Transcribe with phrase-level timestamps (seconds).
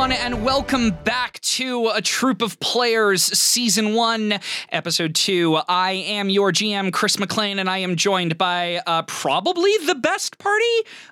[0.00, 4.40] everyone, and welcome back to A Troop of Players, Season 1,
[4.72, 5.58] Episode 2.
[5.68, 10.38] I am your GM, Chris Maclean, and I am joined by uh, probably the best
[10.38, 10.64] party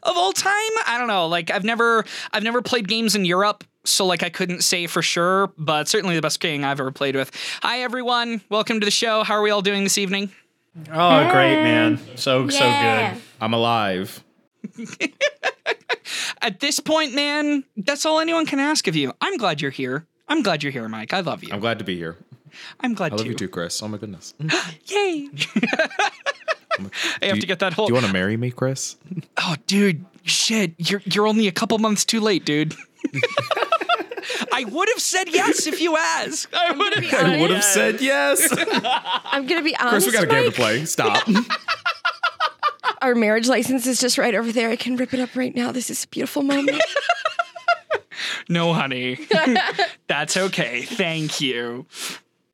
[0.05, 0.55] of all time.
[0.87, 3.63] I don't know, like, I've never, I've never played games in Europe.
[3.85, 7.15] So, like, I couldn't say for sure, but certainly the best gang I've ever played
[7.15, 7.31] with.
[7.61, 8.41] Hi, everyone.
[8.49, 9.23] Welcome to the show.
[9.23, 10.33] How are we all doing this evening?
[10.91, 12.01] Oh, great, man.
[12.15, 13.13] So, so Yeah.
[13.13, 13.23] good.
[13.39, 14.25] I'm alive.
[16.43, 19.13] At this point, man, that's all anyone can ask of you.
[19.21, 20.07] I'm glad you're here.
[20.29, 21.13] I'm glad you're here, Mike.
[21.13, 21.51] I love you.
[21.53, 22.17] I'm glad to be here.
[22.81, 23.31] I'm glad I love too.
[23.33, 23.83] you too, Chris.
[23.83, 24.35] Oh my goodness.
[24.87, 25.29] Yay!
[25.57, 26.11] I
[27.23, 27.87] have you- to get that whole.
[27.87, 28.97] Do you want to marry me, Chris?
[29.39, 30.75] oh, dude, shit!
[30.79, 32.75] You're you're only a couple months too late, dude.
[34.53, 36.49] I would have said yes if you asked.
[36.55, 37.25] I would have.
[37.25, 38.49] I would have said yes.
[39.25, 40.07] I'm gonna be honest.
[40.07, 40.85] Chris, we got a game to play.
[40.85, 41.27] Stop.
[43.01, 44.71] Our marriage license is just right over there.
[44.71, 45.73] I can rip it up right now.
[45.73, 46.83] This is a beautiful moment.
[48.49, 49.19] No, honey.
[50.07, 50.83] That's okay.
[50.83, 51.87] Thank you.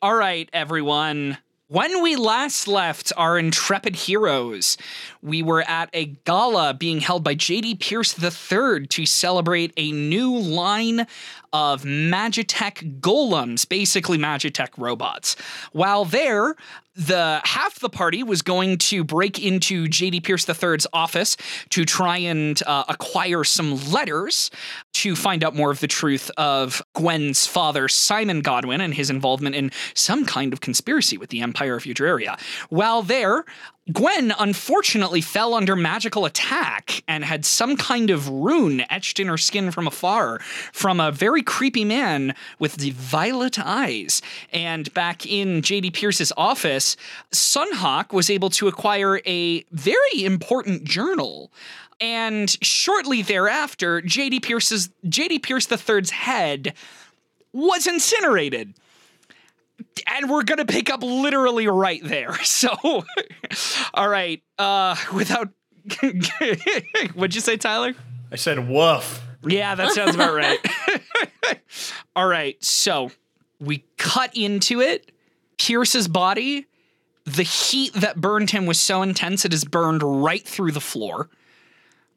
[0.03, 1.39] All right, everyone.
[1.69, 4.77] When we last left our intrepid heroes,
[5.25, 7.77] we were at a gala being held by J.D.
[7.77, 11.07] Pierce III to celebrate a new line
[11.53, 15.37] of Magitech golems, basically Magitech robots.
[15.73, 16.57] While there,
[16.97, 20.21] the half the party was going to break into J.D.
[20.21, 21.37] Pierce III's office
[21.71, 24.51] to try and uh, acquire some letters
[24.95, 29.57] to find out more of the truth of Gwen's father, Simon Godwin, and his involvement
[29.57, 32.39] in some kind of conspiracy with the Empire of Eudraria.
[32.69, 33.45] While there,
[33.93, 39.37] Gwen unfortunately fell under magical attack and had some kind of rune etched in her
[39.37, 40.39] skin from afar
[40.73, 44.23] from a very creepy man with the violet eyes.
[44.55, 46.97] And back in JD Pierce's office,
[47.31, 51.53] Sunhawk was able to acquire a very important journal.
[52.01, 56.73] And shortly thereafter, JD Pierce's JD Pierce III's head
[57.53, 58.73] was incinerated
[60.07, 62.37] and we're gonna pick up literally right there.
[62.45, 63.05] So,
[63.95, 64.43] all right.
[64.59, 65.49] Uh, without,
[67.15, 67.95] what'd you say, Tyler?
[68.31, 69.23] I said woof.
[69.43, 70.59] Yeah, that sounds about right.
[72.17, 72.63] all right.
[72.65, 73.11] So
[73.61, 75.13] we cut into it.
[75.59, 76.67] Pierce's body.
[77.25, 81.29] The heat that burned him was so intense it has burned right through the floor,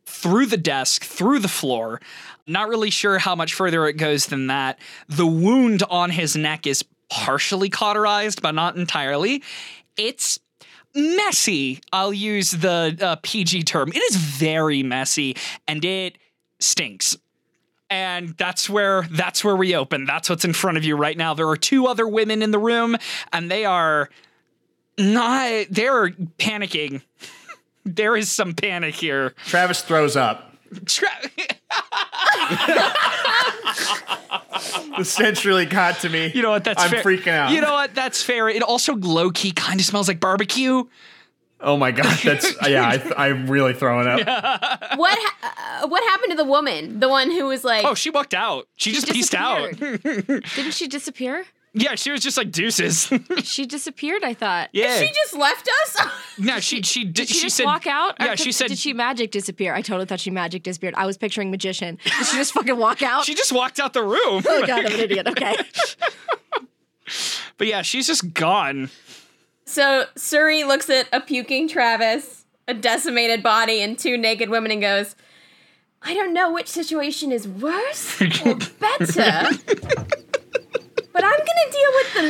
[0.06, 2.02] through the desk, through the floor.
[2.46, 4.80] Not really sure how much further it goes than that.
[5.08, 9.44] The wound on his neck is partially cauterized, but not entirely.
[9.96, 10.40] It's
[10.94, 11.80] messy.
[11.92, 13.90] I'll use the uh, PG term.
[13.90, 15.36] It is very messy
[15.68, 16.18] and it
[16.60, 17.18] stinks.
[17.90, 20.06] And that's where that's where we open.
[20.06, 21.34] That's what's in front of you right now.
[21.34, 22.98] There are two other women in the room
[23.32, 24.10] and they are
[24.98, 27.02] not they're panicking.
[27.86, 29.34] there is some panic here.
[29.46, 30.47] Travis throws up.
[30.86, 31.10] Tra-
[34.98, 36.32] The stench really got to me.
[36.34, 36.64] you know what?
[36.64, 37.04] That's I'm fair.
[37.04, 37.52] freaking out.
[37.52, 37.94] You know what?
[37.94, 38.50] That's fair.
[38.50, 40.84] It also low key kind of smells like barbecue.
[41.60, 43.02] Oh my god, that's yeah.
[43.18, 44.20] I, I'm really throwing up.
[44.98, 47.00] What ha- uh, what happened to the woman?
[47.00, 48.68] The one who was like, Oh, she walked out.
[48.76, 49.72] She, just pieced out.
[49.80, 51.46] Didn't she disappear?
[51.80, 53.12] Yeah, she was just like deuces.
[53.44, 54.24] She disappeared.
[54.24, 54.70] I thought.
[54.74, 55.00] yeah.
[55.00, 56.08] she just left us.
[56.38, 57.14] no, she she did.
[57.14, 58.16] Did she, just said, walk out?
[58.20, 59.74] Yeah, did- she said Did she magic disappear?
[59.74, 60.94] I totally thought she magic disappeared.
[60.98, 61.98] I was picturing magician.
[62.04, 63.26] Did she just fucking walk out?
[63.26, 64.44] she just walked out the room.
[64.48, 65.28] oh god, I'm an idiot.
[65.28, 65.56] Okay.
[67.58, 68.90] but yeah, she's just gone.
[69.66, 74.82] so Suri looks at a puking Travis, a decimated body, and two naked women, and
[74.82, 75.16] goes,
[76.02, 79.50] "I don't know which situation is worse or better."
[81.18, 82.22] But I'm gonna deal with the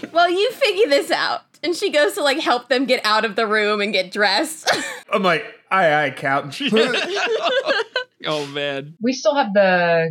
[0.12, 1.42] while you figure this out.
[1.62, 4.70] And she goes to like help them get out of the room and get dressed.
[5.12, 6.70] I'm like, aye, aye, Captain.
[8.28, 8.94] Oh man.
[9.00, 10.10] We still have the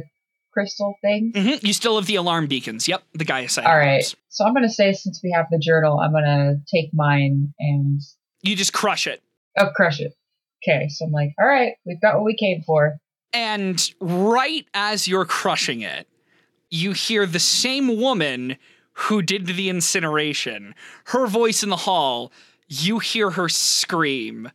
[0.53, 1.33] crystal thing.
[1.35, 2.87] Mhm, You still have the alarm beacons.
[2.87, 3.65] Yep, the guy aside.
[3.65, 4.05] All right.
[4.29, 7.53] So I'm going to say, since we have the journal, I'm going to take mine
[7.59, 7.99] and
[8.41, 9.21] You just crush it.
[9.57, 10.13] oh, crush it.
[10.63, 10.87] Okay.
[10.89, 12.95] So I'm like, all right, we've got what we came for.
[13.33, 16.07] And right as you're crushing it,
[16.75, 18.57] you hear the same woman
[18.93, 20.75] who did the incineration.
[21.05, 22.31] Her voice in the hall.
[22.67, 24.43] You hear her scream.
[24.43, 24.53] Matter!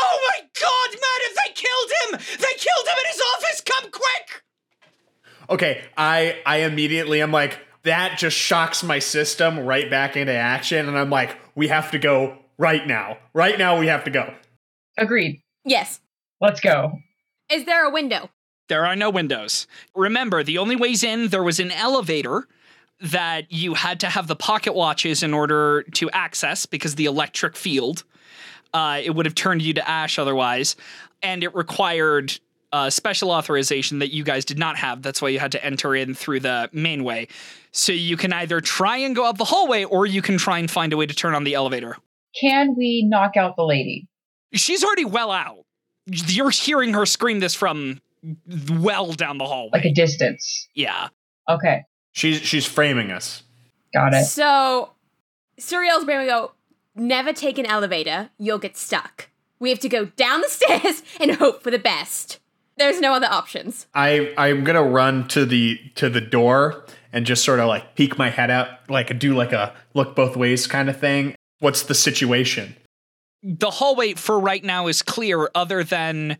[0.00, 1.34] Oh my god, Matter!
[1.36, 2.36] They killed him!
[2.38, 3.60] They killed him in his office!
[3.60, 4.44] Come quick!
[5.50, 10.88] okay, I I immediately I'm like that just shocks my system right back into action,
[10.88, 13.16] and I'm like, we have to go right now.
[13.32, 14.34] Right now, we have to go.
[14.98, 15.40] Agreed.
[15.64, 16.00] yes.
[16.40, 16.98] Let's go.
[17.50, 18.30] Is there a window?
[18.68, 19.66] There are no windows.
[19.94, 22.46] Remember, the only ways in, there was an elevator
[23.00, 27.56] that you had to have the pocket watches in order to access because the electric
[27.56, 28.04] field.
[28.74, 30.76] Uh, it would have turned you to ash otherwise.
[31.22, 32.38] And it required
[32.72, 35.02] uh, special authorization that you guys did not have.
[35.02, 37.28] That's why you had to enter in through the main way.
[37.72, 40.70] So you can either try and go up the hallway, or you can try and
[40.70, 41.96] find a way to turn on the elevator.
[42.38, 44.06] Can we knock out the lady?
[44.52, 45.64] She's already well out.
[46.06, 48.00] You're hearing her scream this from
[48.70, 49.70] well down the hallway.
[49.72, 50.68] Like a distance.
[50.74, 51.08] yeah.
[51.48, 53.42] Okay, She's she's framing us.
[53.94, 54.24] got it.
[54.26, 54.90] So,
[55.58, 56.52] Suriel's brain would go,
[56.94, 59.30] never take an elevator, you'll get stuck.
[59.58, 62.38] We have to go down the stairs and hope for the best.
[62.76, 63.86] There's no other options.
[63.94, 68.18] I I'm gonna run to the to the door and just sort of like peek
[68.18, 71.34] my head out, like do like a look both ways kind of thing.
[71.60, 72.76] What's the situation?
[73.42, 76.36] The hallway for right now is clear, other than,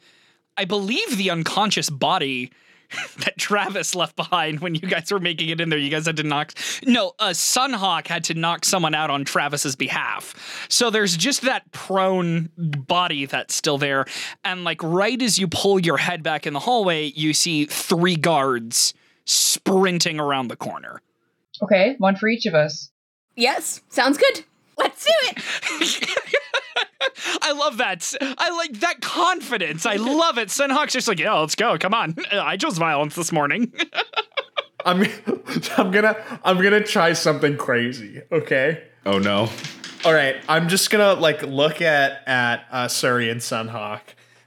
[0.59, 2.51] I believe, the unconscious body
[3.19, 5.79] that Travis left behind when you guys were making it in there.
[5.79, 6.53] You guys had to knock.
[6.85, 10.67] No, uh, Sunhawk had to knock someone out on Travis's behalf.
[10.69, 14.07] So there's just that prone body that's still there.
[14.45, 18.17] And like right as you pull your head back in the hallway, you see three
[18.17, 18.95] guards
[19.27, 21.03] sprinting around the corner.
[21.63, 22.91] Okay, one for each of us.
[23.37, 24.45] Yes, sounds good.
[24.77, 26.35] Let's do it.
[27.43, 28.13] I love that.
[28.21, 29.87] I like that confidence.
[29.87, 30.49] I love it.
[30.49, 31.79] Sunhawk's just like, yeah, let's go.
[31.79, 32.17] Come on.
[32.33, 33.73] I chose violence this morning.
[34.85, 35.03] I'm
[35.77, 38.23] I'm gonna I'm gonna try something crazy.
[38.31, 38.85] Okay.
[39.05, 39.49] Oh no.
[40.05, 40.37] All right.
[40.49, 44.01] I'm just gonna like look at at uh, Suri and Sunhawk.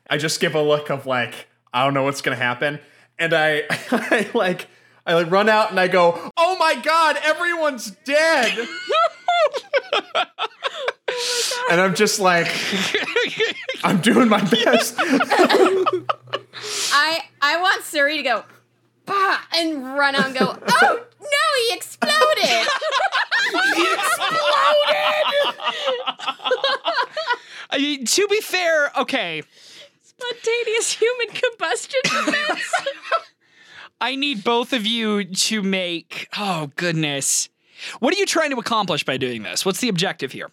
[0.09, 2.79] I just give a look of like I don't know what's gonna happen,
[3.19, 4.67] and I I like
[5.05, 8.67] I like run out and I go, oh my god, everyone's dead.
[11.71, 12.47] And I'm just like,
[13.83, 14.95] I'm doing my best.
[16.93, 18.43] I I want Suri to go,
[19.05, 22.67] bah, and run out and go, oh no, he exploded.
[27.73, 29.43] I mean, to be fair, okay,
[30.21, 32.73] Spontaneous human combustion events.
[34.01, 36.27] I need both of you to make.
[36.37, 37.49] Oh, goodness.
[37.99, 39.65] What are you trying to accomplish by doing this?
[39.65, 40.49] What's the objective here?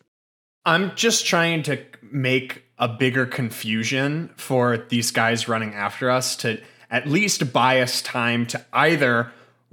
[0.68, 6.60] I'm just trying to make a bigger confusion for these guys running after us to
[6.90, 9.32] at least buy us time to either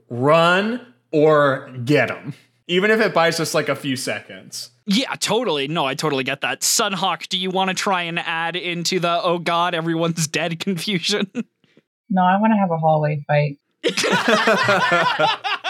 [0.09, 2.33] run or get them,
[2.67, 4.69] even if it buys us like a few seconds.
[4.85, 5.67] Yeah, totally.
[5.67, 6.61] No, I totally get that.
[6.61, 11.29] Sunhawk, do you want to try and add into the oh god, everyone's dead confusion?
[12.09, 13.59] No, I want to have a hallway fight.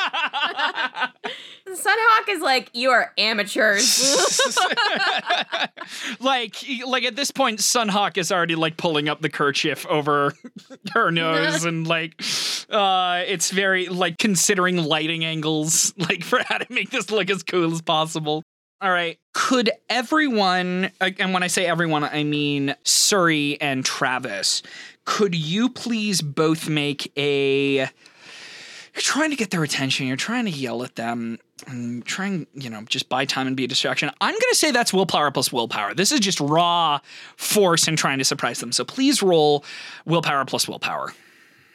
[1.95, 4.15] Sunhawk is like, you are amateurs.
[6.19, 6.55] like
[6.85, 10.33] like at this point Sunhawk is already like pulling up the kerchief over
[10.93, 12.21] her nose and like
[12.69, 17.43] uh it's very like considering lighting angles like for how to make this look as
[17.43, 18.43] cool as possible.
[18.81, 19.17] All right.
[19.33, 24.63] Could everyone, uh, and when I say everyone, I mean Suri and Travis,
[25.05, 27.77] could you please both make a.
[27.77, 30.07] You're trying to get their attention.
[30.07, 33.63] You're trying to yell at them and trying, you know, just buy time and be
[33.63, 34.09] a distraction.
[34.21, 35.93] I'm going to say that's willpower plus willpower.
[35.93, 36.99] This is just raw
[37.37, 38.71] force and trying to surprise them.
[38.71, 39.63] So please roll
[40.05, 41.13] willpower plus willpower.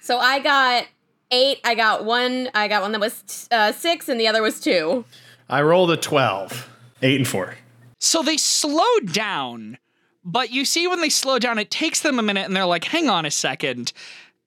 [0.00, 0.86] so I got
[1.30, 1.60] eight.
[1.64, 2.48] I got one.
[2.54, 5.04] I got one that was uh, six, and the other was two.
[5.48, 6.68] I rolled a 12,
[7.02, 7.54] 8 and 4.
[7.98, 9.78] So they slowed down,
[10.24, 12.84] but you see when they slow down, it takes them a minute and they're like,
[12.84, 13.92] hang on a second.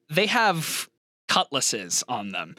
[0.10, 0.90] They have
[1.28, 2.56] cutlasses on them.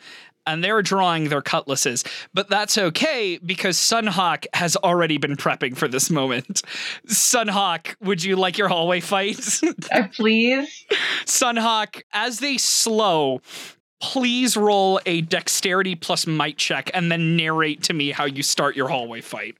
[0.47, 5.89] And they're drawing their cutlasses, but that's okay because Sunhawk has already been prepping for
[5.89, 6.61] this moment.
[7.07, 9.41] Sunhawk, would you like your hallway fight?
[9.93, 10.85] Uh, please.
[11.25, 13.41] Sunhawk, as they slow,
[14.01, 18.77] please roll a dexterity plus might check and then narrate to me how you start
[18.77, 19.57] your hallway fight.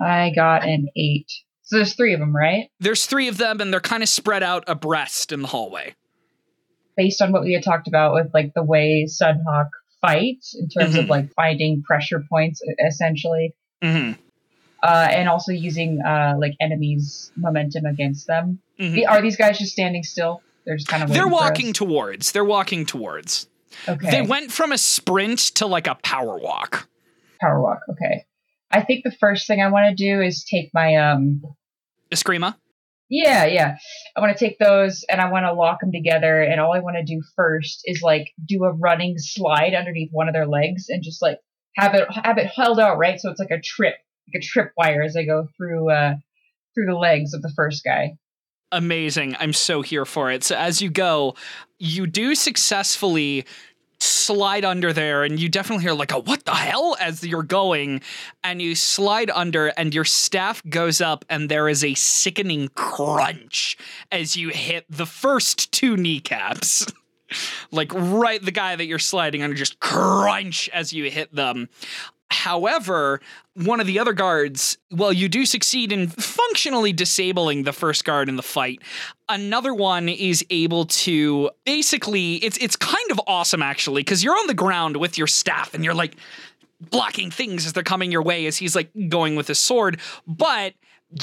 [0.00, 1.30] I got an eight.
[1.62, 2.70] So there's three of them, right?
[2.80, 5.94] There's three of them, and they're kind of spread out abreast in the hallway.
[6.96, 9.68] Based on what we had talked about with like the way Sunhawk
[10.00, 11.00] fights in terms Mhm.
[11.04, 14.12] of like finding pressure points, essentially, hmm
[14.82, 18.60] uh, and also using uh, like enemies' momentum against them.
[18.78, 18.94] Mhm.
[18.94, 20.40] The- Are these guys just standing still?
[20.64, 21.10] They're just kind of.
[21.10, 22.30] They're walking towards.
[22.32, 23.48] They're walking towards.
[23.88, 24.10] Okay.
[24.10, 26.88] They went from a sprint to like a power walk.
[27.40, 27.80] power walk.
[27.90, 28.24] Okay.
[28.70, 31.42] I think the first thing I want to do is take my um.
[32.12, 32.54] Eskrima.
[33.10, 33.76] Yeah, yeah.
[34.16, 36.42] I want to take those and I want to lock them together.
[36.42, 40.28] And all I want to do first is like do a running slide underneath one
[40.28, 41.38] of their legs and just like
[41.76, 43.94] have it have it held out right, so it's like a trip,
[44.26, 46.14] like a trip wire as I go through uh
[46.74, 48.16] through the legs of the first guy.
[48.70, 49.34] Amazing.
[49.40, 50.44] I'm so here for it.
[50.44, 51.34] So as you go,
[51.78, 53.46] you do successfully
[54.28, 57.98] slide under there and you definitely hear like a what the hell as you're going
[58.44, 63.78] and you slide under and your staff goes up and there is a sickening crunch
[64.12, 66.86] as you hit the first two kneecaps.
[67.70, 71.70] like right the guy that you're sliding under just crunch as you hit them.
[72.30, 73.20] However,
[73.54, 78.28] one of the other guards, well, you do succeed in functionally disabling the first guard
[78.28, 78.82] in the fight.
[79.28, 84.46] Another one is able to basically it's it's kind of awesome actually because you're on
[84.46, 86.16] the ground with your staff and you're like
[86.90, 90.74] blocking things as they're coming your way as he's like going with his sword, but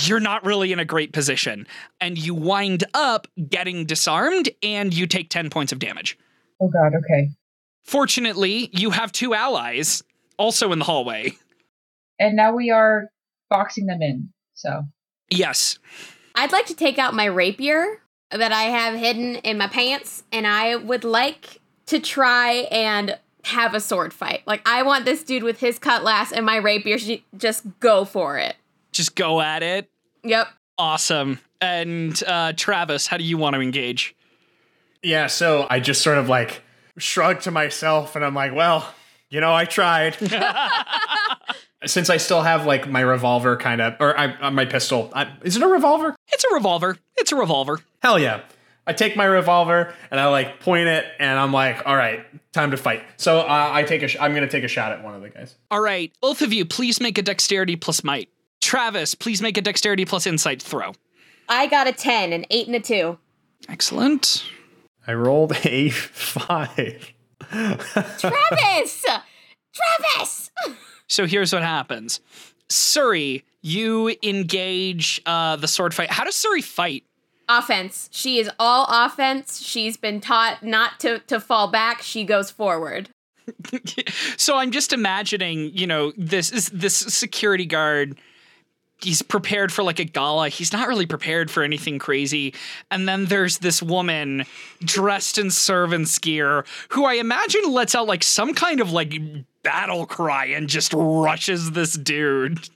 [0.01, 1.67] you're not really in a great position
[2.01, 6.17] and you wind up getting disarmed and you take 10 points of damage.
[6.59, 7.29] Oh god, okay.
[7.83, 10.03] Fortunately, you have two allies
[10.37, 11.33] also in the hallway.
[12.17, 13.09] And now we are
[13.49, 14.29] boxing them in.
[14.53, 14.83] So
[15.29, 15.79] Yes.
[16.33, 18.01] I'd like to take out my rapier
[18.31, 23.73] that I have hidden in my pants, and I would like to try and have
[23.73, 24.41] a sword fight.
[24.45, 28.37] Like, I want this dude with his cutlass and my rapier to just go for
[28.37, 28.55] it.
[28.91, 29.89] Just go at it.
[30.23, 30.47] Yep.
[30.77, 31.39] Awesome.
[31.61, 34.15] And uh, Travis, how do you want to engage?
[35.03, 36.61] Yeah, so I just sort of like
[36.97, 38.93] shrug to myself and I'm like, well,
[39.29, 40.17] you know, I tried.
[41.85, 45.11] Since I still have like my revolver kind of, or I, uh, my pistol.
[45.13, 46.15] I, is it a revolver?
[46.29, 46.97] It's a revolver.
[47.17, 47.79] It's a revolver.
[48.01, 48.41] Hell yeah.
[48.87, 52.71] I take my revolver and I like point it and I'm like, all right, time
[52.71, 53.03] to fight.
[53.17, 55.29] So uh, I take a, sh- I'm gonna take a shot at one of the
[55.29, 55.55] guys.
[55.71, 58.29] All right, both of you, please make a dexterity plus might.
[58.61, 60.93] Travis, please make a dexterity plus insight throw.
[61.47, 63.17] I got a 10, an 8, and a 2.
[63.69, 64.43] Excellent.
[65.05, 67.11] I rolled a five.
[67.49, 69.05] Travis!
[69.73, 70.51] Travis!
[71.07, 72.19] So here's what happens
[72.69, 76.11] Suri, you engage uh, the sword fight.
[76.11, 77.03] How does Suri fight?
[77.47, 78.09] offense.
[78.11, 79.61] She is all offense.
[79.61, 82.01] She's been taught not to, to fall back.
[82.01, 83.09] She goes forward.
[84.37, 88.17] so I'm just imagining, you know, this is this security guard.
[89.01, 90.49] He's prepared for like a gala.
[90.49, 92.53] He's not really prepared for anything crazy.
[92.89, 94.45] And then there's this woman
[94.79, 99.13] dressed in servant's gear who I imagine lets out like some kind of like
[99.63, 102.69] battle cry and just rushes this dude.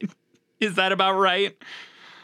[0.60, 1.56] is that about right?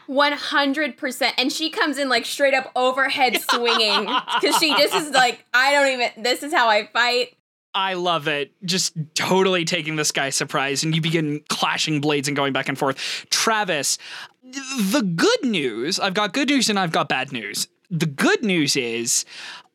[0.09, 1.31] 100%.
[1.37, 4.05] And she comes in like straight up overhead swinging
[4.41, 7.35] because she just is like, I don't even, this is how I fight.
[7.73, 8.51] I love it.
[8.65, 12.77] Just totally taking this guy surprise, and you begin clashing blades and going back and
[12.77, 12.97] forth.
[13.29, 13.97] Travis,
[14.43, 17.67] the good news I've got good news and I've got bad news.
[17.91, 19.25] The good news is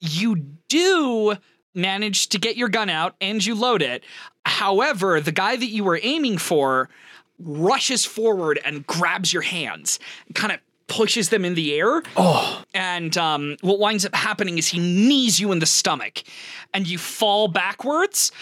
[0.00, 0.36] you
[0.68, 1.36] do
[1.74, 4.04] manage to get your gun out and you load it.
[4.46, 6.88] However, the guy that you were aiming for
[7.38, 9.98] rushes forward and grabs your hands,
[10.34, 12.02] kind of pushes them in the air.
[12.16, 16.22] Oh, And um, what winds up happening is he knees you in the stomach
[16.72, 18.32] and you fall backwards.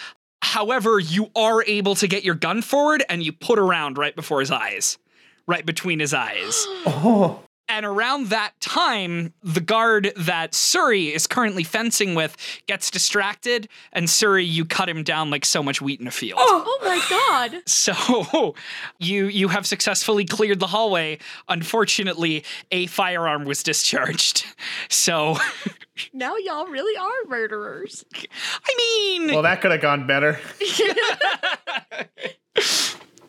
[0.42, 4.40] However, you are able to get your gun forward and you put around right before
[4.40, 4.98] his eyes,
[5.46, 6.64] right between his eyes.
[6.86, 7.40] oh.
[7.68, 14.08] And around that time, the guard that Suri is currently fencing with gets distracted, and
[14.08, 16.38] Suri, you cut him down like so much wheat in a field.
[16.42, 17.62] Oh, oh my God.
[17.66, 18.54] So
[18.98, 21.18] you you have successfully cleared the hallway.
[21.48, 24.44] Unfortunately, a firearm was discharged.
[24.88, 25.36] So
[26.12, 28.04] Now y'all really are murderers.
[28.14, 30.38] I mean, Well, that could have gone better.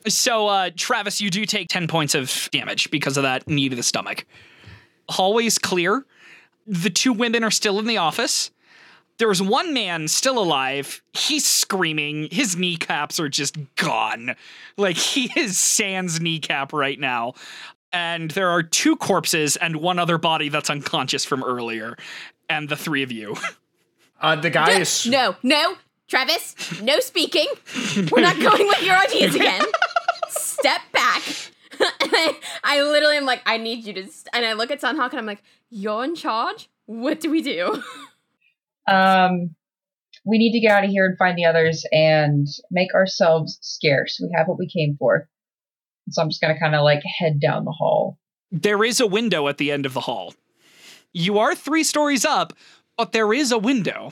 [0.08, 3.76] so uh, Travis, you do take ten points of damage because of that knee to
[3.76, 4.26] the stomach.
[5.10, 6.06] Hallway's clear.
[6.66, 8.52] The two women are still in the office.
[9.18, 11.04] There's one man still alive.
[11.14, 12.30] He's screaming.
[12.32, 14.36] His kneecaps are just gone.
[14.78, 17.34] Like he is sans kneecap right now.
[17.92, 21.96] And there are two corpses and one other body that's unconscious from earlier.
[22.50, 23.36] And the three of you.
[24.22, 25.76] Uh, the guy is No, no,
[26.08, 27.48] Travis, no speaking.
[28.10, 29.62] We're not going with your ideas again.
[30.64, 31.24] Step back.
[32.02, 34.04] and I, I literally am like, I need you to.
[34.08, 34.30] St-.
[34.32, 36.70] And I look at Sunhawk and I'm like, You're in charge?
[36.86, 37.84] What do we do?
[38.86, 39.56] Um,
[40.26, 44.20] we need to get out of here and find the others and make ourselves scarce.
[44.22, 45.30] We have what we came for.
[46.10, 48.20] So I'm just gonna kind of like head down the hall.
[48.52, 50.34] There is a window at the end of the hall.
[51.14, 52.52] You are three stories up,
[52.98, 54.12] but there is a window.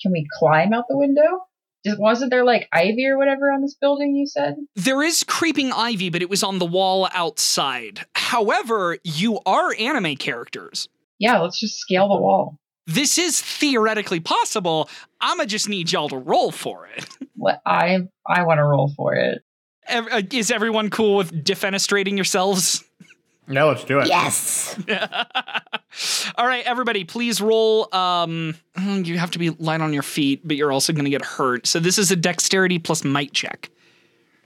[0.00, 1.48] Can we climb out the window?
[1.86, 4.14] Wasn't there like ivy or whatever on this building?
[4.16, 4.56] You said.
[4.74, 8.06] There is creeping ivy, but it was on the wall outside.
[8.14, 10.88] However, you are anime characters.
[11.18, 12.58] Yeah, let's just scale the wall.
[12.86, 14.88] This is theoretically possible.
[15.20, 17.06] I'ma just need y'all to roll for it.
[17.36, 19.42] What I I want to roll for it.
[19.86, 22.82] Uh, Is everyone cool with defenestrating yourselves?
[23.48, 24.08] Yeah, let's do it.
[24.08, 24.78] Yes.
[26.36, 27.94] All right, everybody, please roll.
[27.94, 31.24] Um, you have to be light on your feet, but you're also going to get
[31.24, 31.66] hurt.
[31.66, 33.70] So this is a dexterity plus might check.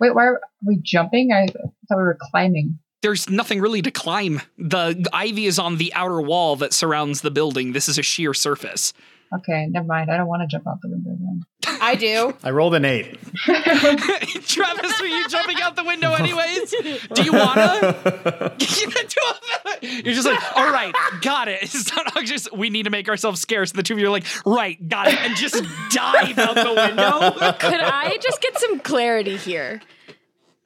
[0.00, 1.32] Wait, why are we jumping?
[1.32, 2.78] I thought we were climbing.
[3.00, 4.42] There's nothing really to climb.
[4.58, 7.72] The ivy is on the outer wall that surrounds the building.
[7.72, 8.92] This is a sheer surface.
[9.32, 10.10] Okay, never mind.
[10.10, 11.42] I don't want to jump out the window then.
[11.80, 12.34] I do.
[12.42, 13.18] I rolled an eight.
[13.44, 16.70] Travis, are you jumping out the window anyways?
[17.14, 18.54] Do you wanna?
[19.82, 21.62] You're just like, all right, got it.
[21.62, 23.72] It's not just we need to make ourselves scarce.
[23.72, 27.52] The two of you are like, right, got it, and just dive out the window.
[27.58, 29.80] Could I just get some clarity here?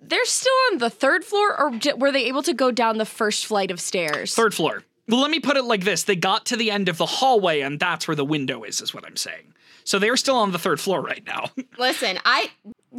[0.01, 3.47] They're still on the third floor, or were they able to go down the first
[3.47, 4.35] flight of stairs?
[4.35, 4.83] Third floor.
[5.09, 7.61] Well, let me put it like this: they got to the end of the hallway,
[7.61, 8.81] and that's where the window is.
[8.81, 9.52] Is what I'm saying.
[9.85, 11.51] So they're still on the third floor right now.
[11.79, 12.51] Listen, I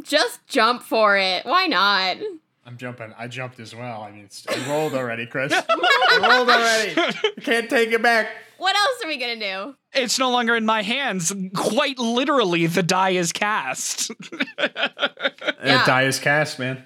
[0.03, 1.45] just jump for it.
[1.45, 2.17] Why not?
[2.65, 3.13] I'm jumping.
[3.17, 4.01] I jumped as well.
[4.03, 5.51] I mean, it's- I rolled already, Chris.
[5.69, 7.41] I rolled already.
[7.41, 8.27] Can't take it back.
[8.57, 9.75] What else are we gonna do?
[9.91, 11.33] It's no longer in my hands.
[11.53, 14.11] Quite literally, the die is cast.
[14.57, 16.83] And die is cast, man.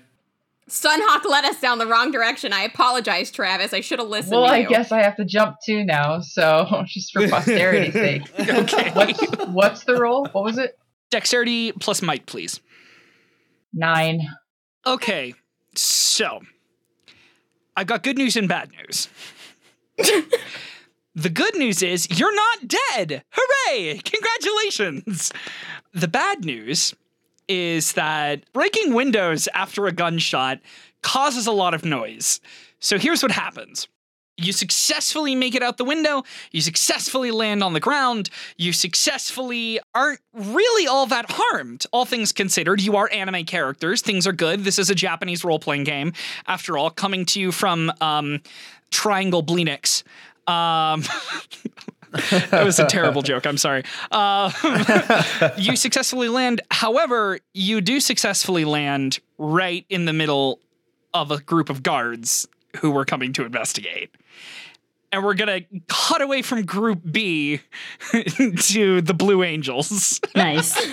[0.69, 2.51] Sunhawk led us down the wrong direction.
[2.51, 3.73] I apologize, Travis.
[3.73, 4.67] I should have listened Well, to I you.
[4.67, 8.23] guess I have to jump too now, so just for posterity's sake.
[8.39, 8.91] okay.
[8.91, 10.27] What's, what's the roll?
[10.33, 10.77] What was it?
[11.09, 12.59] Dexterity plus might, please.
[13.73, 14.27] Nine.
[14.85, 15.33] Okay,
[15.75, 16.41] so
[17.75, 19.07] I've got good news and bad news.
[21.15, 23.23] the good news is you're not dead.
[23.31, 24.01] Hooray!
[24.03, 25.31] Congratulations.
[25.93, 26.93] The bad news
[27.47, 30.59] is that breaking windows after a gunshot
[31.01, 32.41] causes a lot of noise.
[32.79, 33.87] So here's what happens.
[34.39, 39.79] You successfully make it out the window, you successfully land on the ground, you successfully
[39.95, 41.87] aren't really all that harmed.
[41.91, 44.63] All things considered, you are anime characters, things are good.
[44.63, 46.13] This is a Japanese role playing game,
[46.45, 48.41] after all, coming to you from um,
[48.91, 50.03] Triangle Blenix.
[50.45, 51.03] Um,
[52.11, 53.45] that was a terrible joke.
[53.45, 53.83] I'm sorry.
[54.11, 54.51] Uh,
[55.57, 56.61] you successfully land.
[56.71, 60.59] However, you do successfully land right in the middle
[61.13, 64.11] of a group of guards who were coming to investigate.
[65.11, 67.61] And we're gonna cut away from Group B
[68.11, 70.19] to the Blue Angels.
[70.35, 70.75] Nice.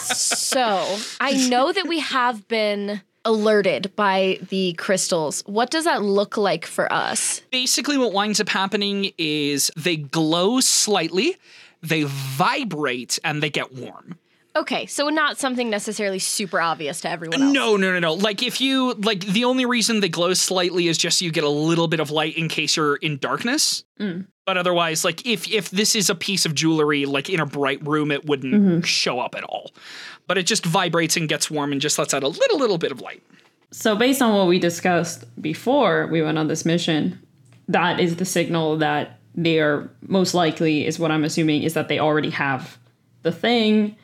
[0.00, 5.42] So I know that we have been alerted by the crystals.
[5.46, 7.40] What does that look like for us?
[7.50, 11.36] Basically, what winds up happening is they glow slightly,
[11.82, 14.18] they vibrate, and they get warm.
[14.56, 17.52] Okay, so not something necessarily super obvious to everyone else.
[17.52, 18.14] No, no, no, no.
[18.14, 21.44] Like if you like the only reason they glow slightly is just so you get
[21.44, 23.84] a little bit of light in case you're in darkness.
[24.00, 24.26] Mm.
[24.46, 27.86] But otherwise, like if if this is a piece of jewelry like in a bright
[27.86, 28.80] room, it wouldn't mm-hmm.
[28.80, 29.70] show up at all.
[30.30, 32.92] But it just vibrates and gets warm and just lets out a little little bit
[32.92, 33.20] of light.
[33.72, 37.18] So, based on what we discussed before we went on this mission,
[37.66, 41.88] that is the signal that they are most likely, is what I'm assuming, is that
[41.88, 42.78] they already have
[43.22, 43.96] the thing.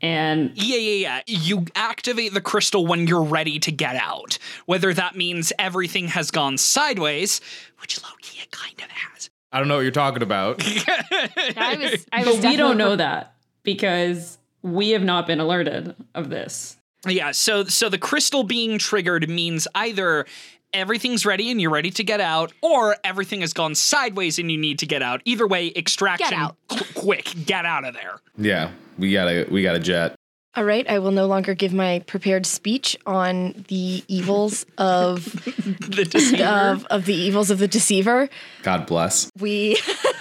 [0.00, 1.20] And Yeah, yeah, yeah.
[1.26, 4.38] You activate the crystal when you're ready to get out.
[4.66, 7.40] Whether that means everything has gone sideways,
[7.80, 9.30] which low key it kind of has.
[9.50, 10.62] I don't know what you're talking about.
[10.64, 15.94] I was, I was but we don't know that because we have not been alerted
[16.14, 16.76] of this.
[17.06, 20.24] Yeah, so so the crystal being triggered means either
[20.72, 24.56] everything's ready and you're ready to get out, or everything has gone sideways and you
[24.58, 25.20] need to get out.
[25.24, 26.56] Either way, extraction Get out.
[26.68, 28.20] qu- quick, get out of there.
[28.38, 30.14] yeah, we gotta we got a jet.
[30.54, 35.24] All right, I will no longer give my prepared speech on the evils of
[35.88, 36.44] The deceiver.
[36.44, 38.28] of, of the evils of the deceiver.
[38.62, 39.30] God bless.
[39.40, 39.78] We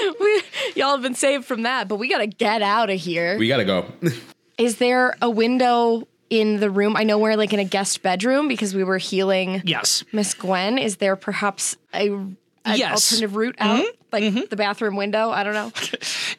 [0.20, 0.42] we
[0.74, 3.38] y'all have been saved from that, but we got to get out of here.
[3.38, 3.86] We gotta go.
[4.58, 6.96] Is there a window in the room?
[6.96, 10.04] I know we're like in a guest bedroom because we were healing yes.
[10.12, 10.78] Miss Gwen.
[10.78, 12.36] Is there perhaps a an
[12.78, 13.12] Yes.
[13.12, 15.30] alternative route out, like the bathroom window?
[15.30, 15.72] I don't know.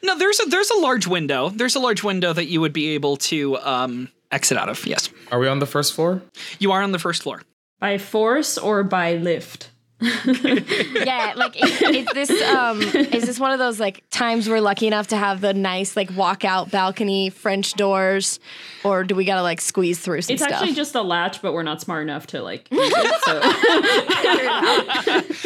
[0.02, 1.48] No, there's a there's a large window.
[1.48, 4.86] There's a large window that you would be able to um exit out of.
[4.86, 5.08] Yes.
[5.32, 6.22] Are we on the first floor?
[6.58, 7.42] You are on the first floor.
[7.80, 9.70] By force or by lift?
[10.00, 14.86] yeah, like is, is this um is this one of those like times we're lucky
[14.86, 18.38] enough to have the nice like walkout balcony French doors,
[18.84, 20.52] or do we gotta like squeeze through some It's stuff?
[20.54, 23.22] actually just a latch, but we're not smart enough to like it.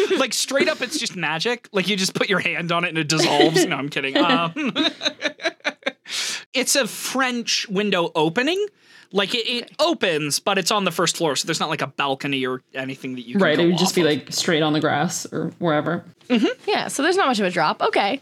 [0.08, 2.88] So like straight up it's just magic like you just put your hand on it
[2.88, 4.52] and it dissolves no i'm kidding um,
[6.54, 8.64] it's a french window opening
[9.12, 11.86] like it, it opens but it's on the first floor so there's not like a
[11.86, 14.06] balcony or anything that you can right, go it would just be of.
[14.06, 16.04] like straight on the grass or wherever.
[16.66, 17.82] yeah, so there's not much of a drop.
[17.82, 18.20] Okay,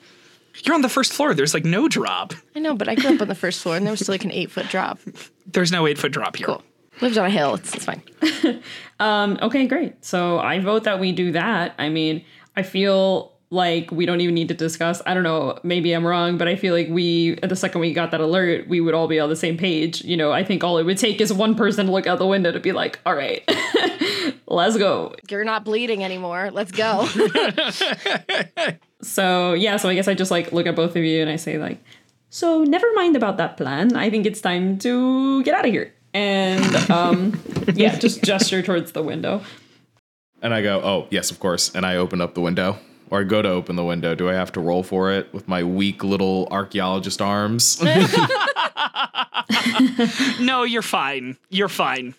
[0.64, 3.20] you're on the first floor there's like no drop I know, but I grew up
[3.22, 4.98] on the first floor and there was still like an eight foot drop.
[5.46, 6.62] there's no eight foot drop here Cool.
[7.01, 7.55] Lives on a hill.
[7.55, 8.03] It's, it's fine.
[9.01, 10.05] Um, okay, great.
[10.05, 11.72] So I vote that we do that.
[11.79, 12.24] I mean,
[12.57, 15.00] I feel like we don't even need to discuss.
[15.06, 17.92] I don't know, maybe I'm wrong, but I feel like we, at the second we
[17.92, 20.04] got that alert, we would all be on the same page.
[20.04, 22.26] You know, I think all it would take is one person to look out the
[22.26, 23.42] window to be like, all right,
[24.46, 25.14] let's go.
[25.30, 26.50] You're not bleeding anymore.
[26.52, 27.08] Let's go.
[29.00, 31.37] So yeah, so I guess I just like look at both of you and I
[31.37, 31.78] say like,
[32.30, 33.96] so never mind about that plan.
[33.96, 35.94] I think it's time to get out of here.
[36.12, 37.40] And um,
[37.74, 39.42] yeah, just gesture towards the window.
[40.42, 41.74] And I go, oh, yes, of course.
[41.74, 42.78] And I open up the window.
[43.11, 44.14] Or I go to open the window.
[44.14, 47.81] Do I have to roll for it with my weak little archaeologist arms?
[50.40, 51.37] No, you're fine.
[51.51, 52.14] You're fine.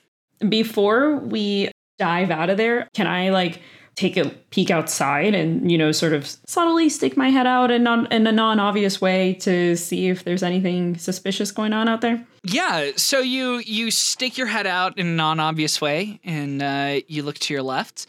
[0.48, 3.62] Before we dive out of there, can I like
[3.96, 7.84] take a peek outside and you know sort of subtly stick my head out in,
[7.84, 12.26] non- in a non-obvious way to see if there's anything suspicious going on out there?
[12.44, 17.24] Yeah, so you you stick your head out in a non-obvious way, and uh, you
[17.24, 18.08] look to your left.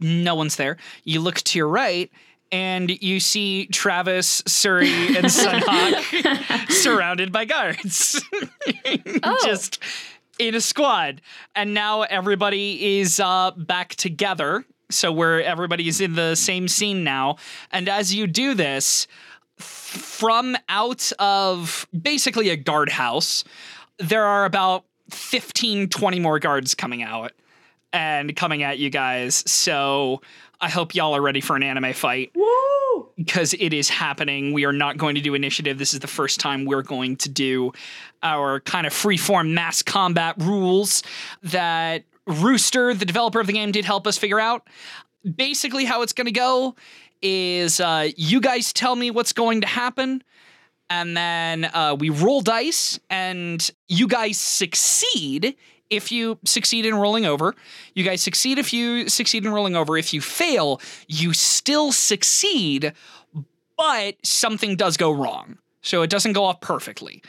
[0.00, 0.76] No one's there.
[1.04, 2.10] You look to your right,
[2.50, 8.22] and you see Travis, Suri, and Sunhawk surrounded by guards,
[9.44, 9.82] just
[10.38, 11.20] in a squad.
[11.54, 14.64] And now everybody is uh, back together.
[14.90, 17.36] So where everybody is in the same scene now.
[17.70, 19.06] And as you do this,
[19.58, 23.44] from out of basically a guardhouse,
[23.98, 27.32] there are about 15, 20 more guards coming out
[27.92, 29.42] and coming at you guys.
[29.50, 30.20] So
[30.60, 32.32] I hope y'all are ready for an anime fight.
[32.34, 33.08] Woo!
[33.16, 34.52] Because it is happening.
[34.52, 35.78] We are not going to do initiative.
[35.78, 37.72] This is the first time we're going to do
[38.22, 41.02] our kind of freeform mass combat rules
[41.42, 44.68] that Rooster, the developer of the game, did help us figure out.
[45.36, 46.74] Basically, how it's going to go
[47.22, 50.22] is uh, you guys tell me what's going to happen
[50.90, 55.56] and then uh, we roll dice and you guys succeed
[55.90, 57.54] if you succeed in rolling over
[57.94, 59.96] you guys succeed if you succeed in rolling over.
[59.96, 62.92] If you fail you still succeed
[63.76, 65.58] but something does go wrong.
[65.82, 67.22] So it doesn't go off perfectly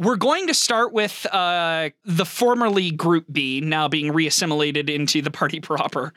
[0.00, 5.30] we're going to start with uh, the formerly Group B, now being reassimilated into the
[5.30, 6.14] party proper.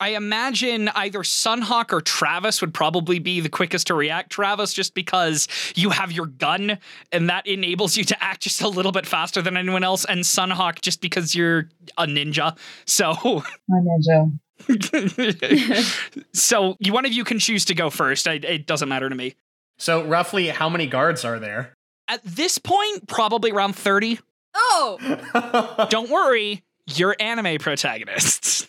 [0.00, 4.30] I imagine either Sunhawk or Travis would probably be the quickest to react.
[4.30, 6.78] Travis, just because you have your gun
[7.12, 10.20] and that enables you to act just a little bit faster than anyone else, and
[10.20, 12.56] Sunhawk just because you're a ninja.
[12.86, 14.32] So, My ninja.
[16.32, 18.26] so you one of you can choose to go first.
[18.26, 19.34] I, it doesn't matter to me.
[19.78, 21.74] So roughly, how many guards are there?
[22.10, 24.18] At this point, probably around thirty.
[24.52, 28.66] Oh, Don't worry, you're anime protagonists.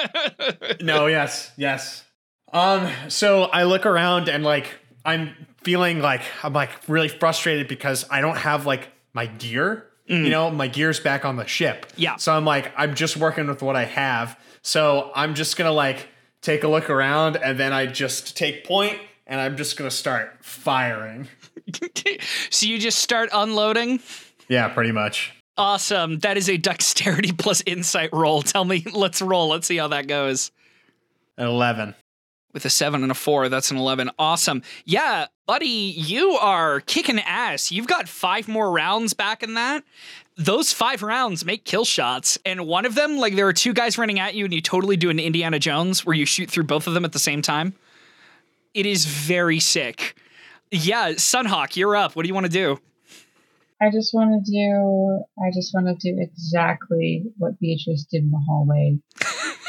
[0.80, 2.04] no, yes, yes.
[2.52, 4.68] Um, so I look around and like
[5.04, 9.86] I'm feeling like I'm like really frustrated because I don't have like my gear.
[10.06, 11.86] You know, my gear's back on the ship.
[11.96, 12.16] Yeah.
[12.16, 14.36] So I'm like, I'm just working with what I have.
[14.62, 16.08] So I'm just gonna like
[16.40, 20.38] take a look around and then I just take point and I'm just gonna start
[20.40, 21.28] firing.
[22.50, 24.00] so you just start unloading.
[24.48, 25.32] Yeah, pretty much.
[25.56, 26.18] Awesome.
[26.20, 28.42] That is a dexterity plus insight roll.
[28.42, 29.48] Tell me, let's roll.
[29.48, 30.50] Let's see how that goes.
[31.36, 31.94] An eleven.
[32.52, 34.10] With a seven and a four, that's an 11.
[34.18, 34.62] Awesome.
[34.84, 37.70] Yeah, buddy, you are kicking ass.
[37.70, 39.84] You've got five more rounds back in that.
[40.36, 42.38] Those five rounds make kill shots.
[42.44, 44.96] And one of them, like, there are two guys running at you, and you totally
[44.96, 47.74] do an Indiana Jones where you shoot through both of them at the same time.
[48.74, 50.16] It is very sick.
[50.70, 52.14] Yeah, Sunhawk, you're up.
[52.14, 52.78] What do you want to do?
[53.82, 55.24] I just want to do.
[55.42, 58.98] I just want to do exactly what Beatrice did in the hallway.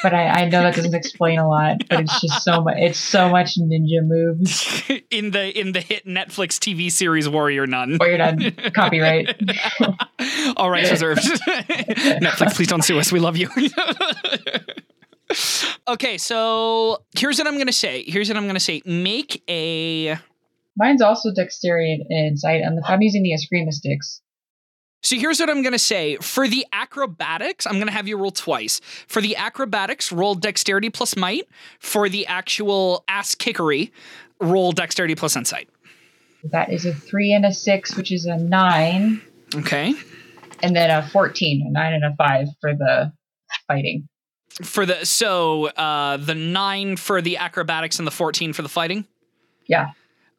[0.04, 1.84] But I, I know that doesn't explain a lot.
[1.90, 2.76] But it's just so much.
[2.78, 4.84] It's so much ninja moves.
[5.10, 7.98] in the in the hit Netflix TV series Warrior Nun.
[8.00, 8.74] Warrior you're.
[8.74, 9.42] Copyright.
[10.58, 11.22] All rights reserved.
[11.22, 13.12] Netflix, please don't sue us.
[13.14, 13.50] We love you.
[15.88, 18.04] okay, so here's what I'm gonna say.
[18.04, 18.82] Here's what I'm gonna say.
[18.86, 20.18] Make a.
[20.78, 22.62] Mine's also dexterity and insight.
[22.62, 24.22] And I'm using the Eskrima sticks.
[25.04, 26.16] So here's what I'm gonna say.
[26.18, 28.80] For the acrobatics, I'm gonna have you roll twice.
[29.08, 31.48] For the acrobatics, roll dexterity plus might.
[31.80, 33.92] For the actual ass kickery,
[34.40, 35.70] roll dexterity plus insight.
[36.52, 39.22] That is a three and a six, which is a nine,
[39.56, 39.94] Okay.
[40.64, 43.12] and then a fourteen, a nine and a five for the
[43.68, 44.08] fighting.
[44.62, 49.08] For the so uh the nine for the acrobatics and the 14 for the fighting.
[49.68, 49.92] Yeah.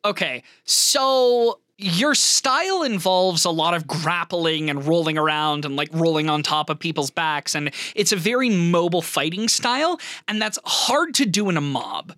[0.05, 6.29] Okay, so your style involves a lot of grappling and rolling around and like rolling
[6.29, 11.15] on top of people's backs, and it's a very mobile fighting style, and that's hard
[11.15, 12.15] to do in a mob.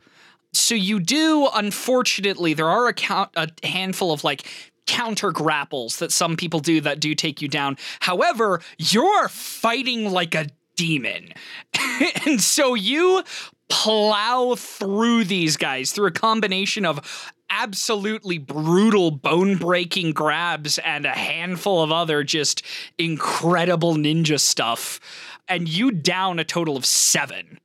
[0.53, 4.47] So you do, unfortunately, there are a, count, a handful of like
[4.87, 7.77] counter grapples that some people do that do take you down.
[8.01, 11.33] However, you're fighting like a demon.
[12.27, 13.23] and so you
[13.69, 21.11] plow through these guys through a combination of absolutely brutal bone breaking grabs and a
[21.11, 22.63] handful of other just
[22.99, 25.01] incredible ninja stuff.
[25.49, 27.59] And you down a total of seven.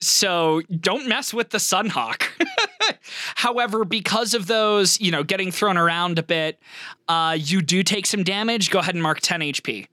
[0.00, 2.24] So don't mess with the Sunhawk.
[3.36, 6.58] However, because of those, you know, getting thrown around a bit,
[7.06, 8.70] uh, you do take some damage.
[8.70, 9.86] Go ahead and mark 10 HP.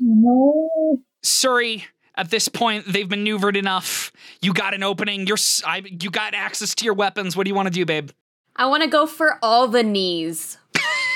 [0.00, 1.00] No.
[1.22, 1.86] Sorry,
[2.16, 4.12] at this point they've maneuvered enough.
[4.42, 5.26] You got an opening.
[5.26, 7.36] You're I, you got access to your weapons.
[7.36, 8.10] What do you want to do, babe?
[8.54, 10.58] I want to go for all the knees.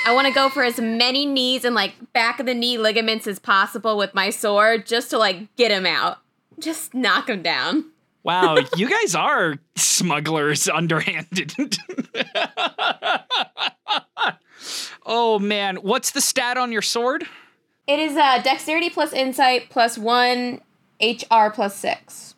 [0.05, 3.27] I want to go for as many knees and like back of the knee ligaments
[3.27, 6.19] as possible with my sword just to like get him out.
[6.59, 7.85] Just knock him down.
[8.23, 11.55] Wow, you guys are smugglers underhanded.
[15.05, 17.25] oh man, what's the stat on your sword?
[17.87, 20.61] It is uh, dexterity plus insight plus one,
[21.01, 22.35] HR plus six.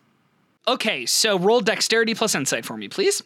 [0.67, 3.21] Okay, so roll dexterity plus insight for me, please.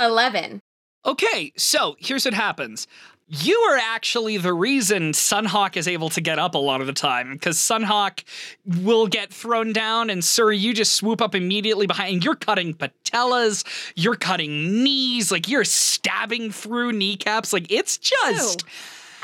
[0.00, 0.60] 11.
[1.04, 2.86] Okay, so here's what happens.
[3.28, 6.92] You are actually the reason Sunhawk is able to get up a lot of the
[6.92, 8.22] time because Sunhawk
[8.82, 12.24] will get thrown down, and sir, you just swoop up immediately behind.
[12.24, 13.64] You're cutting patellas,
[13.96, 17.52] you're cutting knees, like you're stabbing through kneecaps.
[17.52, 18.64] Like it's just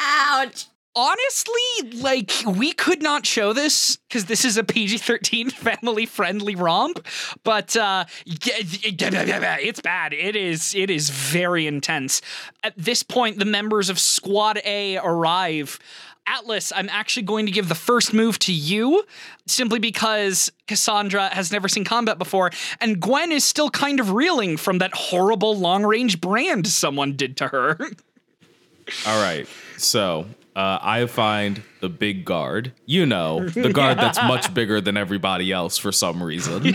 [0.00, 0.66] Ouch.
[0.94, 7.06] Honestly, like we could not show this because this is a PG-13 family-friendly romp,
[7.44, 10.12] but uh, it's bad.
[10.12, 10.74] It is.
[10.74, 12.22] It is very intense.
[12.62, 15.78] At this point, the members of Squad A arrive.
[16.26, 19.02] Atlas, I'm actually going to give the first move to you
[19.46, 24.56] simply because Cassandra has never seen combat before, and Gwen is still kind of reeling
[24.56, 27.76] from that horrible long range brand someone did to her.
[29.06, 29.48] All right.
[29.78, 32.72] So uh, I find the big guard.
[32.84, 36.74] You know, the guard that's much bigger than everybody else for some reason.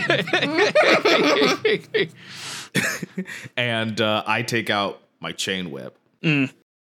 [3.56, 5.96] and uh, I take out my chain whip.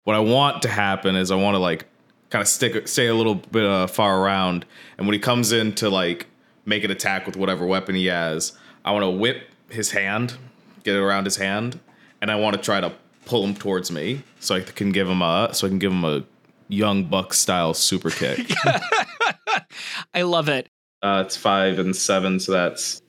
[0.04, 1.86] What I want to happen is I want to like
[2.30, 4.66] kind of stick, stay a little bit uh, far around,
[4.98, 6.28] and when he comes in to like
[6.66, 8.54] make an attack with whatever weapon he has,
[8.84, 10.38] I want to whip his hand,
[10.84, 11.80] get it around his hand,
[12.22, 12.94] and I want to try to
[13.26, 16.06] pull him towards me so I can give him a so I can give him
[16.06, 16.24] a
[16.68, 18.52] young buck style super kick.
[20.14, 20.70] I love it.
[21.04, 23.02] uh, it's five and seven, so that's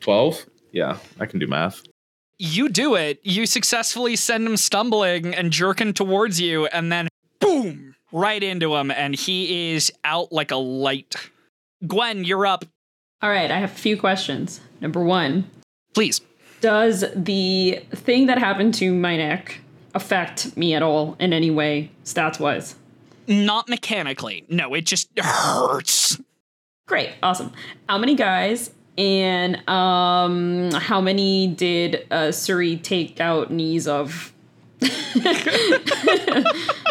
[0.00, 0.44] twelve.
[0.72, 1.82] Yeah, I can do math.
[2.38, 3.20] you do it.
[3.24, 7.08] You successfully send him stumbling and jerking towards you, and then
[7.40, 11.16] boom, right into him, and he is out like a light.
[11.86, 12.64] Gwen, you're up.
[13.22, 14.60] All right, I have a few questions.
[14.80, 15.50] Number one,
[15.94, 16.20] Please.
[16.60, 19.60] does the thing that happened to my neck
[19.94, 22.74] affect me at all in any way, stats wise?
[23.26, 24.44] Not mechanically.
[24.48, 26.20] No, it just hurts.
[26.86, 27.52] Great, awesome.
[27.88, 34.32] How many guys and um how many did uh Suri take out knees of?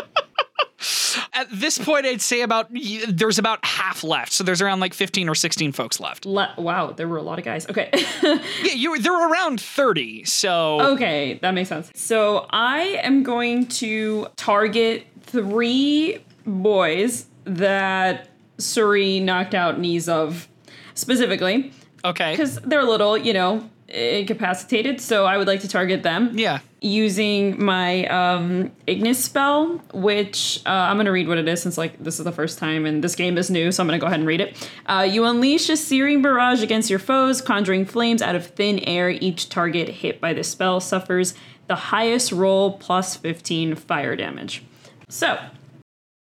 [1.38, 2.68] At this point, I'd say about
[3.08, 6.26] there's about half left, so there's around like 15 or 16 folks left.
[6.26, 7.70] Le- wow, there were a lot of guys.
[7.70, 7.92] Okay.
[8.64, 11.92] Yeah, you there were around 30, so Okay, that makes sense.
[11.94, 20.48] So I am going to target three boys that Suri knocked out knees of
[20.96, 21.72] specifically
[22.04, 22.32] okay.
[22.32, 25.00] because they're little, you know, incapacitated.
[25.02, 26.60] So I would like to target them Yeah.
[26.82, 32.02] using my um, Ignis spell, which uh, I'm gonna read what it is since like
[32.04, 34.20] this is the first time and this game is new, so I'm gonna go ahead
[34.20, 34.70] and read it.
[34.86, 39.10] Uh, you unleash a searing barrage against your foes, conjuring flames out of thin air.
[39.10, 41.34] Each target hit by the spell suffers
[41.68, 44.64] the highest roll plus 15 fire damage.
[45.10, 45.38] So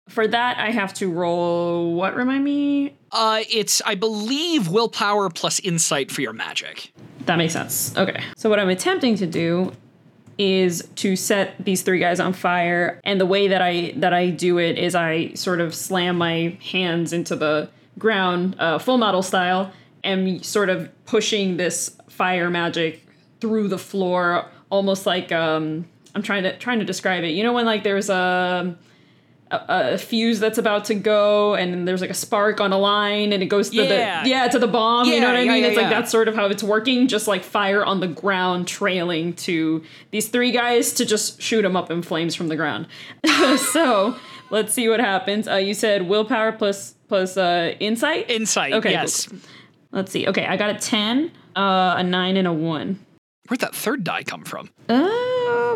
[0.10, 1.94] for that, I have to roll.
[1.94, 2.96] What remind me?
[3.12, 6.92] Uh, it's I believe willpower plus insight for your magic.
[7.26, 7.96] That makes sense.
[7.98, 8.24] Okay.
[8.36, 9.74] So what I'm attempting to do
[10.38, 14.30] is to set these three guys on fire and the way that I that I
[14.30, 19.72] do it is I sort of slam my hands into the ground uh, Fullmetal style
[20.04, 23.06] and sort of pushing this fire magic
[23.40, 27.30] through the floor almost like um I'm trying to trying to describe it.
[27.30, 28.76] You know when like there's a
[29.52, 33.34] a, a fuse that's about to go and there's like a spark on a line
[33.34, 34.24] and it goes to Yeah.
[34.24, 34.48] the yeah.
[34.48, 35.64] to the bomb you know Yeah, what i yeah, mean?
[35.64, 38.68] Yeah, it's like that's sort of how it's working just like fire on the ground
[38.68, 42.88] trailing to these three guys to just shoot them up in flames from the ground.
[43.74, 44.16] So
[44.52, 45.48] let's see what happens.
[45.48, 48.30] Uh, you said willpower plus plus uh, insight?
[48.30, 49.28] Insight, Okay, yes.
[49.92, 50.28] let's see.
[50.28, 53.00] Okay i got a 10 uh, a 9 and a 1
[53.50, 54.70] Where'd that third die come from?
[54.88, 55.10] Uh,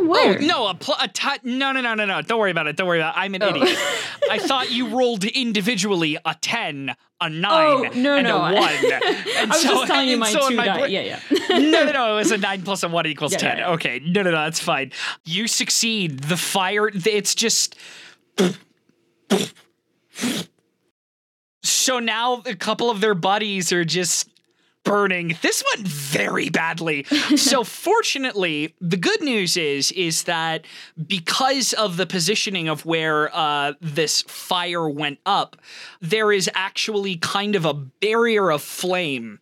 [0.05, 0.39] Oh where?
[0.39, 2.21] no, a, pl- a ti- no, no, no, no, no.
[2.21, 2.75] Don't worry about it.
[2.77, 3.19] Don't worry about it.
[3.19, 3.47] I'm Oh.
[3.49, 3.77] an idiot.
[4.31, 8.37] I thought you rolled individually a ten, a oh, nine, Oh, no, and no.
[8.37, 8.53] a one.
[8.55, 10.79] And I was just telling you my so two my die.
[10.79, 11.19] brain- yeah, yeah.
[11.59, 12.13] no, no, no.
[12.13, 13.57] It was a nine plus a one equals Yeah, ten.
[13.57, 13.73] yeah, yeah.
[13.73, 14.43] Okay, no, no, no.
[14.43, 14.91] That's fine.
[15.25, 16.19] You succeed.
[16.21, 16.89] The fire.
[16.93, 17.75] It's just.
[21.63, 24.29] So now a couple of their buddies are just
[24.85, 25.37] burning.
[25.41, 27.03] This went very badly.
[27.35, 30.65] so fortunately, the good news is is that
[31.05, 35.57] because of the positioning of where uh, this fire went up,
[35.99, 39.39] there is actually kind of a barrier of flame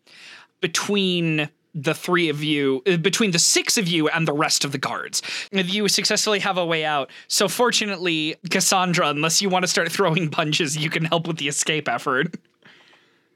[0.62, 4.72] between the three of you, uh, between the six of you and the rest of
[4.72, 5.22] the guards.
[5.52, 7.10] You successfully have a way out.
[7.28, 11.48] So, fortunately, Cassandra, unless you want to start throwing punches, you can help with the
[11.48, 12.36] escape effort.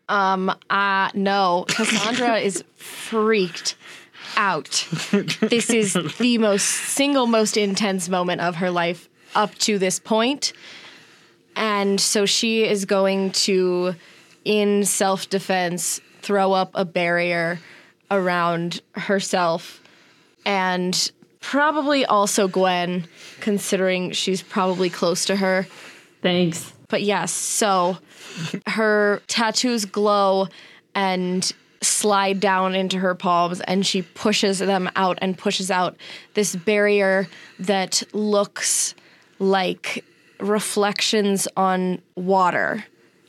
[0.09, 3.75] Uh no, Cassandra is freaked
[4.35, 4.87] out.
[5.41, 10.53] This is the most single most intense moment of her life up to this point.
[11.55, 13.95] And so she is going to
[14.45, 17.59] in self-defense throw up a barrier
[18.09, 19.81] around herself
[20.45, 23.07] and probably also Gwen
[23.39, 25.67] considering she's probably close to her.
[26.21, 26.73] Thanks.
[26.89, 27.97] But yes, so
[28.67, 30.47] her tattoos glow
[30.95, 35.97] and slide down into her palms, and she pushes them out and pushes out
[36.33, 37.27] this barrier
[37.59, 38.95] that looks
[39.39, 40.03] like
[40.39, 42.85] reflections on water,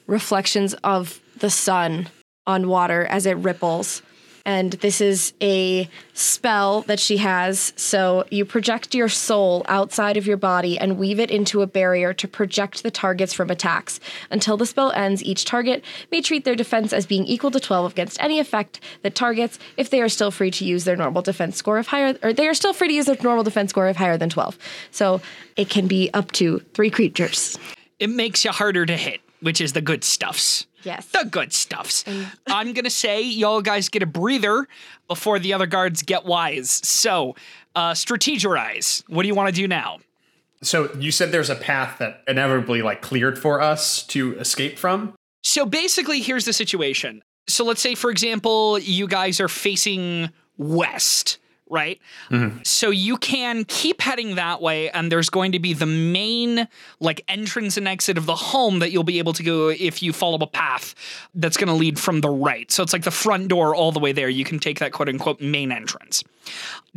[0.06, 2.08] reflections of the sun
[2.46, 4.02] on water as it ripples.
[4.48, 7.74] And this is a spell that she has.
[7.76, 12.14] So you project your soul outside of your body and weave it into a barrier
[12.14, 14.00] to project the targets from attacks.
[14.30, 17.92] Until the spell ends, each target may treat their defense as being equal to 12
[17.92, 21.58] against any effect that targets if they are still free to use their normal defense
[21.58, 23.98] score of higher or they are still free to use their normal defense score of
[23.98, 24.56] higher than 12.
[24.90, 25.20] So
[25.56, 27.58] it can be up to 3 creatures.
[27.98, 30.67] It makes you harder to hit, which is the good stuffs.
[30.88, 31.05] Yes.
[31.09, 32.03] The good stuffs.
[32.46, 34.66] I'm gonna say y'all guys get a breather
[35.07, 36.70] before the other guards get wise.
[36.70, 37.37] So,
[37.77, 39.05] uh, strategize.
[39.07, 39.98] What do you want to do now?
[40.62, 45.14] So you said there's a path that inevitably like cleared for us to escape from.
[45.42, 47.22] So basically, here's the situation.
[47.48, 51.38] So let's say, for example, you guys are facing west,
[51.70, 52.00] right?
[52.31, 52.59] Mm-hmm.
[52.64, 56.68] So you can keep heading that way, and there's going to be the main
[57.00, 60.12] like entrance and exit of the home that you'll be able to go if you
[60.12, 60.94] follow a path
[61.35, 62.70] that's going to lead from the right.
[62.70, 64.28] So it's like the front door all the way there.
[64.28, 66.24] You can take that quote unquote main entrance.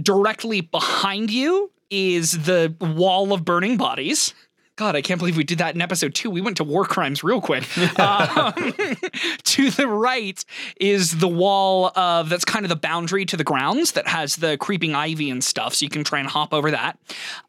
[0.01, 4.33] Directly behind you is the wall of burning bodies.
[4.81, 6.31] God, I can't believe we did that in episode two.
[6.31, 7.67] We went to war crimes real quick.
[8.01, 8.53] Um,
[9.43, 10.43] to the right
[10.77, 14.57] is the wall of that's kind of the boundary to the grounds that has the
[14.57, 16.97] creeping ivy and stuff, so you can try and hop over that.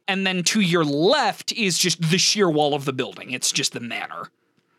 [0.06, 3.30] And then to your left is just the sheer wall of the building.
[3.30, 4.28] It's just the manor.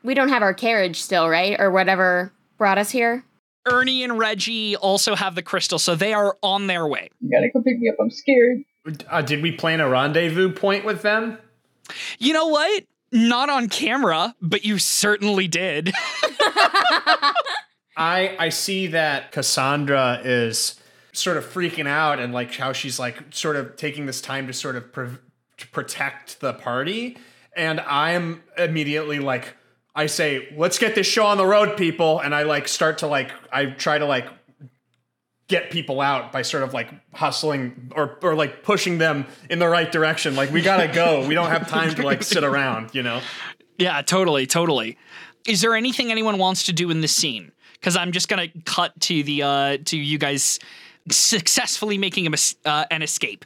[0.04, 1.60] We don't have our carriage still, right?
[1.60, 3.24] Or whatever brought us here.
[3.66, 7.10] Ernie and Reggie also have the crystal, so they are on their way.
[7.20, 7.96] You gotta come pick me up.
[8.00, 8.64] I'm scared.
[9.10, 11.40] Uh, did we plan a rendezvous point with them?
[12.20, 12.84] You know what?
[13.12, 15.94] Not on camera, but you certainly did.
[17.96, 20.80] I I see that Cassandra is
[21.12, 24.54] sort of freaking out and like how she's like sort of taking this time to
[24.54, 25.20] sort of pr-
[25.58, 27.18] to protect the party
[27.56, 29.56] and I'm immediately like
[29.96, 33.08] I say let's get this show on the road people and I like start to
[33.08, 34.28] like I try to like
[35.48, 39.68] get people out by sort of like hustling or or like pushing them in the
[39.68, 42.94] right direction like we got to go we don't have time to like sit around
[42.96, 43.22] you know
[43.78, 44.98] Yeah, totally, totally.
[45.46, 47.52] Is there anything anyone wants to do in this scene?
[47.74, 50.60] Because I'm just gonna cut to the uh to you guys
[51.10, 53.44] successfully making a mis- uh, an escape.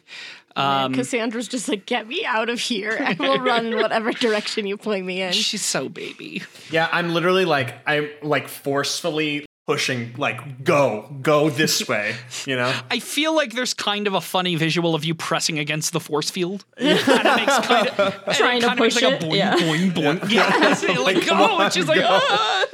[0.55, 2.97] Um, Cassandra's just like, get me out of here.
[2.99, 5.31] I will run in whatever direction you point me in.
[5.33, 6.43] she's so baby.
[6.71, 12.73] Yeah, I'm literally like I'm like forcefully pushing like go go this way, you know.
[12.89, 16.31] I feel like there's kind of a funny visual of you pressing against the force
[16.31, 16.65] field.
[16.77, 19.35] and it makes kind of Trying to kind of makes push like it, a boing
[19.35, 19.55] yeah.
[19.55, 20.29] boing boing.
[20.37, 22.07] Yeah, so you're like go, on, and she's like, go.
[22.09, 22.65] ah!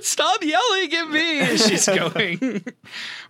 [0.00, 1.40] stop yelling at me.
[1.40, 2.64] And she's going,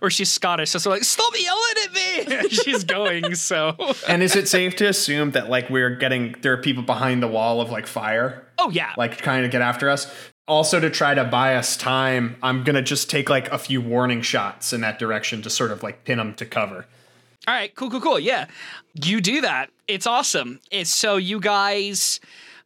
[0.01, 2.35] or she's Scottish, so, so like, stop yelling at me.
[2.37, 3.35] And she's going.
[3.35, 3.75] So,
[4.07, 7.27] And is it safe to assume that like we're getting there are people behind the
[7.27, 10.11] wall of like fire, oh yeah, like trying to get after us?
[10.47, 14.21] Also to try to buy us time, I'm gonna just take like a few warning
[14.21, 16.85] shots in that direction to sort of like pin them to cover.
[17.47, 18.19] All right, cool, cool, cool.
[18.19, 18.47] Yeah,
[18.93, 19.69] you do that.
[19.87, 20.59] It's awesome.
[20.71, 22.19] It's so you guys.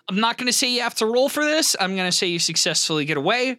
[0.09, 1.75] I'm not going to say you have to roll for this.
[1.79, 3.57] I'm going to say you successfully get away.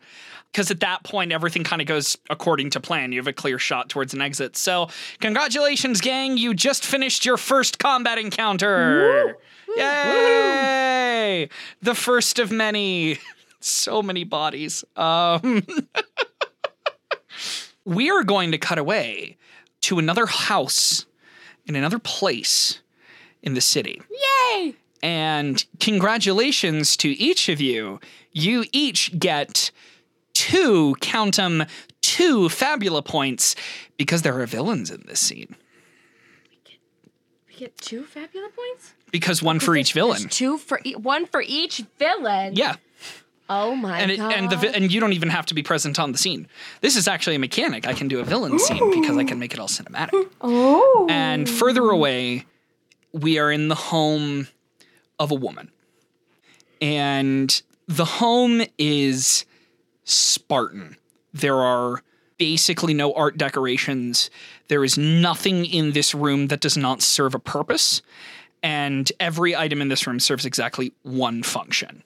[0.53, 3.11] because at that point everything kind of goes according to plan.
[3.13, 4.57] You have a clear shot towards an exit.
[4.57, 4.89] So,
[5.21, 6.37] congratulations, gang!
[6.37, 9.37] You just finished your first combat encounter.
[9.77, 11.49] Yay!
[11.81, 13.19] The first of many.
[13.65, 14.85] So many bodies.
[14.97, 15.67] Um,
[17.85, 19.37] we are going to cut away
[19.83, 21.07] to another house
[21.67, 22.81] in another place
[23.43, 24.01] in the city.
[24.11, 24.75] Yay!
[25.03, 28.01] And congratulations to each of you.
[28.33, 29.71] You each get
[30.33, 31.65] two, count 'em,
[32.01, 33.55] two fabula points
[33.97, 35.57] because there are villains in this scene.
[37.49, 38.95] We get two fabula points?
[39.11, 40.23] Because one for each villain.
[40.23, 42.55] There's two for e- one for each villain.
[42.57, 42.77] Yeah.
[43.55, 44.33] Oh my And it, god.
[44.33, 46.49] and the and you don't even have to be present on the scene.
[46.81, 47.87] This is actually a mechanic.
[47.87, 50.29] I can do a villain scene because I can make it all cinematic.
[50.41, 51.07] Oh.
[51.11, 52.47] And further away,
[53.13, 54.49] we are in the home
[55.19, 55.71] of a woman.
[56.81, 59.45] And the home is
[60.05, 60.97] Spartan.
[61.33, 62.03] There are
[62.39, 64.31] basically no art decorations.
[64.69, 68.03] There is nothing in this room that does not serve a purpose.
[68.63, 72.03] And every item in this room serves exactly one function.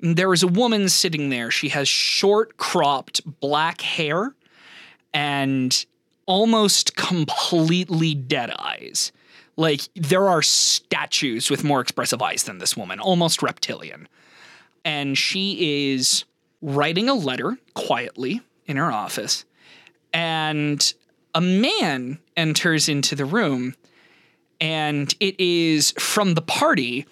[0.00, 1.50] There is a woman sitting there.
[1.50, 4.34] She has short, cropped black hair
[5.12, 5.84] and
[6.26, 9.12] almost completely dead eyes.
[9.56, 14.08] Like there are statues with more expressive eyes than this woman, almost reptilian.
[14.84, 16.24] And she is
[16.62, 19.44] writing a letter quietly in her office.
[20.12, 20.92] And
[21.34, 23.74] a man enters into the room,
[24.60, 27.06] and it is from the party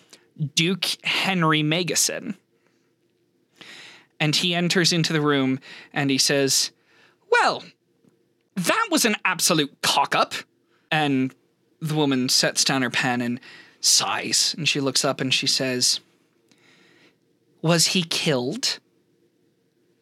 [0.54, 2.34] Duke Henry Magason.
[4.20, 5.60] And he enters into the room
[5.92, 6.72] and he says,
[7.30, 7.64] Well,
[8.56, 10.34] that was an absolute cock up.
[10.90, 11.34] And
[11.80, 13.40] the woman sets down her pen and
[13.80, 14.54] sighs.
[14.56, 16.00] And she looks up and she says,
[17.62, 18.78] Was he killed?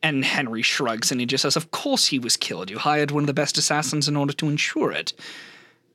[0.03, 2.71] And Henry shrugs and he just says, Of course he was killed.
[2.71, 5.13] You hired one of the best assassins in order to ensure it.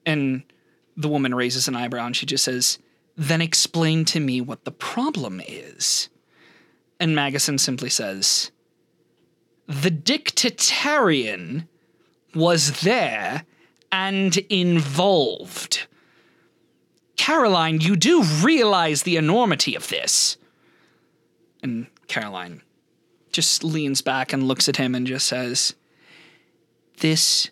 [0.05, 0.43] And
[0.97, 2.77] the woman raises an eyebrow and she just says,
[3.15, 6.09] Then explain to me what the problem is.
[7.01, 8.51] And Magason simply says,
[9.67, 11.67] The dictatarian
[12.35, 13.43] was there
[13.91, 15.87] and involved.
[17.17, 20.37] Caroline, you do realize the enormity of this.
[21.63, 22.61] And Caroline
[23.31, 25.73] just leans back and looks at him and just says,
[26.99, 27.49] This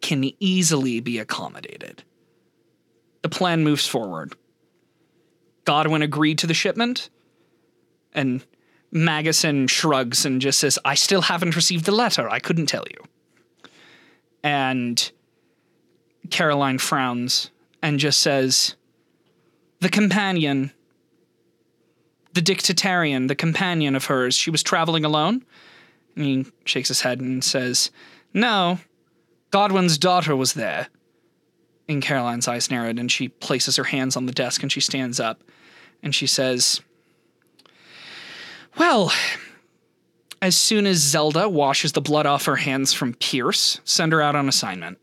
[0.00, 2.04] can easily be accommodated.
[3.20, 4.32] The plan moves forward.
[5.66, 7.10] Godwin agreed to the shipment,
[8.14, 8.42] and
[8.92, 12.28] Magason shrugs and just says, I still haven't received the letter.
[12.28, 13.04] I couldn't tell you.
[14.42, 15.10] And
[16.30, 17.50] Caroline frowns
[17.82, 18.76] and just says,
[19.80, 20.72] The companion,
[22.32, 25.44] the dictatarian, the companion of hers, she was traveling alone?
[26.16, 27.90] And he shakes his head and says,
[28.32, 28.78] No,
[29.50, 30.88] Godwin's daughter was there.
[31.88, 35.18] And Caroline's eyes narrowed and she places her hands on the desk and she stands
[35.18, 35.42] up
[36.02, 36.82] and she says,
[38.78, 39.12] Well,
[40.40, 44.36] as soon as Zelda washes the blood off her hands from Pierce, send her out
[44.36, 44.98] on assignment.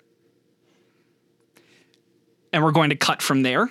[2.53, 3.69] And we're going to cut from there.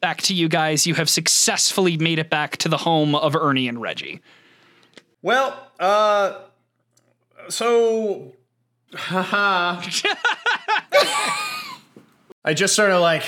[0.00, 0.86] Back to you guys.
[0.86, 4.20] You have successfully made it back to the home of Ernie and Reggie.
[5.22, 6.40] Well, uh,
[7.48, 8.34] so,
[8.92, 9.80] haha.
[12.44, 13.22] I just sort of like,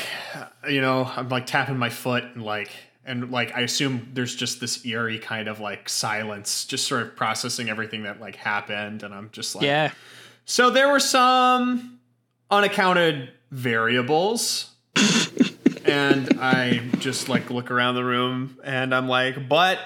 [0.68, 2.70] you know, I'm like tapping my foot and like,
[3.06, 7.16] and like, I assume there's just this eerie kind of like silence, just sort of
[7.16, 9.02] processing everything that like happened.
[9.02, 9.92] And I'm just like, Yeah.
[10.44, 11.98] So there were some
[12.50, 14.70] unaccounted variables.
[15.84, 19.78] and I just like look around the room and I'm like, but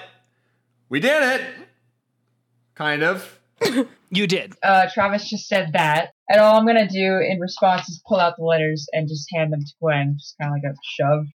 [0.89, 1.47] we did it.
[2.75, 3.39] Kind of.
[4.13, 4.53] You did.
[4.61, 8.35] Uh, Travis just said that, and all I'm gonna do in response is pull out
[8.37, 11.27] the letters and just hand them to Gwen, just kind of like a shove.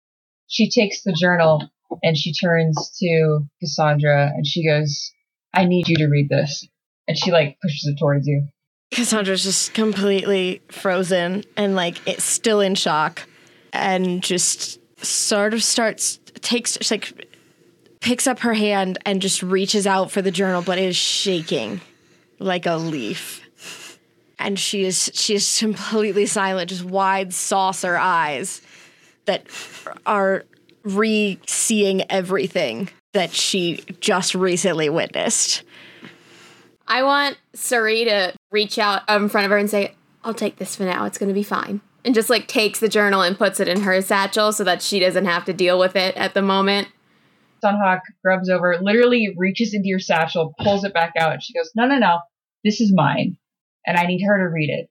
[0.47, 1.69] She takes the journal
[2.03, 5.11] and she turns to Cassandra and she goes,
[5.53, 6.67] "I need you to read this,"
[7.07, 8.47] and she like pushes it towards you.
[8.91, 13.27] Cassandra's just completely frozen and like it's still in shock
[13.73, 17.27] and just sort of starts takes like
[17.99, 21.81] picks up her hand and just reaches out for the journal but is shaking
[22.39, 23.41] like a leaf.
[24.37, 28.61] And she is she is completely silent, just wide saucer eyes
[29.25, 29.47] that
[30.05, 30.45] are
[30.85, 35.63] re-seeing everything that she just recently witnessed.
[36.87, 40.75] I want Suri to reach out in front of her and say, I'll take this
[40.75, 41.05] for now.
[41.05, 41.81] It's going to be fine.
[42.03, 44.99] And just like takes the journal and puts it in her satchel so that she
[44.99, 46.87] doesn't have to deal with it at the moment.
[47.63, 51.71] Sunhawk grubs over, literally reaches into your satchel, pulls it back out, and she goes,
[51.75, 52.19] "No, no, no,
[52.63, 53.37] this is mine,
[53.87, 54.89] and I need her to read it.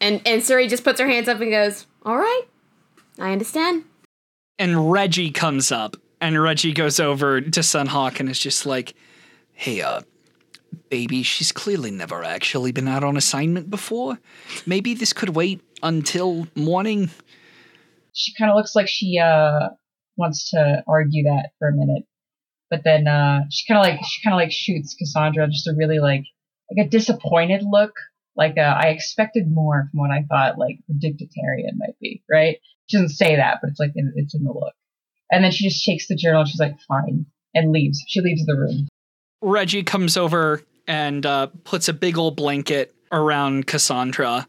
[0.00, 2.42] And and Suri just puts her hands up and goes, "All right,
[3.20, 3.84] I understand."
[4.58, 8.94] And Reggie comes up, and Reggie goes over to Sunhawk and is just like,
[9.52, 10.02] "Hey, uh,
[10.90, 14.18] baby, she's clearly never actually been out on assignment before.
[14.66, 17.10] Maybe this could wait until morning."
[18.12, 19.68] She kind of looks like she uh
[20.16, 22.04] wants to argue that for a minute,
[22.68, 25.74] but then uh she kind of like she kind of like shoots Cassandra just a
[25.76, 26.24] really like
[26.70, 27.92] like a disappointed look.
[28.38, 32.58] Like uh, I expected more from what I thought like the dictatarian might be, right?
[32.86, 34.72] She doesn't say that, but it's like in, it's in the look.
[35.30, 36.40] And then she just shakes the journal.
[36.42, 38.02] and She's like, "Fine," and leaves.
[38.06, 38.88] She leaves the room.
[39.42, 44.48] Reggie comes over and uh, puts a big old blanket around Cassandra.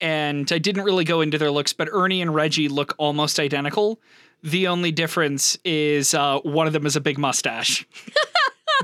[0.00, 4.00] And I didn't really go into their looks, but Ernie and Reggie look almost identical.
[4.42, 7.86] The only difference is uh, one of them has a big mustache.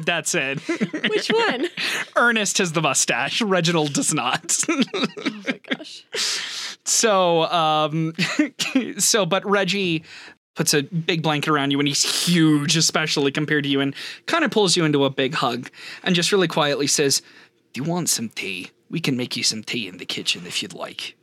[0.03, 0.61] That's it.
[1.09, 1.67] Which one?
[2.17, 3.41] Ernest has the mustache.
[3.41, 4.65] Reginald does not.
[4.69, 4.83] oh
[5.47, 6.05] my gosh.
[6.85, 8.15] so, um,
[8.99, 10.05] so, but Reggie
[10.55, 13.95] puts a big blanket around you and he's huge, especially compared to you, and
[14.27, 15.71] kind of pulls you into a big hug
[16.03, 17.23] and just really quietly says,
[17.73, 18.71] Do you want some tea?
[18.91, 21.17] We can make you some tea in the kitchen if you'd like.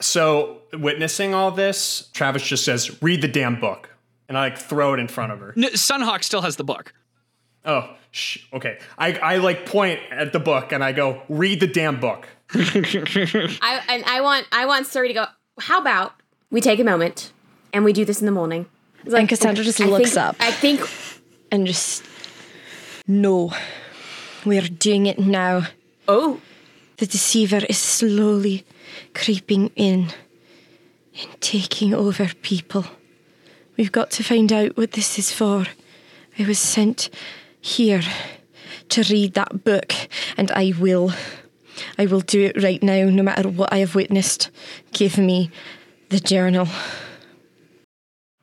[0.00, 3.88] So, witnessing all this, Travis just says, "Read the damn book,"
[4.28, 5.52] and I like throw it in front of her.
[5.54, 6.92] No, Sunhawk still has the book.
[7.64, 8.38] Oh, shh.
[8.52, 8.78] okay.
[8.98, 13.80] I I like point at the book and I go, "Read the damn book." I
[13.88, 15.24] and I want I want Suri to go.
[15.60, 16.12] How about
[16.50, 17.32] we take a moment
[17.72, 18.66] and we do this in the morning?
[19.04, 20.36] It's And Cassandra just I looks think- up.
[20.40, 20.80] I think
[21.50, 22.04] And just,
[23.06, 23.52] no,
[24.44, 25.66] we're doing it now.
[26.08, 26.40] oh
[26.98, 28.64] The deceiver is slowly
[29.14, 30.08] creeping in
[31.20, 32.84] and taking over people.
[33.76, 35.66] We've got to find out what this is for.
[36.38, 37.10] I was sent
[37.62, 38.02] here
[38.90, 39.94] to read that book,
[40.36, 41.12] and I will.
[41.98, 44.50] I will do it right now, no matter what I have witnessed.
[44.92, 45.50] Give me
[46.10, 46.68] the journal.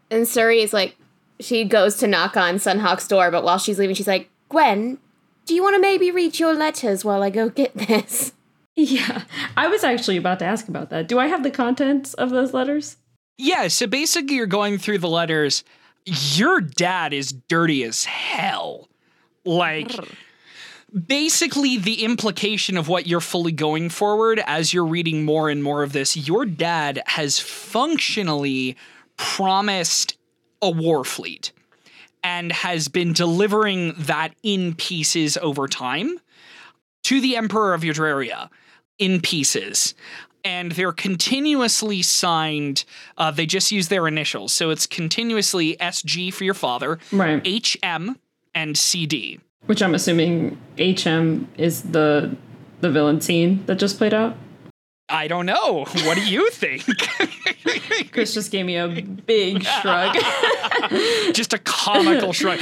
[0.09, 0.95] And Suri is like,
[1.39, 4.97] she goes to knock on Sunhawk's door, but while she's leaving, she's like, Gwen,
[5.45, 8.34] do you want to maybe read your letters while I go get this?
[8.76, 9.24] Yeah,
[9.57, 11.09] I was actually about to ask about that.
[11.09, 12.95] Do I have the contents of those letters?
[13.38, 15.65] Yeah, so basically, you're going through the letters.
[16.05, 18.88] Your dad is dirty as hell.
[19.49, 19.91] Like,
[21.07, 25.83] basically, the implication of what you're fully going forward as you're reading more and more
[25.83, 28.75] of this, your dad has functionally
[29.17, 30.17] promised
[30.61, 31.51] a war fleet
[32.23, 36.19] and has been delivering that in pieces over time
[37.03, 38.49] to the Emperor of Eudraria
[38.97, 39.93] in pieces.
[40.43, 42.83] And they're continuously signed.
[43.17, 44.53] Uh, they just use their initials.
[44.53, 47.45] So it's continuously SG for your father, Right.
[47.45, 48.17] HM,
[48.53, 49.39] and CD.
[49.65, 52.35] Which I'm assuming HM is the
[52.81, 54.35] the villain scene that just played out.
[55.11, 55.85] I don't know.
[56.05, 56.83] What do you think?
[58.11, 60.15] Chris just gave me a big shrug.
[61.33, 62.59] just a comical shrug.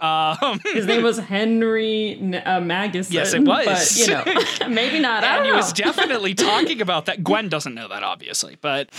[0.00, 3.12] um, His name was Henry uh, Magnuson.
[3.12, 3.64] Yes, it was.
[3.64, 5.24] But, you know, maybe not.
[5.24, 5.56] I and he know.
[5.56, 7.24] was definitely talking about that.
[7.24, 8.90] Gwen doesn't know that, obviously, but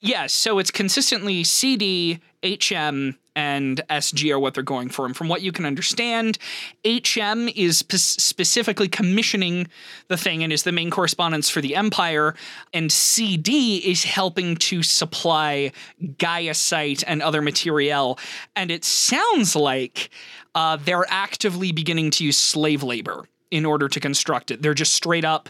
[0.00, 0.26] yeah.
[0.26, 5.06] So it's consistently CD, HM, and SG are what they're going for.
[5.06, 6.38] And from what you can understand,
[6.84, 9.68] HM is spe- specifically commissioning
[10.08, 12.34] the thing and is the main correspondence for the Empire,
[12.72, 15.72] and CD is helping to supply
[16.18, 18.18] Gaia site and other materiel.
[18.56, 20.10] And it sounds like
[20.54, 24.62] uh, they're actively beginning to use slave labor in order to construct it.
[24.62, 25.48] They're just straight up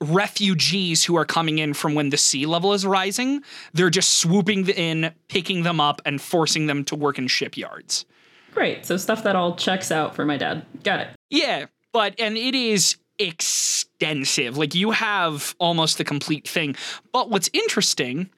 [0.00, 3.42] refugees who are coming in from when the sea level is rising.
[3.72, 8.04] They're just swooping in, picking them up, and forcing them to work in shipyards.
[8.52, 8.84] Great.
[8.84, 10.64] So stuff that all checks out for my dad.
[10.82, 11.08] Got it.
[11.30, 14.56] Yeah, but, and it is extensive.
[14.58, 16.76] Like, you have almost the complete thing.
[17.12, 18.30] But what's interesting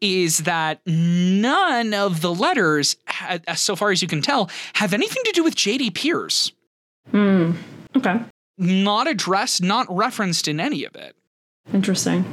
[0.00, 2.96] is that none of the letters,
[3.54, 6.52] so far as you can tell, have anything to do with JD Pierce.
[7.10, 7.52] Hmm.
[7.96, 8.20] Okay.
[8.62, 11.16] Not addressed, not referenced in any of it.
[11.74, 12.24] Interesting.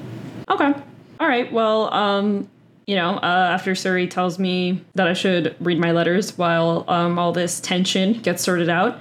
[0.48, 0.74] Okay.
[1.20, 1.52] All right.
[1.52, 2.48] Well, um,
[2.86, 7.18] you know, uh, after Suri tells me that I should read my letters while um,
[7.18, 9.00] all this tension gets sorted out,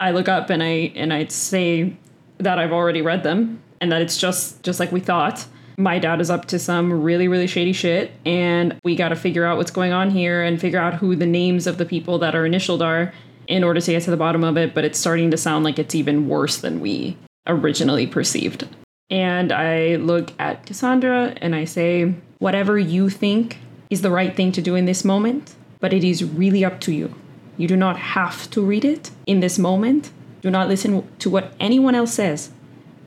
[0.00, 1.94] I look up and I and I say
[2.38, 5.44] that I've already read them and that it's just just like we thought.
[5.76, 9.44] My dad is up to some really really shady shit, and we got to figure
[9.44, 12.34] out what's going on here and figure out who the names of the people that
[12.34, 13.12] are initialed are
[13.46, 14.74] in order to get to the bottom of it.
[14.74, 17.16] But it's starting to sound like it's even worse than we
[17.46, 18.68] originally perceived.
[19.10, 23.58] And I look at Cassandra and I say, whatever you think
[23.90, 26.92] is the right thing to do in this moment, but it is really up to
[26.92, 27.14] you.
[27.58, 30.10] You do not have to read it in this moment.
[30.40, 32.50] Do not listen to what anyone else says.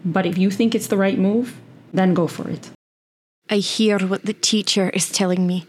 [0.06, 1.60] But if you think it's the right move,
[1.92, 2.70] then go for it.
[3.50, 5.66] I hear what the teacher is telling me.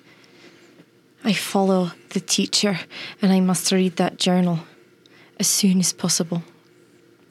[1.24, 2.80] I follow the teacher
[3.20, 4.60] and I must read that journal
[5.38, 6.42] as soon as possible.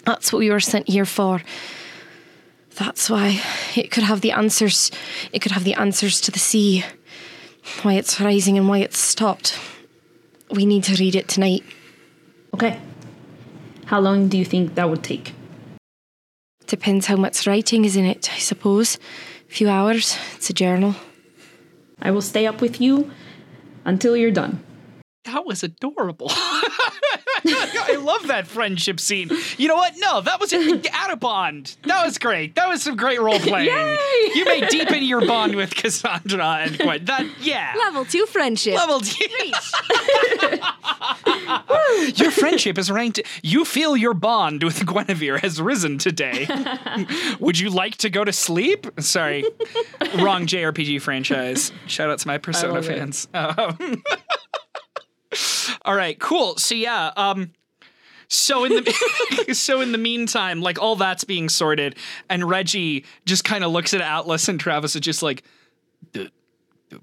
[0.05, 1.41] That's what we were sent here for.
[2.75, 3.41] That's why
[3.75, 4.91] it could have the answers.
[5.33, 6.85] It could have the answers to the sea.
[7.81, 9.57] Why it's rising and why it's stopped.
[10.51, 11.63] We need to read it tonight.
[12.53, 12.79] Okay.
[13.85, 15.33] How long do you think that would take?
[16.67, 18.99] Depends how much writing is in it, I suppose.
[19.49, 20.15] A few hours.
[20.35, 20.93] It's a journal.
[21.99, 23.09] I will stay up with you
[23.83, 24.64] until you're done.
[25.25, 26.27] That was adorable.
[27.47, 29.29] I love that friendship scene.
[29.57, 29.93] You know what?
[29.97, 30.87] No, that was it.
[30.91, 31.75] Add a bond.
[31.83, 32.55] That was great.
[32.55, 33.97] That was some great role playing.
[34.35, 37.05] You may deepen your bond with Cassandra and Gwen.
[37.05, 37.73] That yeah.
[37.77, 38.75] Level two friendship.
[38.75, 39.25] Level two.
[42.15, 43.21] your friendship is ranked.
[43.43, 46.47] You feel your bond with Guinevere has risen today.
[47.39, 48.87] Would you like to go to sleep?
[48.99, 49.43] Sorry,
[50.17, 51.71] wrong JRPG franchise.
[51.87, 52.97] Shout out to my Persona love it.
[52.97, 53.27] fans.
[53.33, 54.03] Um,
[55.83, 56.57] all right, cool.
[56.57, 57.51] So yeah, um,
[58.27, 61.95] so in the so in the meantime, like all that's being sorted,
[62.29, 65.43] and Reggie just kind of looks at Atlas and Travis is just like,
[66.11, 66.29] do,
[66.89, 67.01] do,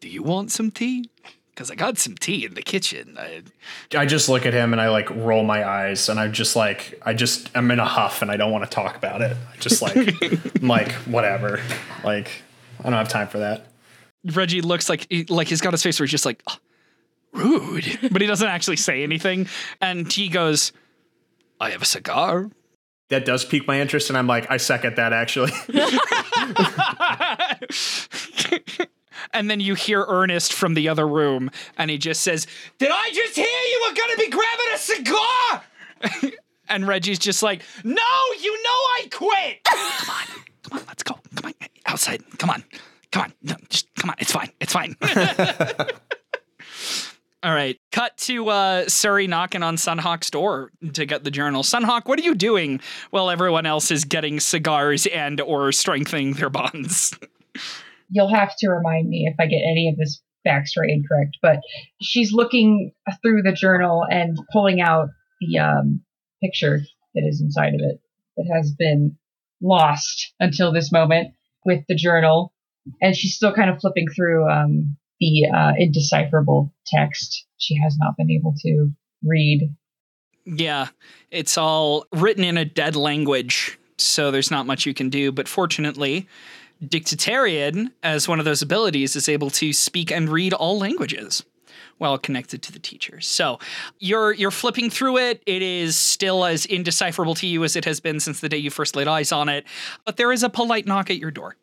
[0.00, 1.10] do you want some tea?
[1.50, 3.16] Because I got some tea in the kitchen.
[3.18, 3.42] I,
[3.92, 7.00] I just look at him and I like roll my eyes and I'm just like
[7.04, 9.36] I just I'm in a huff and I don't want to talk about it.
[9.52, 9.96] I just like
[10.62, 11.60] I'm like whatever.
[12.04, 12.30] Like
[12.78, 13.66] I don't have time for that.
[14.24, 16.56] Reggie looks like he- like he's got his face where he's just like "Oh,
[17.32, 19.48] rude, but he doesn't actually say anything.
[19.80, 20.72] And he goes,
[21.60, 22.50] "I have a cigar."
[23.10, 25.50] That does pique my interest and I'm like I second that actually.
[29.32, 32.46] and then you hear Ernest from the other room, and he just says,
[32.78, 35.62] "Did I just hear you were gonna be grabbing a cigar?"
[36.68, 38.02] and Reggie's just like, "No,
[38.40, 40.26] you know I quit." come on,
[40.68, 41.18] come on, let's go.
[41.34, 41.54] Come on,
[41.86, 42.22] outside.
[42.38, 42.62] Come on,
[43.10, 43.32] come on.
[43.42, 44.16] No, just come on.
[44.18, 44.50] It's fine.
[44.60, 44.94] It's fine.
[47.42, 47.78] All right.
[47.92, 51.62] Cut to uh, Suri knocking on Sunhawk's door to get the journal.
[51.62, 52.80] Sunhawk, what are you doing
[53.10, 57.16] while everyone else is getting cigars and or strengthening their bonds?
[58.10, 61.60] You'll have to remind me if I get any of this backstory incorrect, but
[62.00, 65.10] she's looking through the journal and pulling out
[65.40, 66.00] the um,
[66.42, 66.80] picture
[67.14, 68.00] that is inside of it
[68.36, 69.16] that has been
[69.60, 71.34] lost until this moment
[71.64, 72.52] with the journal.
[73.00, 77.46] And she's still kind of flipping through um, the uh, indecipherable text.
[77.58, 78.90] She has not been able to
[79.24, 79.74] read.
[80.44, 80.88] Yeah,
[81.30, 85.30] it's all written in a dead language, so there's not much you can do.
[85.32, 86.26] But fortunately,
[86.82, 91.44] Dictatarian, as one of those abilities, is able to speak and read all languages
[91.98, 93.20] while connected to the teacher.
[93.20, 93.58] So
[93.98, 95.42] you're you're flipping through it.
[95.46, 98.70] It is still as indecipherable to you as it has been since the day you
[98.70, 99.64] first laid eyes on it.
[100.06, 101.56] But there is a polite knock at your door.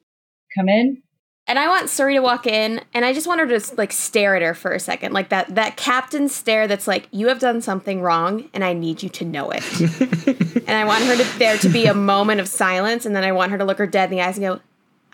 [0.57, 1.01] Come in.
[1.47, 4.35] And I want Suri to walk in, and I just want her to like stare
[4.35, 7.61] at her for a second, like that that captain stare that's like, "You have done
[7.61, 9.63] something wrong, and I need you to know it."
[10.67, 13.31] and I want her to there to be a moment of silence, and then I
[13.31, 14.59] want her to look her dead in the eyes and go,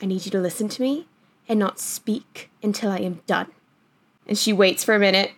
[0.01, 1.07] "I need you to listen to me
[1.49, 3.47] and not speak until I am done."
[4.25, 5.31] And she waits for a minute,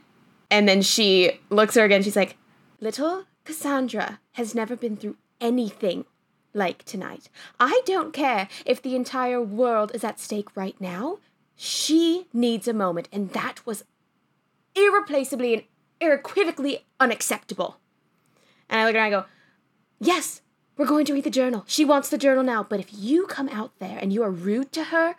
[0.51, 2.03] and then she looks at her again.
[2.03, 2.37] She's like,
[2.79, 6.05] "Little Cassandra has never been through anything
[6.53, 7.29] like tonight.
[7.59, 11.19] I don't care if the entire world is at stake right now.
[11.55, 13.83] She needs a moment, and that was
[14.75, 15.63] irreplaceably and
[16.01, 17.77] unequivocally unacceptable.
[18.69, 19.25] And I look at her and I go,
[19.99, 20.41] Yes,
[20.75, 21.63] we're going to read the journal.
[21.67, 24.71] She wants the journal now, but if you come out there and you are rude
[24.73, 25.15] to her,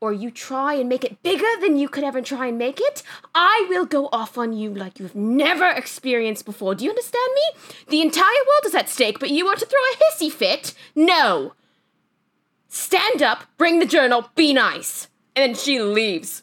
[0.00, 3.02] or you try and make it bigger than you could ever try and make it,
[3.34, 6.74] I will go off on you like you've never experienced before.
[6.74, 7.60] Do you understand me?
[7.88, 10.74] The entire world is at stake, but you want to throw a hissy fit?
[10.94, 11.54] No.
[12.68, 15.08] Stand up, bring the journal, be nice.
[15.34, 16.42] And then she leaves.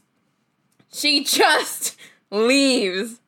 [0.91, 1.97] She just
[2.31, 3.19] leaves.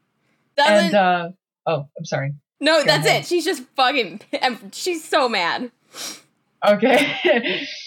[0.58, 0.88] Doesn't.
[0.88, 1.30] And uh
[1.68, 2.34] oh, I'm sorry.
[2.60, 3.22] no, go that's ahead.
[3.22, 3.28] it.
[3.28, 4.22] She's just fucking.
[4.72, 5.72] She's so mad.
[6.66, 7.66] Okay.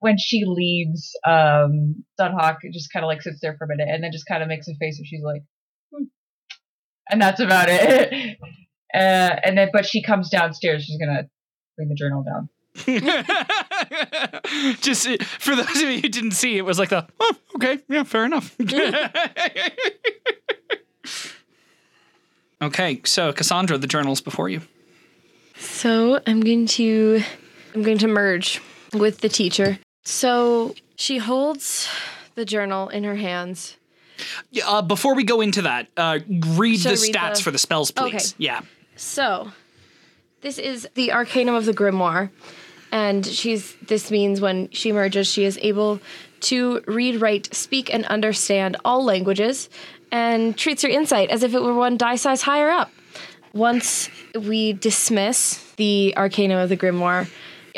[0.00, 4.02] when she leaves, um, Sunhawk just kind of like sits there for a minute and
[4.02, 5.42] then just kind of makes a face and she's like,
[5.92, 6.04] hmm.
[7.10, 8.38] and that's about it.
[8.94, 10.84] uh, and then, but she comes downstairs.
[10.84, 11.28] She's gonna
[11.76, 12.48] bring the journal down.
[14.80, 17.80] Just uh, for those of you who didn't see, it was like the oh, okay,
[17.88, 18.54] yeah, fair enough.
[22.62, 24.60] okay, so Cassandra, the journal's before you.
[25.56, 27.22] So I'm going to
[27.74, 28.62] I'm going to merge
[28.94, 29.80] with the teacher.
[30.08, 31.86] So she holds
[32.34, 33.76] the journal in her hands.
[34.66, 36.20] Uh, before we go into that, uh,
[36.56, 38.14] read Should the read stats the- for the spells, please.
[38.14, 38.24] Okay.
[38.38, 38.62] Yeah.
[38.96, 39.52] So
[40.40, 42.30] this is the Arcanum of the Grimoire.
[42.90, 46.00] And she's this means when she merges, she is able
[46.40, 49.68] to read, write, speak, and understand all languages,
[50.10, 52.90] and treats her insight as if it were one die size higher up.
[53.52, 57.28] Once we dismiss the arcana of the grimoire,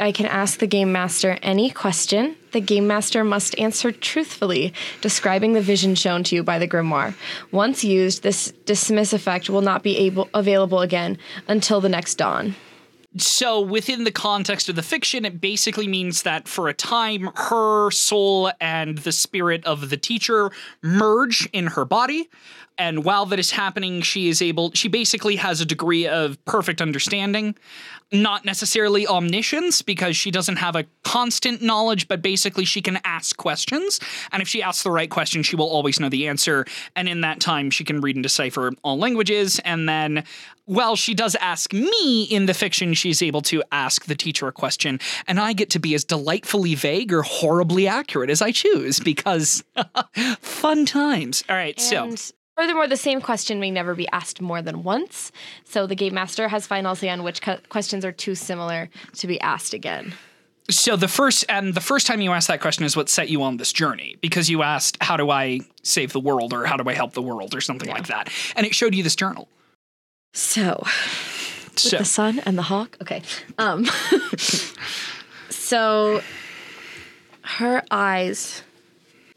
[0.01, 2.37] I can ask the game master any question.
[2.53, 7.15] The game master must answer truthfully, describing the vision shown to you by the grimoire.
[7.53, 12.57] Once used, this dismiss effect will not be able available again until the next dawn.
[13.17, 17.91] So, within the context of the fiction, it basically means that for a time, her
[17.91, 22.31] soul and the spirit of the teacher merge in her body.
[22.79, 26.81] And while that is happening, she is able, she basically has a degree of perfect
[26.81, 27.57] understanding.
[28.13, 33.37] Not necessarily omniscience, because she doesn't have a constant knowledge, but basically she can ask
[33.37, 34.01] questions.
[34.33, 36.65] And if she asks the right question, she will always know the answer.
[36.97, 39.61] And in that time, she can read and decipher all languages.
[39.65, 40.25] And then
[40.71, 44.53] while she does ask me in the fiction, she's able to ask the teacher a
[44.53, 49.01] question, and I get to be as delightfully vague or horribly accurate as I choose
[49.01, 49.65] because
[50.41, 51.43] fun times.
[51.49, 52.15] All right, so
[52.57, 55.33] furthermore, the same question may never be asked more than once.
[55.65, 59.41] So the game master has final say on which questions are too similar to be
[59.41, 60.15] asked again.
[60.71, 63.43] so the first and the first time you asked that question is what set you
[63.43, 66.89] on this journey because you asked how do I save the world or how do
[66.89, 69.49] I help the world or something like that, and it showed you this journal.
[70.33, 70.85] So
[71.77, 72.97] So the sun and the hawk.
[73.03, 73.23] Okay.
[73.59, 73.87] Um
[75.51, 76.23] so
[77.43, 78.63] her eyes,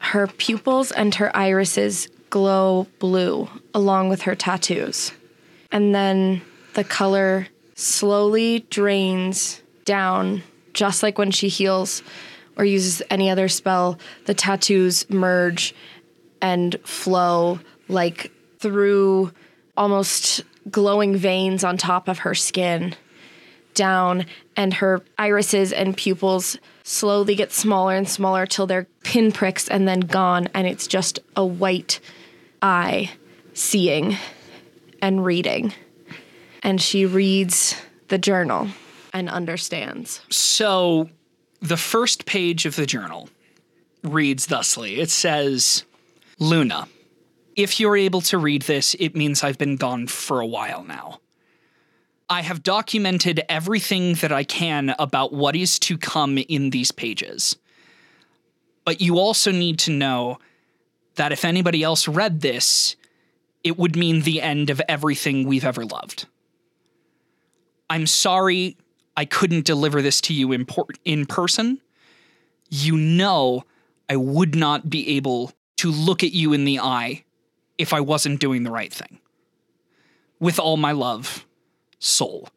[0.00, 5.12] her pupils and her irises glow blue along with her tattoos.
[5.72, 6.42] And then
[6.74, 10.42] the color slowly drains down
[10.72, 12.02] just like when she heals
[12.56, 15.74] or uses any other spell, the tattoos merge
[16.40, 19.32] and flow like through
[19.76, 22.94] almost glowing veins on top of her skin
[23.74, 29.86] down and her irises and pupils slowly get smaller and smaller till they're pinpricks and
[29.86, 32.00] then gone and it's just a white
[32.62, 33.10] eye
[33.52, 34.16] seeing
[35.02, 35.72] and reading.
[36.62, 37.76] And she reads
[38.08, 38.68] the journal
[39.12, 40.20] and understands.
[40.30, 41.10] So,
[41.60, 43.28] the first page of the journal
[44.02, 45.00] reads thusly.
[45.00, 45.84] It says,
[46.38, 46.88] Luna,
[47.56, 51.20] if you're able to read this, it means I've been gone for a while now.
[52.28, 57.56] I have documented everything that I can about what is to come in these pages.
[58.84, 60.38] But you also need to know
[61.16, 62.96] that if anybody else read this,
[63.62, 66.26] it would mean the end of everything we've ever loved.
[67.88, 68.76] I'm sorry
[69.16, 71.80] I couldn't deliver this to you in, por- in person.
[72.68, 73.64] You know
[74.08, 77.24] I would not be able to look at you in the eye
[77.78, 79.18] if I wasn't doing the right thing.
[80.40, 81.46] With all my love,
[81.98, 82.48] Sol.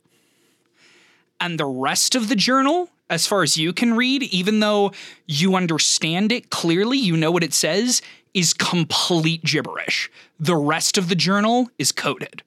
[1.40, 4.92] And the rest of the journal, as far as you can read, even though
[5.28, 8.02] you understand it clearly, you know what it says,
[8.34, 10.12] is complete gibberish.
[10.40, 12.44] The rest of the journal is coded.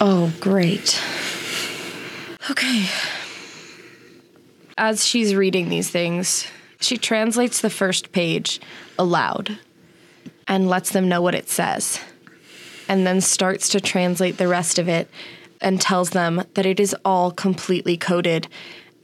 [0.00, 1.00] Oh, great.
[2.50, 2.86] Okay.
[4.76, 6.46] As she's reading these things,
[6.80, 8.60] she translates the first page
[8.98, 9.58] aloud
[10.48, 12.00] and lets them know what it says,
[12.88, 15.08] and then starts to translate the rest of it
[15.60, 18.48] and tells them that it is all completely coded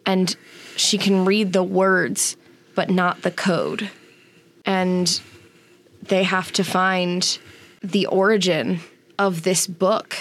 [0.07, 0.37] and
[0.77, 2.37] she can read the words
[2.75, 3.91] but not the code.
[4.67, 5.21] And
[6.03, 7.39] they have to find
[7.83, 8.81] the origin
[9.19, 10.17] of this book,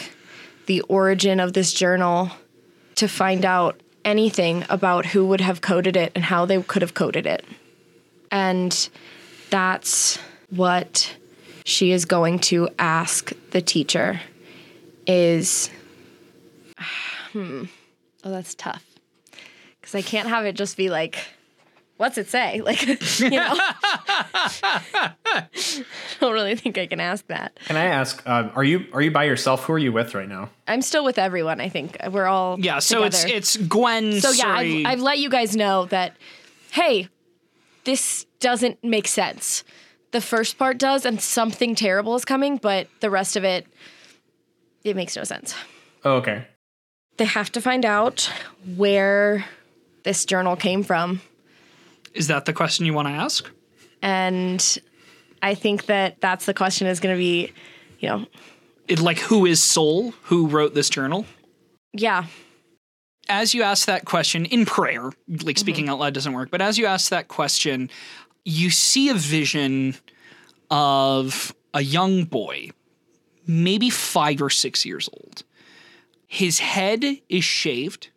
[0.67, 2.31] the origin of this journal,
[2.95, 6.93] to find out anything about who would have coded it and how they could have
[6.93, 7.43] coded it.
[8.29, 8.89] And
[9.49, 10.19] that's
[10.55, 11.15] what
[11.65, 14.19] she is going to ask the teacher
[15.07, 15.69] is
[17.33, 17.65] hmm
[18.23, 18.83] oh that's tough
[19.79, 21.17] because i can't have it just be like
[21.97, 22.81] what's it say like
[23.19, 25.43] you know i
[26.19, 28.21] don't really think i can ask that Can I ask?
[28.25, 29.65] Uh, are you are you by yourself?
[29.65, 30.49] Who are you with right now?
[30.67, 33.37] i'm still with everyone i think we're all Yeah, so it's together.
[33.37, 34.19] it's Gwen.
[34.21, 36.15] so yeah Suri- I've, I've let you guys know that
[36.71, 37.07] hey
[37.83, 39.63] this doesn't make sense
[40.13, 43.67] the first part does and something terrible is coming but the rest of it
[44.83, 45.53] it makes no sense
[46.05, 46.47] Oh, okay.
[47.17, 48.31] they have to find out
[48.75, 49.45] where
[50.03, 51.21] this journal came from
[52.13, 53.49] Is that the question you want to ask?
[54.01, 54.79] and
[55.41, 57.51] i think that that's the question is going to be
[57.99, 58.25] you know
[58.87, 60.11] It, like, who is Sol?
[60.23, 61.25] Who wrote this journal?
[61.93, 62.25] yeah
[63.29, 65.11] As you ask that question in prayer,
[65.43, 65.93] like speaking mm-hmm.
[65.93, 67.89] out loud doesn't work, but as you ask that question,
[68.43, 69.95] you see a vision
[70.73, 72.71] of a young boy,
[73.45, 75.43] maybe five or six years old.
[76.25, 78.09] His head is shaved,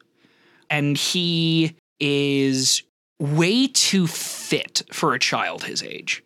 [0.70, 2.82] and he is
[3.18, 6.24] way too fit for a child his age.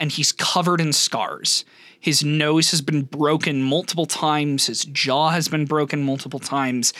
[0.00, 1.66] And he's covered in scars.
[2.00, 6.94] His nose has been broken multiple times, his jaw has been broken multiple times.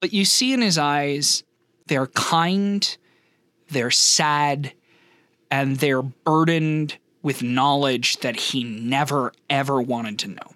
[0.00, 1.44] But you see in his eyes,
[1.86, 2.94] they're kind,
[3.70, 4.74] they're sad,
[5.50, 10.54] and they're burdened with knowledge that he never, ever wanted to know.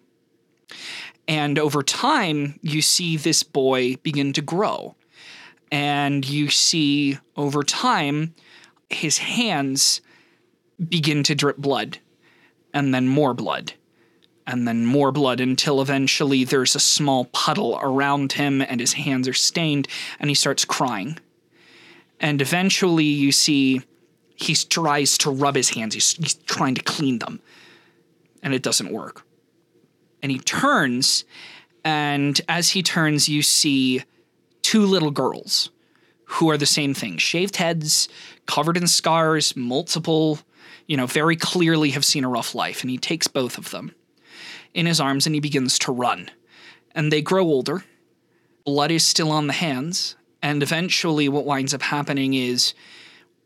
[1.29, 4.97] And over time, you see this boy begin to grow.
[5.73, 8.35] And you see over time
[8.89, 10.01] his hands
[10.89, 11.99] begin to drip blood,
[12.73, 13.73] and then more blood,
[14.47, 19.27] and then more blood until eventually there's a small puddle around him and his hands
[19.27, 19.89] are stained,
[20.21, 21.19] and he starts crying.
[22.21, 23.83] And eventually you see
[24.37, 27.41] he tries to rub his hands, he's, he's trying to clean them,
[28.43, 29.25] and it doesn't work.
[30.23, 31.25] And he turns
[31.87, 34.03] and as he turns you see
[34.63, 35.71] two little girls
[36.25, 37.17] who are the same thing.
[37.17, 38.09] Shaved heads
[38.47, 40.41] covered in scars multiple
[40.89, 42.83] you know very clearly have seen a rough life.
[42.83, 43.95] And he takes both of them
[44.75, 46.29] in his arms and he begins to run.
[46.93, 47.85] And they grow older.
[48.65, 50.17] Blood is still on the hands.
[50.43, 52.75] And eventually what winds up happening is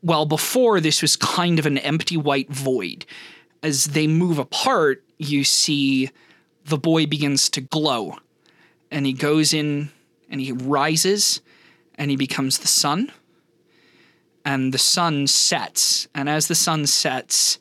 [0.02, 3.04] well before this was kind of an empty white void.
[3.62, 6.10] As they move apart you see
[6.64, 8.16] the boy begins to glow.
[8.90, 9.90] And he goes in
[10.30, 11.42] and he rises
[11.96, 13.12] and he becomes the sun.
[14.44, 16.08] And the sun sets.
[16.14, 17.58] And as the sun sets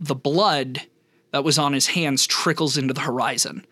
[0.00, 0.82] the blood
[1.30, 3.64] that was on his hands trickles into the horizon.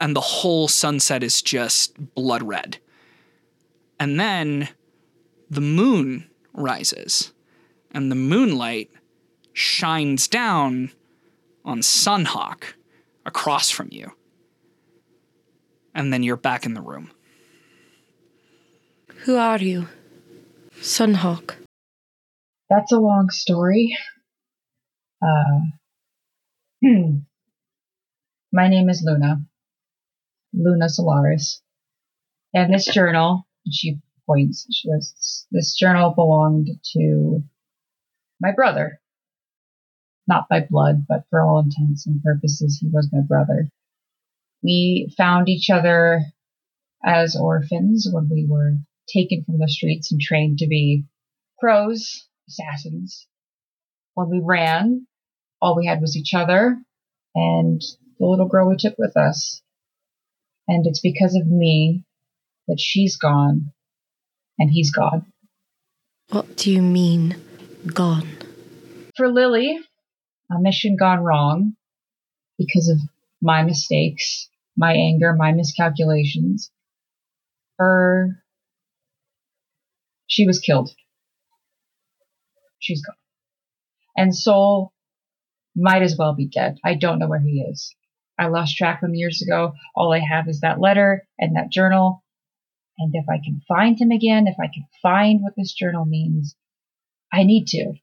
[0.00, 2.78] And the whole sunset is just blood red.
[4.00, 4.70] And then
[5.50, 7.32] the moon rises
[7.94, 8.90] and the moonlight
[9.52, 10.90] shines down
[11.64, 12.64] on sunhawk
[13.24, 14.12] across from you.
[15.94, 17.12] And then you're back in the room.
[19.22, 19.88] Who are you?
[20.80, 21.54] Sunhawk.
[22.68, 23.96] That's a long story.
[25.22, 25.60] Uh,
[26.84, 27.18] hmm.
[28.52, 29.40] My name is Luna.
[30.52, 31.62] Luna Solaris.
[32.52, 37.42] And this journal, she points, she goes, this journal belonged to
[38.40, 39.00] my brother.
[40.26, 43.68] Not by blood, but for all intents and purposes, he was my brother.
[44.62, 46.22] We found each other
[47.04, 48.76] as orphans when we were
[49.12, 51.04] taken from the streets and trained to be
[51.58, 53.26] crows, assassins.
[54.14, 55.06] When we ran,
[55.60, 56.78] all we had was each other
[57.34, 57.80] and
[58.18, 59.60] the little girl we took with us.
[60.66, 62.04] And it's because of me
[62.68, 63.72] that she's gone
[64.58, 65.26] and he's gone.
[66.30, 67.36] What do you mean,
[67.92, 68.28] gone?
[69.16, 69.78] For Lily,
[70.50, 71.76] a mission gone wrong
[72.58, 72.98] because of
[73.42, 76.70] my mistakes, my anger, my miscalculations.
[77.78, 78.42] Her,
[80.26, 80.90] she was killed.
[82.78, 83.16] She's gone.
[84.16, 84.92] And Sol
[85.74, 86.78] might as well be dead.
[86.84, 87.94] I don't know where he is.
[88.38, 89.74] I lost track of him years ago.
[89.94, 92.22] All I have is that letter and that journal.
[92.98, 96.54] And if I can find him again, if I can find what this journal means,
[97.34, 97.94] I need to.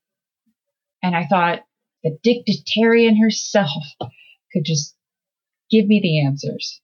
[1.02, 1.62] And I thought,
[2.04, 3.84] the dictatarian herself
[4.52, 4.96] could just
[5.70, 6.82] give me the answers.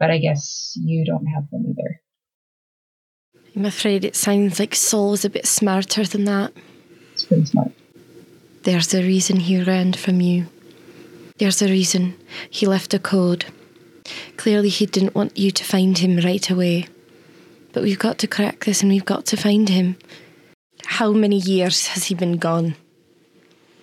[0.00, 2.00] But I guess you don't have them either.
[3.54, 6.52] I'm afraid it sounds like Sol is a bit smarter than that.
[7.12, 7.72] It's pretty smart.
[8.62, 10.46] There's a reason he ran from you.
[11.38, 12.16] There's a reason
[12.50, 13.46] he left a code.
[14.36, 16.86] Clearly, he didn't want you to find him right away.
[17.72, 19.96] But we've got to crack this and we've got to find him.
[20.88, 22.74] How many years has he been gone?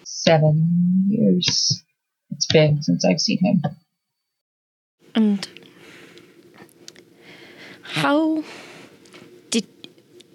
[0.04, 1.84] Seven years
[2.32, 3.62] it's been since I've seen him.
[5.14, 5.48] And
[7.84, 8.44] how
[9.50, 9.68] did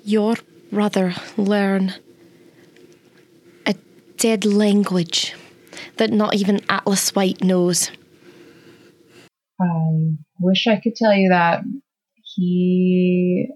[0.05, 0.37] your
[0.71, 1.95] brother learn
[3.67, 3.75] a
[4.17, 5.35] dead language
[5.97, 7.91] that not even Atlas White knows?
[9.61, 11.63] I wish I could tell you that.
[12.37, 13.49] He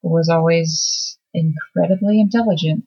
[0.00, 2.84] was always incredibly intelligent.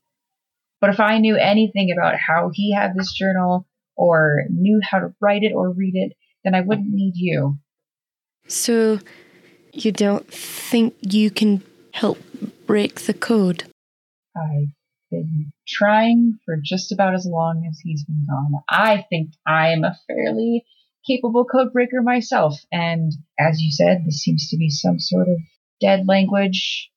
[0.82, 5.14] But if I knew anything about how he had this journal or knew how to
[5.22, 7.58] write it or read it, then I wouldn't need you.
[8.48, 9.00] So,
[9.74, 12.20] you don't think you can help
[12.68, 13.64] break the code?
[14.36, 14.70] I've
[15.10, 18.62] been trying for just about as long as he's been gone.
[18.70, 20.66] I think I'm a fairly
[21.08, 22.60] capable code breaker myself.
[22.72, 25.38] And as you said, this seems to be some sort of
[25.82, 26.92] dead language.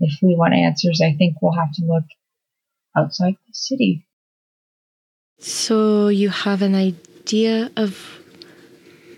[0.00, 2.04] If we want answers, I think we'll have to look
[2.96, 4.06] outside the city.
[5.40, 8.20] So, you have an idea of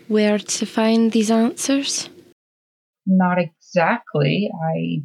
[0.08, 2.08] where to find these answers?
[3.06, 4.50] Not exactly.
[4.52, 5.02] I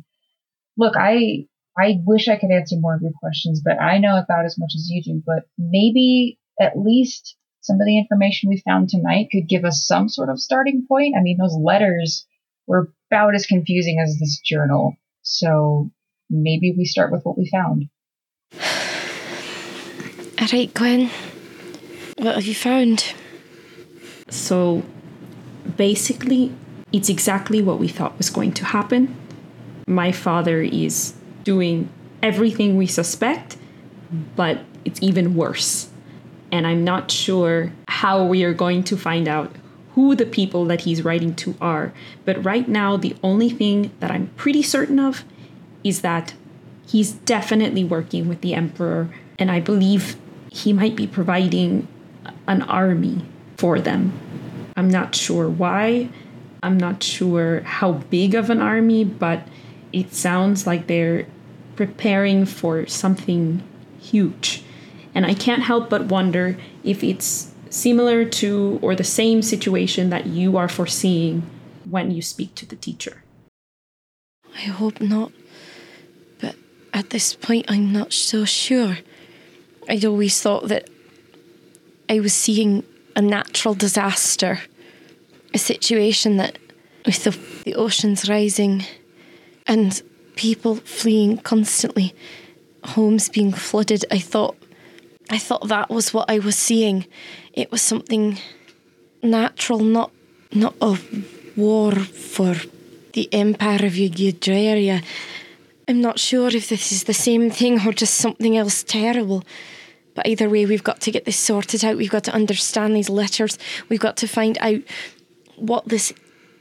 [0.78, 1.48] look, I
[1.78, 4.74] I wish I could answer more of your questions, but I know about as much
[4.76, 5.22] as you do.
[5.26, 10.08] But maybe at least some of the information we found tonight could give us some
[10.08, 11.16] sort of starting point.
[11.18, 12.26] I mean, those letters
[12.68, 14.96] were about as confusing as this journal.
[15.26, 15.90] So
[16.30, 17.90] maybe we start with what we found.
[20.40, 21.10] All right, Gwen.
[22.20, 23.14] What have you found?
[24.30, 24.84] So
[25.78, 26.54] basically,
[26.94, 29.16] it's exactly what we thought was going to happen.
[29.88, 31.90] My father is doing
[32.22, 33.58] everything we suspect,
[34.36, 35.90] but it's even worse.
[36.52, 39.52] And I'm not sure how we are going to find out
[39.96, 41.94] who the people that he's writing to are.
[42.26, 45.24] But right now, the only thing that I'm pretty certain of
[45.84, 46.34] is that
[46.86, 50.18] he's definitely working with the Emperor, and I believe
[50.52, 51.88] he might be providing
[52.48, 53.26] an army
[53.58, 54.12] for them.
[54.76, 56.10] I'm not sure why.
[56.62, 59.48] I'm not sure how big of an army, but
[59.94, 61.26] it sounds like they're
[61.78, 63.64] preparing for something
[64.00, 64.64] huge.
[65.14, 70.26] And I can't help but wonder if it's similar to or the same situation that
[70.26, 71.44] you are foreseeing
[71.90, 73.24] when you speak to the teacher.
[74.56, 75.32] I hope not.
[76.40, 76.56] But
[76.94, 79.00] at this point, I'm not so sure.
[79.90, 80.90] I'd always thought that
[82.10, 82.84] I was seeing
[83.16, 84.62] a natural disaster,
[85.54, 86.58] a situation that,
[87.06, 88.86] with the, the oceans rising
[89.68, 90.02] and
[90.36, 92.16] people fleeing constantly,
[92.84, 94.56] homes being flooded, I thought,
[95.30, 97.06] I thought that was what I was seeing.
[97.54, 98.38] It was something
[99.24, 100.12] natural, not
[100.54, 100.98] not a
[101.56, 102.56] war for
[103.14, 105.04] the empire of Eudraria.
[105.88, 109.44] I'm not sure if this is the same thing or just something else terrible.
[110.16, 111.98] But either way, we've got to get this sorted out.
[111.98, 113.60] We've got to understand these letters.
[113.90, 114.82] We've got to find out
[115.58, 116.14] what this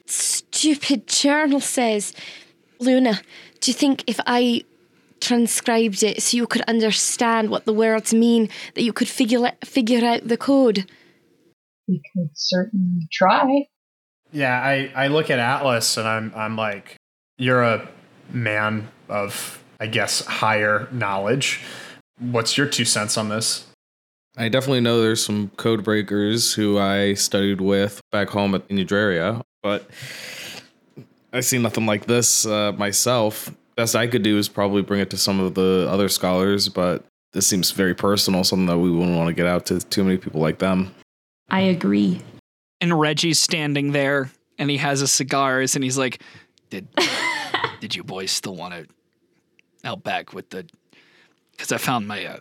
[0.07, 2.13] stupid journal says.
[2.81, 3.21] Luna,
[3.61, 4.65] do you think if I
[5.25, 10.05] transcribed it so you could understand what the words mean, that you could figure figure
[10.05, 10.87] out the code?
[11.89, 13.67] We could certainly try.
[14.33, 16.97] Yeah, I, I look at Atlas and I'm I'm like,
[17.39, 17.89] you're a
[18.31, 21.63] man of I guess higher knowledge.
[22.19, 23.67] What's your two cents on this?
[24.37, 28.77] I definitely know there's some code breakers who I studied with back home at in
[28.79, 29.89] Eudraria, but
[31.33, 33.53] I see nothing like this uh, myself.
[33.77, 37.05] Best I could do is probably bring it to some of the other scholars, but
[37.33, 40.17] this seems very personal, something that we wouldn't want to get out to too many
[40.17, 40.95] people like them.
[41.51, 42.23] I agree.
[42.81, 46.23] And Reggie's standing there and he has his cigars and he's like,
[46.71, 46.87] Did
[47.81, 48.87] did you boys still want to
[49.85, 50.67] out back with the
[51.51, 52.39] because I found my uh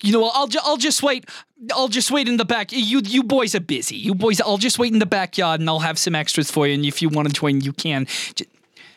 [0.00, 1.28] you know what, I'll ju- I'll just wait
[1.74, 2.72] I'll just wait in the back.
[2.72, 3.96] You you boys are busy.
[3.96, 6.74] You boys I'll just wait in the backyard and I'll have some extras for you
[6.74, 8.06] and if you want to join you can.
[8.06, 8.44] Just,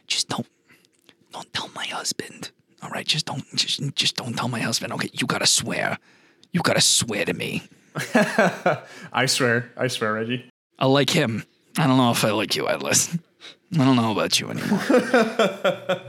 [0.08, 0.48] just don't
[1.36, 2.52] don't tell my husband.
[2.82, 4.94] All right, just don't just just don't tell my husband.
[4.94, 5.98] Okay, you got to swear.
[6.54, 7.64] You got to swear to me.
[9.14, 10.50] I swear, I swear, Reggie.
[10.80, 11.44] I like him.
[11.78, 13.14] I don't know if I like you, Atlas.
[13.74, 14.82] I don't know about you anymore.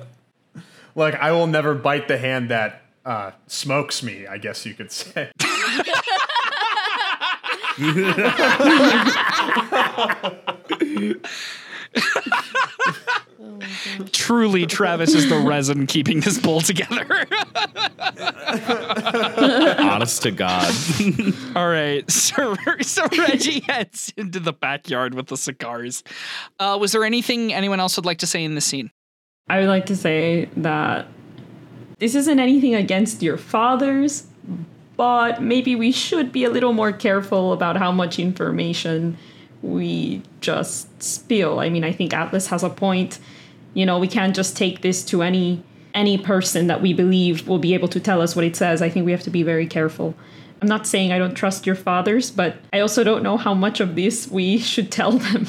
[0.97, 4.27] Like I will never bite the hand that uh, smokes me.
[4.27, 5.31] I guess you could say.
[14.13, 17.27] Truly, Travis is the resin keeping this bowl together.
[19.79, 20.75] Honest to God.
[21.57, 26.03] All right, so so Reggie heads into the backyard with the cigars.
[26.59, 28.91] Uh, was there anything anyone else would like to say in this scene?
[29.49, 31.07] I would like to say that
[31.99, 34.27] this isn't anything against your fathers,
[34.97, 39.17] but maybe we should be a little more careful about how much information
[39.63, 41.61] we just spill.
[41.61, 43.19] I mean, I think Atlas has a point.
[43.77, 45.63] You know, we can't just take this to any
[45.93, 48.81] any person that we believe will be able to tell us what it says.
[48.81, 50.15] I think we have to be very careful.
[50.63, 53.81] I'm not saying I don't trust your fathers, but I also don't know how much
[53.81, 55.47] of this we should tell them.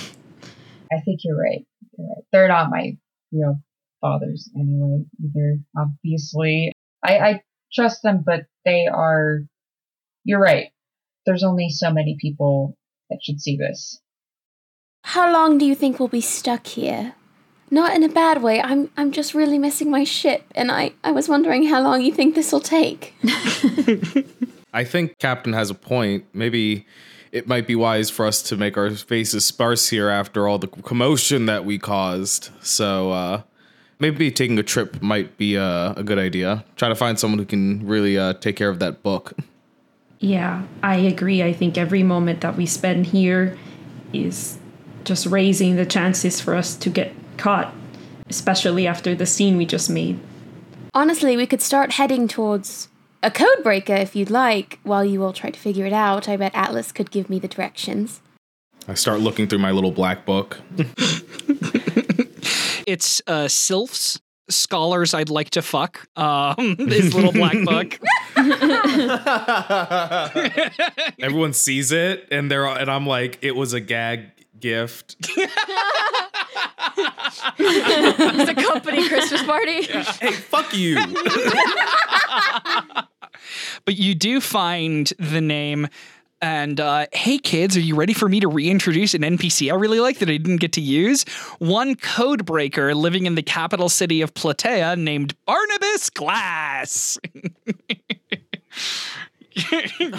[0.91, 1.65] I think you're right.
[1.97, 2.23] You're right.
[2.33, 2.97] They're not my
[3.31, 3.61] real
[4.01, 6.73] fathers anyway, either, obviously.
[7.01, 7.41] I, I
[7.73, 9.39] trust them, but they are.
[10.25, 10.67] You're right.
[11.25, 12.77] There's only so many people
[13.09, 14.01] that should see this.
[15.03, 17.15] How long do you think we'll be stuck here?
[17.69, 18.61] Not in a bad way.
[18.61, 22.13] I'm I'm just really missing my ship, and I I was wondering how long you
[22.13, 23.13] think this will take.
[24.73, 26.25] I think Captain has a point.
[26.33, 26.85] Maybe
[27.31, 30.67] it might be wise for us to make our faces sparse here after all the
[30.67, 32.49] commotion that we caused.
[32.61, 33.41] So uh,
[33.99, 36.63] maybe taking a trip might be uh, a good idea.
[36.75, 39.33] Try to find someone who can really uh, take care of that book.
[40.19, 41.43] Yeah, I agree.
[41.43, 43.57] I think every moment that we spend here
[44.13, 44.57] is
[45.03, 47.73] just raising the chances for us to get caught,
[48.29, 50.19] especially after the scene we just made.
[50.93, 52.89] Honestly, we could start heading towards
[53.21, 56.27] a code breaker if you'd like, while you all try to figure it out.
[56.27, 58.21] I bet Atlas could give me the directions.
[58.87, 60.61] I start looking through my little black book.
[62.87, 64.17] It's uh, Sylphs,
[64.49, 66.07] scholars I'd like to fuck.
[66.15, 67.99] Um, his little black book.
[71.19, 75.15] Everyone sees it, and they're and I'm like, it was a gag gift.
[77.59, 79.83] It's a company Christmas party.
[79.83, 80.95] hey, fuck you.
[83.85, 85.87] but you do find the name.
[86.41, 89.99] And uh, hey, kids, are you ready for me to reintroduce an NPC I really
[89.99, 91.23] like that I didn't get to use?
[91.57, 97.17] One code breaker living in the capital city of Platea named Barnabas Glass.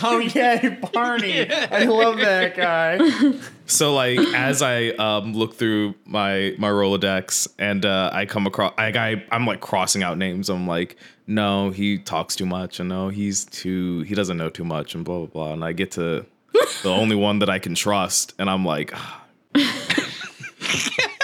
[0.02, 1.50] Oh yay, Barney!
[1.50, 2.98] I love that guy.
[3.70, 8.72] So like as I um look through my my Rolodex and uh I come across
[8.78, 10.48] I, I I'm like crossing out names.
[10.48, 14.64] I'm like, no, he talks too much and no, he's too he doesn't know too
[14.64, 15.52] much and blah blah blah.
[15.52, 16.24] And I get to
[16.82, 19.24] the only one that I can trust and I'm like ah.
[19.54, 19.64] and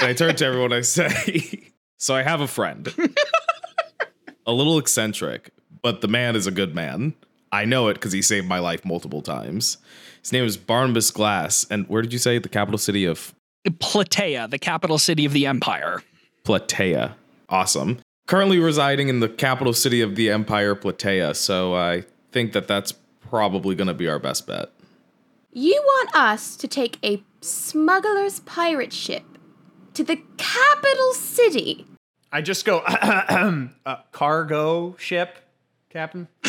[0.02, 2.94] I turn to everyone I say, So I have a friend.
[4.46, 5.50] a little eccentric,
[5.82, 7.14] but the man is a good man.
[7.55, 9.78] I know it because he saved my life multiple times.
[10.20, 11.64] His name is Barnabas Glass.
[11.70, 13.32] And where did you say the capital city of
[13.70, 16.02] Plataea, the capital city of the empire.
[16.44, 17.14] Plataea.
[17.48, 18.00] Awesome.
[18.26, 21.36] Currently residing in the capital city of the empire, Plataea.
[21.36, 24.70] So I think that that's probably going to be our best bet.
[25.52, 29.22] You want us to take a smuggler's pirate ship
[29.94, 31.86] to the capital city?
[32.32, 33.68] I just go uh,
[34.11, 35.38] cargo ship,
[35.95, 36.28] Captain.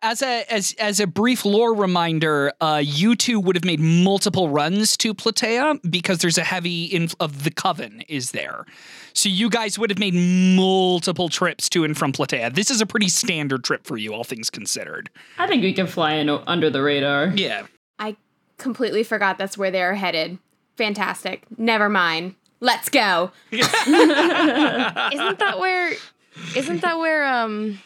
[0.00, 4.48] As a as as a brief lore reminder, uh, you two would have made multiple
[4.48, 8.64] runs to Platea because there's a heavy in of the coven is there.
[9.12, 12.54] So you guys would have made multiple trips to and from Platea.
[12.54, 15.10] This is a pretty standard trip for you, all things considered.
[15.36, 17.26] I think we can fly in o- under the radar.
[17.26, 17.66] Yeah.
[17.98, 18.16] I
[18.56, 20.38] completely forgot that's where they're headed.
[20.76, 21.42] Fantastic.
[21.58, 22.36] Never mind.
[22.60, 23.32] Let's go.
[23.52, 25.92] Isn't that where?
[26.56, 27.78] Isn't that where um,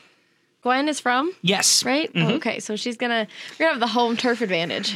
[0.63, 1.33] Gwen is from?
[1.43, 1.85] Yes.
[1.85, 2.11] Right.
[2.15, 3.27] Oh, okay, so she's gonna
[3.59, 4.95] we're gonna have the home turf advantage.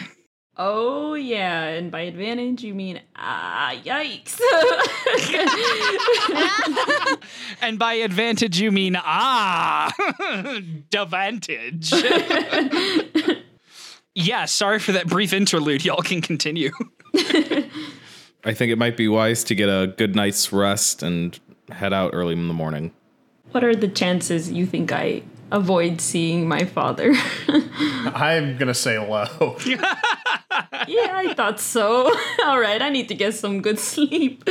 [0.59, 4.41] Oh yeah, and by advantage you mean ah yikes.
[7.63, 9.93] And by advantage, you mean ah,
[10.95, 11.93] advantage.
[14.15, 14.45] yeah.
[14.45, 15.85] Sorry for that brief interlude.
[15.85, 16.71] Y'all can continue.
[17.15, 21.39] I think it might be wise to get a good night's rest and
[21.71, 22.93] head out early in the morning.
[23.57, 27.15] What are the chances you think I avoid seeing my father?
[27.49, 29.57] I'm gonna say low.
[29.67, 32.15] yeah, I thought so.
[32.45, 34.45] All right, I need to get some good sleep.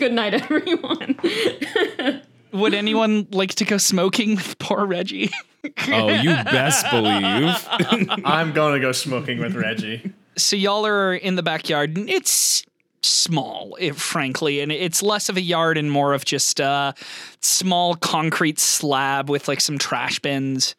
[0.00, 1.16] good night, everyone.
[2.50, 5.30] Would anyone like to go smoking with poor Reggie?
[5.86, 8.24] Oh, you best believe.
[8.24, 10.12] I'm gonna go smoking with Reggie.
[10.36, 11.96] so y'all are in the backyard.
[11.96, 12.64] and It's
[13.02, 16.94] small, if, frankly, and it's less of a yard and more of just a
[17.40, 20.74] small concrete slab with like some trash bins.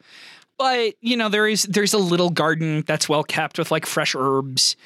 [0.58, 4.14] But you know, there is there's a little garden that's well kept with like fresh
[4.16, 4.76] herbs.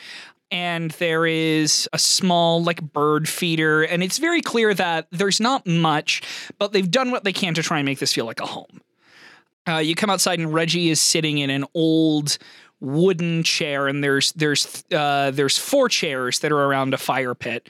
[0.53, 5.66] And there is a small like bird feeder, and it's very clear that there's not
[5.66, 6.22] much,
[6.59, 8.80] but they've done what they can to try and make this feel like a home.
[9.68, 12.39] Uh, you come outside and Reggie is sitting in an old
[12.81, 17.68] wooden chair, and there's there's uh, there's four chairs that are around a fire pit.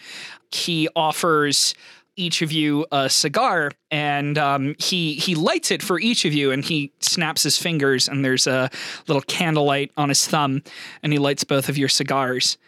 [0.51, 1.75] He offers
[2.17, 6.51] each of you a cigar, and um, he he lights it for each of you,
[6.51, 8.71] and he snaps his fingers, and there's a
[9.07, 10.63] little candlelight on his thumb,
[11.03, 12.59] and he lights both of your cigars.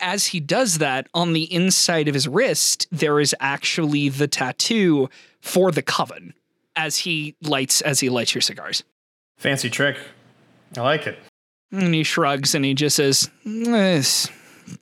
[0.00, 5.08] As he does that, on the inside of his wrist, there is actually the tattoo
[5.40, 6.34] for the coven.
[6.76, 8.84] As he lights as he lights your cigars.
[9.36, 9.96] Fancy trick.
[10.76, 11.18] I like it.
[11.70, 14.30] And he shrugs and he just says, "Eh, "It's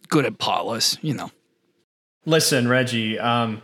[0.09, 1.31] good at Paula's, you know."
[2.25, 3.19] Listen, Reggie.
[3.19, 3.63] Um,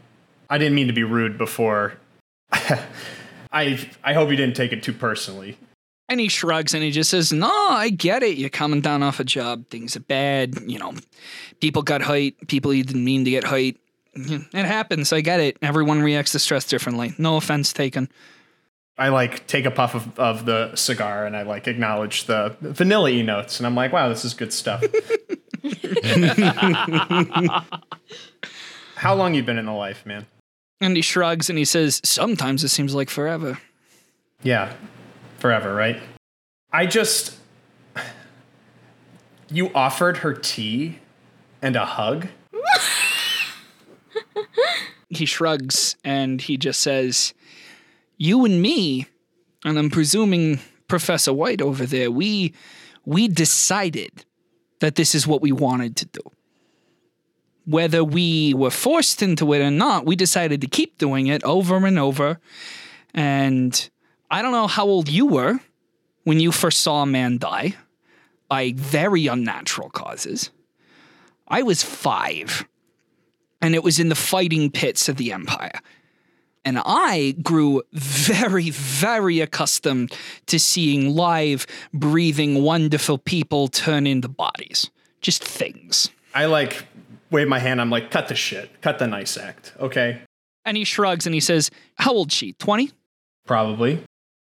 [0.51, 1.94] I didn't mean to be rude before.
[2.53, 5.57] I I hope you didn't take it too personally.
[6.09, 8.36] And he shrugs and he just says, "No, I get it.
[8.36, 9.69] You're coming down off a job.
[9.70, 10.59] Things are bad.
[10.66, 10.94] You know,
[11.61, 12.36] people got height.
[12.49, 13.78] People you didn't mean to get height.
[14.15, 15.11] It happens.
[15.11, 15.57] I get it.
[15.62, 17.15] Everyone reacts to stress differently.
[17.19, 18.09] No offense taken."
[18.98, 23.10] I like take a puff of, of the cigar and I like acknowledge the vanilla
[23.10, 24.82] e notes and I'm like, wow, this is good stuff.
[28.97, 30.27] How long you been in the life, man?
[30.81, 33.59] And he shrugs and he says, "Sometimes it seems like forever."
[34.43, 34.73] Yeah,
[35.39, 36.01] forever, right?
[36.73, 37.36] I just.
[39.48, 40.98] You offered her tea
[41.60, 42.28] and a hug?
[45.14, 47.35] He shrugs and he just says,
[48.17, 49.07] you and me,
[49.65, 52.55] and I'm presuming Professor White over there, we
[53.05, 54.25] we decided
[54.81, 56.21] that this is what we wanted to do.
[57.65, 61.87] Whether we were forced into it or not, we decided to keep doing it over
[61.87, 62.41] and over.
[63.15, 63.91] And
[64.31, 65.61] I don't know how old you were
[66.25, 67.75] when you first saw a man die
[68.49, 70.51] by very unnatural causes.
[71.49, 72.67] I was five,
[73.61, 75.81] and it was in the fighting pits of the Empire.
[76.65, 80.13] And I grew very, very accustomed
[80.47, 84.91] to seeing live, breathing, wonderful people turn into bodies.
[85.21, 86.11] Just things.
[86.35, 86.87] I like
[87.31, 87.81] wave my hand.
[87.81, 88.81] I'm like, cut the shit.
[88.81, 89.73] Cut the nice act.
[89.81, 90.21] Okay.
[90.65, 92.53] And he shrugs and he says, How old's she?
[92.55, 92.91] 20?
[93.47, 94.01] Probably.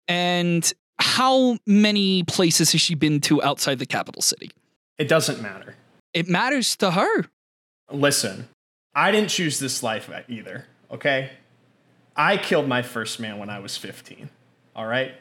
[0.07, 4.51] And how many places has she been to outside the capital city?
[4.97, 5.75] It doesn't matter.
[6.13, 7.25] It matters to her.
[7.91, 8.47] Listen,
[8.93, 10.65] I didn't choose this life either.
[10.89, 11.31] Okay.
[12.15, 14.29] I killed my first man when I was 15.
[14.75, 15.13] All right.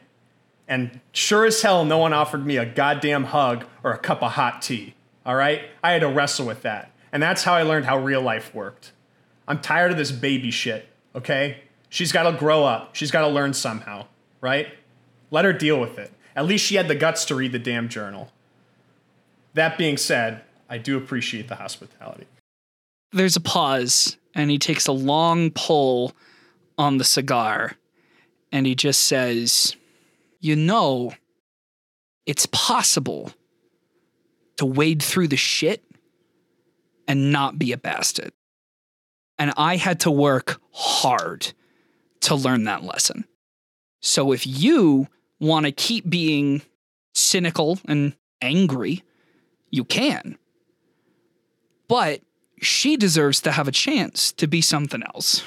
[0.67, 4.33] And sure as hell, no one offered me a goddamn hug or a cup of
[4.33, 4.95] hot tea.
[5.25, 5.61] All right.
[5.83, 6.91] I had to wrestle with that.
[7.11, 8.91] And that's how I learned how real life worked.
[9.47, 10.87] I'm tired of this baby shit.
[11.13, 11.61] Okay.
[11.89, 12.95] She's got to grow up.
[12.95, 14.07] She's got to learn somehow.
[14.41, 14.67] Right.
[15.31, 16.11] Let her deal with it.
[16.35, 18.31] At least she had the guts to read the damn journal.
[19.53, 22.27] That being said, I do appreciate the hospitality.
[23.13, 26.13] There's a pause, and he takes a long pull
[26.77, 27.73] on the cigar,
[28.51, 29.75] and he just says,
[30.39, 31.13] You know,
[32.25, 33.31] it's possible
[34.57, 35.83] to wade through the shit
[37.07, 38.31] and not be a bastard.
[39.37, 41.53] And I had to work hard
[42.21, 43.25] to learn that lesson.
[44.01, 45.07] So if you
[45.39, 46.61] want to keep being
[47.13, 49.03] cynical and angry,
[49.69, 50.37] you can.
[51.87, 52.21] But
[52.61, 55.43] she deserves to have a chance to be something else.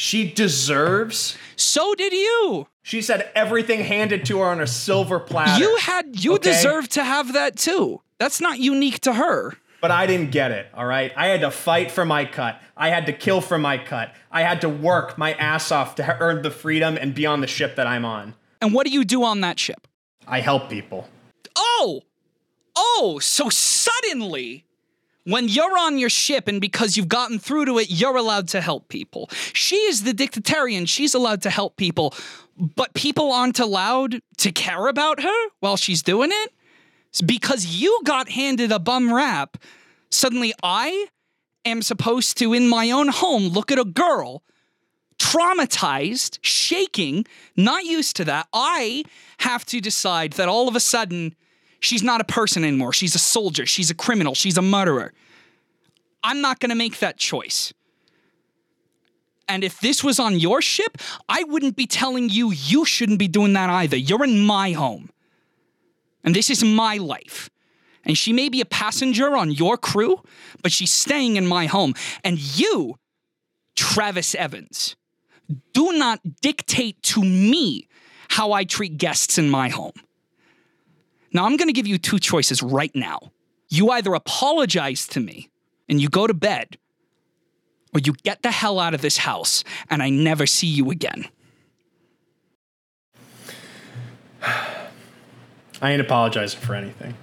[0.00, 1.36] She deserves.
[1.56, 2.68] So did you.
[2.84, 5.60] She said everything handed to her on a silver platter.
[5.62, 6.52] You had you Okay.
[6.52, 8.00] deserve to have that too.
[8.18, 9.54] That's not unique to her.
[9.80, 11.12] But I didn't get it, all right?
[11.16, 12.60] I had to fight for my cut.
[12.76, 14.14] I had to kill for my cut.
[14.30, 17.46] I had to work my ass off to earn the freedom and be on the
[17.48, 18.34] ship that I'm on.
[18.60, 19.88] And what do you do on that ship?
[20.28, 21.08] I help people.
[21.56, 22.02] Oh,
[22.76, 24.64] oh, so suddenly,
[25.28, 28.62] when you're on your ship and because you've gotten through to it, you're allowed to
[28.62, 29.28] help people.
[29.52, 30.88] She is the dictatarian.
[30.88, 32.14] She's allowed to help people,
[32.56, 36.52] but people aren't allowed to care about her while she's doing it?
[37.10, 39.58] It's because you got handed a bum rap.
[40.10, 41.08] Suddenly, I
[41.64, 44.42] am supposed to, in my own home, look at a girl
[45.18, 47.26] traumatized, shaking,
[47.56, 48.46] not used to that.
[48.52, 49.04] I
[49.40, 51.34] have to decide that all of a sudden
[51.80, 52.92] she's not a person anymore.
[52.92, 53.66] She's a soldier.
[53.66, 54.34] She's a criminal.
[54.34, 55.12] She's a murderer.
[56.22, 57.72] I'm not going to make that choice.
[59.48, 60.98] And if this was on your ship,
[61.28, 63.96] I wouldn't be telling you you shouldn't be doing that either.
[63.96, 65.10] You're in my home.
[66.22, 67.48] And this is my life.
[68.04, 70.22] And she may be a passenger on your crew,
[70.62, 71.94] but she's staying in my home.
[72.24, 72.96] And you,
[73.74, 74.96] Travis Evans,
[75.72, 77.88] do not dictate to me
[78.28, 79.92] how I treat guests in my home.
[81.32, 83.32] Now, I'm going to give you two choices right now.
[83.68, 85.50] You either apologize to me
[85.88, 86.78] and you go to bed,
[87.94, 91.28] or you get the hell out of this house and I never see you again.
[95.80, 97.14] I ain't apologizing for anything.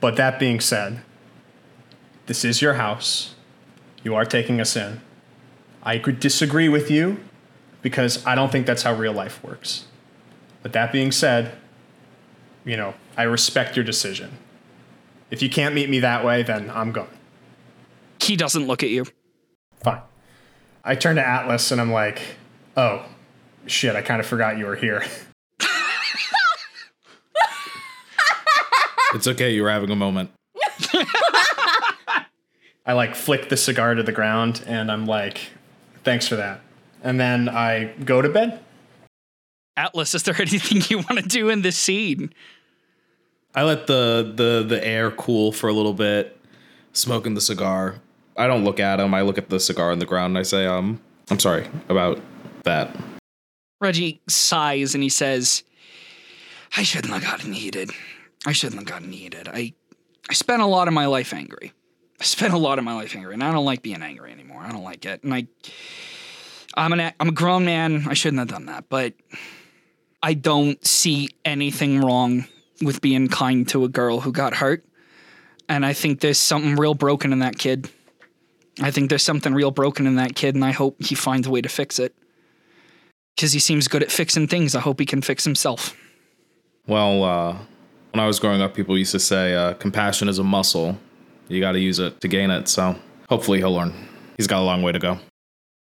[0.00, 1.00] But that being said,
[2.26, 3.34] this is your house.
[4.02, 5.00] You are taking us in.
[5.82, 7.20] I could disagree with you
[7.82, 9.86] because I don't think that's how real life works.
[10.62, 11.54] But that being said,
[12.64, 14.38] you know, I respect your decision.
[15.30, 17.08] If you can't meet me that way, then I'm gone.
[18.20, 19.06] He doesn't look at you.
[19.82, 20.02] Fine.
[20.84, 22.22] I turn to Atlas and I'm like,
[22.76, 23.04] oh,
[23.66, 25.04] shit, I kind of forgot you were here.
[29.14, 29.50] It's okay.
[29.50, 30.30] You were having a moment.
[32.86, 35.50] I like flick the cigar to the ground and I'm like,
[36.02, 36.60] thanks for that.
[37.02, 38.60] And then I go to bed.
[39.76, 42.32] Atlas, is there anything you want to do in this scene?
[43.54, 46.38] I let the the the air cool for a little bit,
[46.92, 47.96] smoking the cigar.
[48.36, 49.12] I don't look at him.
[49.12, 51.00] I look at the cigar on the ground and I say, um,
[51.30, 52.18] I'm sorry about
[52.62, 52.96] that.
[53.80, 55.64] Reggie sighs and he says,
[56.78, 57.90] I shouldn't have gotten heated.
[58.46, 59.48] I shouldn't have gotten heated.
[59.48, 59.74] I,
[60.30, 61.72] I spent a lot of my life angry.
[62.20, 64.62] I spent a lot of my life angry, and I don't like being angry anymore.
[64.62, 65.22] I don't like it.
[65.24, 65.46] And I,
[66.74, 68.06] I'm an, a- I'm a grown man.
[68.08, 68.88] I shouldn't have done that.
[68.88, 69.14] But
[70.22, 72.46] I don't see anything wrong
[72.80, 74.84] with being kind to a girl who got hurt.
[75.68, 77.88] And I think there's something real broken in that kid.
[78.80, 81.50] I think there's something real broken in that kid, and I hope he finds a
[81.50, 82.14] way to fix it.
[83.36, 84.74] Because he seems good at fixing things.
[84.74, 85.96] I hope he can fix himself.
[86.86, 87.56] Well, uh,
[88.12, 90.98] when I was growing up, people used to say uh, compassion is a muscle.
[91.48, 92.68] You got to use it to gain it.
[92.68, 92.96] So
[93.28, 93.92] hopefully he'll learn.
[94.36, 95.18] He's got a long way to go.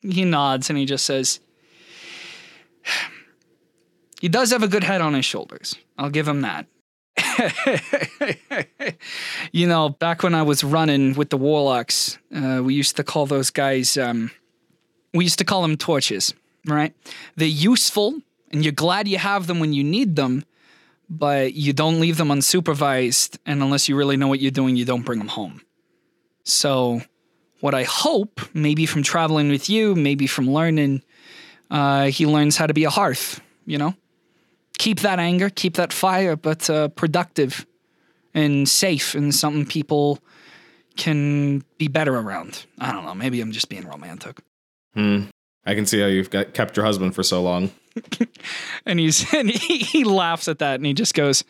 [0.02, 1.40] He nods and he just says,
[4.20, 5.76] He does have a good head on his shoulders.
[5.98, 6.66] I'll give him that.
[9.52, 13.26] you know, back when I was running with the Warlocks, uh, we used to call
[13.26, 14.32] those guys, um,
[15.14, 16.34] we used to call them torches,
[16.66, 16.94] right?
[17.36, 18.22] They're useful
[18.52, 20.44] and you're glad you have them when you need them,
[21.10, 23.38] but you don't leave them unsupervised.
[23.46, 25.62] And unless you really know what you're doing, you don't bring them home.
[26.44, 27.02] So,
[27.60, 31.04] what I hope, maybe from traveling with you, maybe from learning,
[31.70, 33.94] uh, he learns how to be a hearth, you know?
[34.80, 37.68] Keep that anger, keep that fire, but uh, productive
[38.34, 40.20] and safe and something people
[40.96, 42.66] can be better around.
[42.80, 43.14] I don't know.
[43.14, 44.40] Maybe I'm just being romantic.
[44.94, 45.26] Hmm.
[45.66, 47.72] I can see how you've got, kept your husband for so long.
[48.86, 51.44] And he's and he, he laughs at that and he just goes,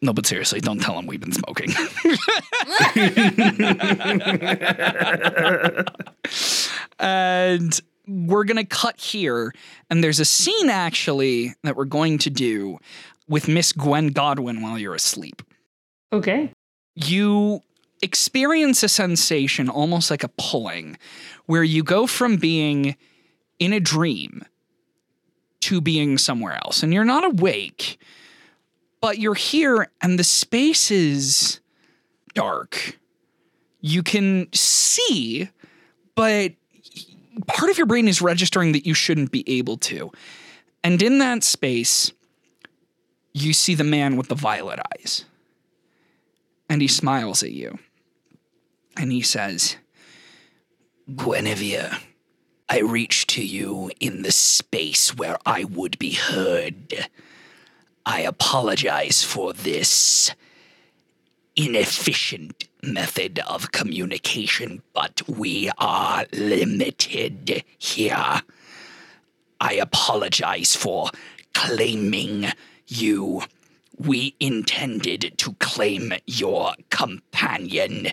[0.00, 1.70] "No, but seriously, don't tell him we've been smoking."
[6.98, 9.52] and we're gonna cut here,
[9.90, 12.78] and there's a scene actually that we're going to do
[13.28, 15.42] with Miss Gwen Godwin while you're asleep.
[16.12, 16.50] Okay.
[16.94, 17.62] you
[18.02, 20.98] experience a sensation almost like a pulling
[21.46, 22.96] where you go from being
[23.58, 24.44] in a dream
[25.60, 27.98] to being somewhere else and you're not awake
[29.00, 31.60] but you're here and the space is
[32.34, 32.98] dark
[33.80, 35.48] you can see
[36.16, 36.52] but
[37.46, 40.10] part of your brain is registering that you shouldn't be able to
[40.84, 42.12] and in that space
[43.32, 45.24] you see the man with the violet eyes
[46.72, 47.78] and he smiles at you.
[48.96, 49.76] And he says,
[51.14, 51.98] Guinevere,
[52.66, 57.10] I reach to you in the space where I would be heard.
[58.06, 60.30] I apologize for this
[61.56, 68.42] inefficient method of communication, but we are limited here.
[69.60, 71.10] I apologize for
[71.54, 72.46] claiming
[72.86, 73.42] you.
[73.98, 78.08] We intended to claim your companion,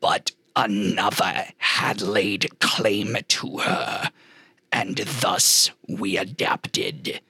[0.00, 4.10] but another had laid claim to her,
[4.72, 7.20] and thus we adapted.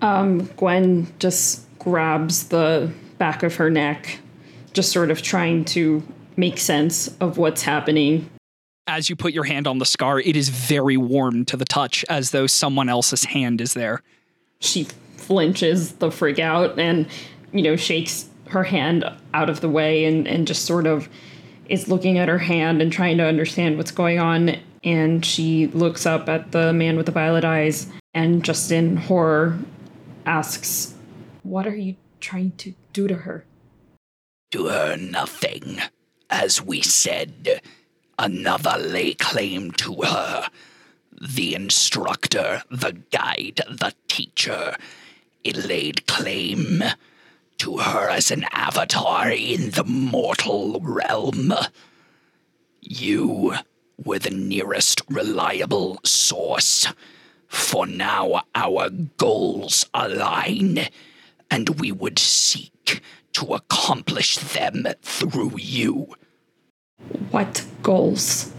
[0.00, 2.90] Um, Gwen just grabs the
[3.22, 4.18] back of her neck,
[4.72, 6.02] just sort of trying to
[6.36, 8.28] make sense of what's happening.
[8.88, 12.04] As you put your hand on the scar, it is very warm to the touch,
[12.08, 14.02] as though someone else's hand is there.
[14.58, 14.88] She
[15.18, 17.06] flinches the freak out and,
[17.52, 21.08] you know, shakes her hand out of the way and, and just sort of
[21.68, 24.56] is looking at her hand and trying to understand what's going on.
[24.82, 29.60] And she looks up at the man with the violet eyes and just in horror
[30.26, 30.96] asks,
[31.44, 33.44] What are you trying to do to her?
[34.52, 35.80] To her nothing.
[36.30, 37.60] As we said,
[38.18, 40.48] another lay claim to her.
[41.20, 44.76] The instructor, the guide, the teacher.
[45.44, 46.82] It laid claim
[47.58, 51.52] to her as an avatar in the mortal realm.
[52.80, 53.54] You
[54.02, 56.88] were the nearest reliable source.
[57.48, 60.88] For now, our goals align,
[61.52, 63.02] and we would seek
[63.34, 66.14] to accomplish them through you
[67.30, 68.52] What goals?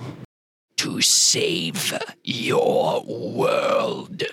[0.78, 4.24] to save your world,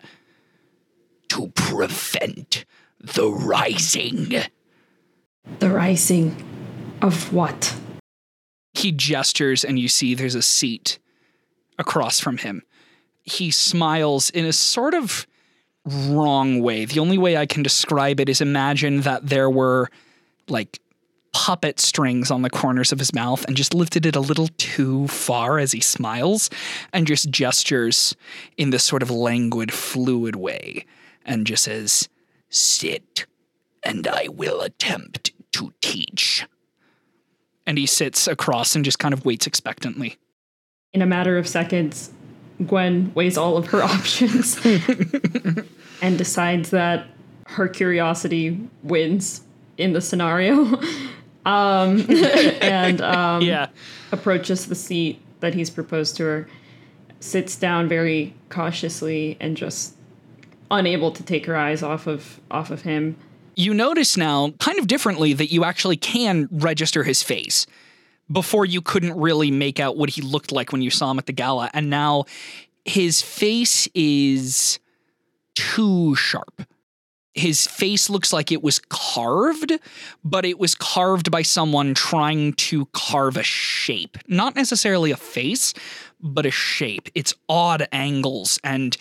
[1.28, 2.64] to prevent
[3.00, 4.34] the rising.
[5.60, 6.34] The rising
[7.00, 7.76] of what?
[8.74, 10.98] He gestures, and you see there's a seat
[11.78, 12.62] across from him.
[13.22, 15.28] He smiles in a sort of
[15.90, 16.84] wrong way.
[16.84, 19.88] The only way I can describe it is imagine that there were
[20.48, 20.80] like
[21.32, 25.06] puppet strings on the corners of his mouth and just lifted it a little too
[25.08, 26.50] far as he smiles
[26.92, 28.16] and just gestures
[28.56, 30.84] in this sort of languid, fluid way
[31.24, 32.08] and just says,
[32.48, 33.26] Sit,
[33.82, 36.46] and I will attempt to teach.
[37.66, 40.16] And he sits across and just kind of waits expectantly.
[40.92, 42.10] In a matter of seconds,
[42.66, 44.58] Gwen weighs all of her options
[46.02, 47.06] and decides that
[47.46, 49.42] her curiosity wins
[49.78, 50.80] in the scenario.
[51.46, 52.04] um,
[52.60, 53.68] and um, Yeah.
[54.12, 56.48] approaches the seat that he's proposed to her,
[57.20, 59.94] sits down very cautiously, and just
[60.70, 63.16] unable to take her eyes off of off of him.
[63.56, 67.66] you notice now, kind of differently, that you actually can register his face.
[68.30, 71.26] Before you couldn't really make out what he looked like when you saw him at
[71.26, 72.26] the gala, and now
[72.84, 74.78] his face is
[75.54, 76.62] too sharp.
[77.40, 79.72] His face looks like it was carved,
[80.22, 84.18] but it was carved by someone trying to carve a shape.
[84.28, 85.72] Not necessarily a face,
[86.20, 87.08] but a shape.
[87.14, 88.94] It's odd angles, and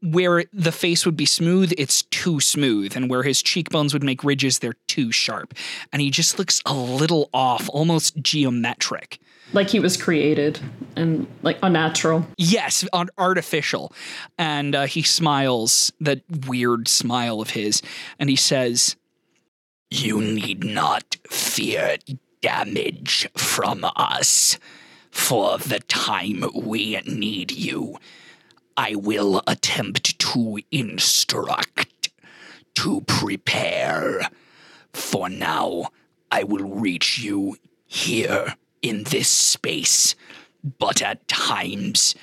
[0.00, 4.22] where the face would be smooth, it's too smooth, and where his cheekbones would make
[4.22, 5.52] ridges, they're too sharp.
[5.92, 9.18] And he just looks a little off, almost geometric.
[9.52, 10.60] Like he was created
[10.96, 12.26] and like unnatural.
[12.36, 13.92] Yes, un- artificial.
[14.38, 17.82] And uh, he smiles, that weird smile of his,
[18.18, 18.96] and he says,
[19.90, 21.96] You need not fear
[22.40, 24.58] damage from us.
[25.10, 27.98] For the time we need you,
[28.78, 32.08] I will attempt to instruct,
[32.76, 34.30] to prepare.
[34.94, 35.88] For now,
[36.30, 37.56] I will reach you
[37.86, 40.14] here in this space,
[40.78, 42.14] but at times,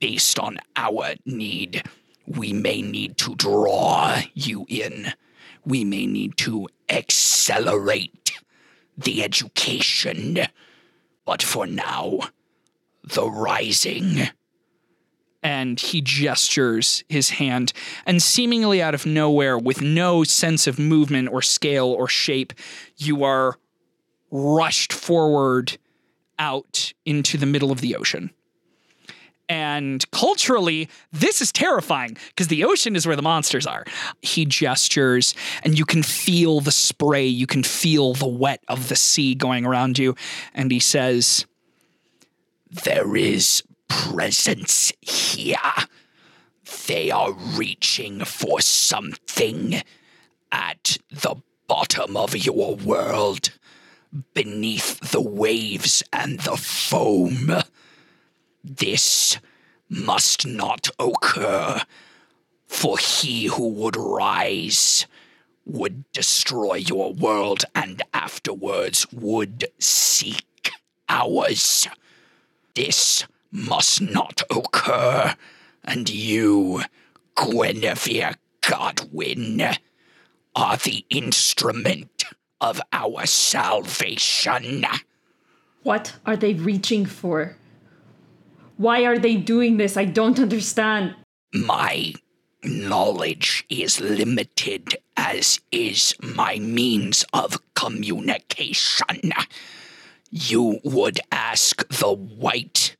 [0.00, 1.82] based on our need,
[2.26, 5.12] we may need to draw you in.
[5.64, 8.32] We may need to accelerate
[8.96, 10.38] the education.
[11.24, 12.20] But for now,
[13.02, 14.28] the rising.
[15.42, 17.72] And he gestures his hand,
[18.04, 22.52] and seemingly out of nowhere, with no sense of movement or scale or shape,
[22.96, 23.58] you are
[24.30, 25.78] rushed forward
[26.38, 28.30] out into the middle of the ocean.
[29.48, 33.84] And culturally, this is terrifying because the ocean is where the monsters are.
[34.20, 38.96] He gestures, and you can feel the spray, you can feel the wet of the
[38.96, 40.16] sea going around you.
[40.52, 41.46] And he says,
[42.70, 45.56] There is presence here.
[46.88, 49.82] They are reaching for something
[50.50, 51.36] at the
[51.68, 53.50] bottom of your world,
[54.34, 57.62] beneath the waves and the foam.
[58.62, 59.38] This
[59.88, 61.82] must not occur,
[62.66, 65.06] for he who would rise
[65.64, 70.72] would destroy your world and afterwards would seek
[71.08, 71.88] ours.
[72.74, 75.34] This must not occur,
[75.84, 76.82] and you,
[77.36, 79.62] Guinevere Godwin,
[80.54, 82.15] are the instrument
[82.60, 84.84] of our salvation.
[85.82, 87.56] What are they reaching for?
[88.76, 89.96] Why are they doing this?
[89.96, 91.14] I don't understand.
[91.54, 92.12] My
[92.62, 99.32] knowledge is limited, as is my means of communication.
[100.30, 102.96] You would ask the white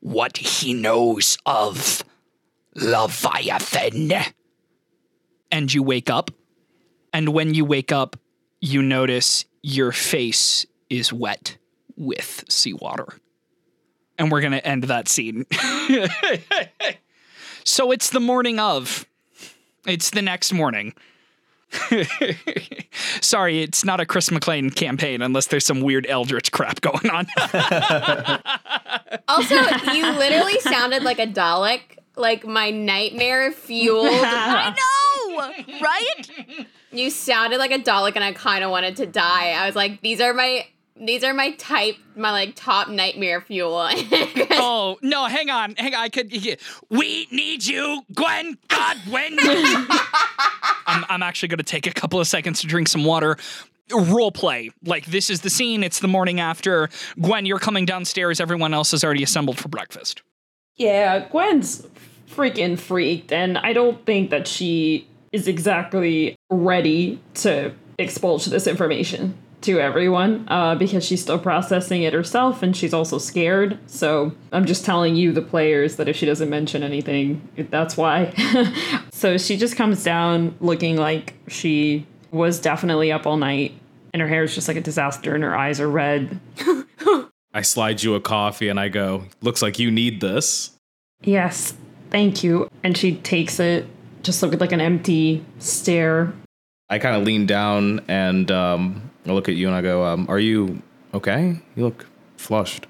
[0.00, 2.04] what he knows of
[2.74, 4.12] Leviathan.
[5.50, 6.30] And you wake up.
[7.12, 8.16] And when you wake up,
[8.60, 11.56] you notice your face is wet
[11.96, 13.20] with seawater
[14.20, 15.46] and we're going to end that scene.
[17.64, 19.06] so it's the morning of.
[19.86, 20.92] It's the next morning.
[23.22, 27.26] Sorry, it's not a Chris Maclean campaign unless there's some weird eldritch crap going on.
[29.28, 31.80] Also, you literally sounded like a Dalek,
[32.20, 34.08] like my nightmare fueled.
[34.10, 36.66] I know, right?
[36.92, 39.50] you sounded like a Dalek, and I kind of wanted to die.
[39.50, 40.66] I was like, these are my.
[41.02, 43.88] These are my type, my like top nightmare fuel.
[44.50, 46.00] oh no, hang on, hang on.
[46.02, 46.30] I could.
[46.90, 49.38] We need you, Gwen Godwin.
[50.86, 53.38] I'm, I'm actually going to take a couple of seconds to drink some water.
[53.90, 54.72] Role play.
[54.84, 55.82] Like, this is the scene.
[55.82, 56.90] It's the morning after.
[57.18, 58.38] Gwen, you're coming downstairs.
[58.38, 60.22] Everyone else is already assembled for breakfast.
[60.76, 61.86] Yeah, Gwen's
[62.34, 69.36] freaking freaked, and I don't think that she is exactly ready to expulge this information
[69.62, 73.78] to everyone uh, because she's still processing it herself and she's also scared.
[73.86, 78.32] So I'm just telling you, the players, that if she doesn't mention anything, that's why.
[79.12, 83.74] so she just comes down looking like she was definitely up all night
[84.12, 86.40] and her hair is just like a disaster and her eyes are red.
[87.52, 90.70] I slide you a coffee and I go, looks like you need this.
[91.22, 91.74] Yes,
[92.10, 92.68] thank you.
[92.82, 93.86] And she takes it,
[94.22, 96.32] just look at like an empty stare.
[96.88, 100.26] I kind of lean down and um, I look at you and I go, um,
[100.28, 100.82] "Are you
[101.14, 101.60] okay?
[101.76, 102.06] You look
[102.36, 102.86] flushed."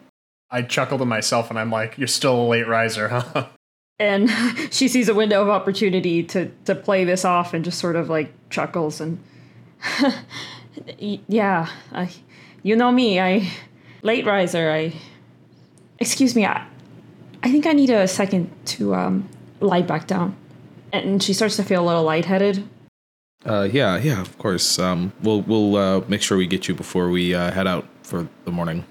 [0.50, 3.48] I chuckle to myself and I'm like, "You're still a late riser, huh?"
[4.00, 4.30] And
[4.70, 8.08] she sees a window of opportunity to to play this off and just sort of
[8.08, 9.22] like chuckles and
[10.98, 12.10] yeah, I,
[12.62, 13.50] you know me, I
[14.02, 14.70] late riser.
[14.70, 14.94] I
[15.98, 16.66] excuse me, I
[17.42, 19.28] I think I need a second to um,
[19.60, 20.36] lie back down.
[20.92, 22.68] And she starts to feel a little lightheaded.
[23.44, 24.78] Uh, yeah, yeah, of course.
[24.78, 28.28] Um, we'll we'll uh, make sure we get you before we uh, head out for
[28.44, 28.84] the morning.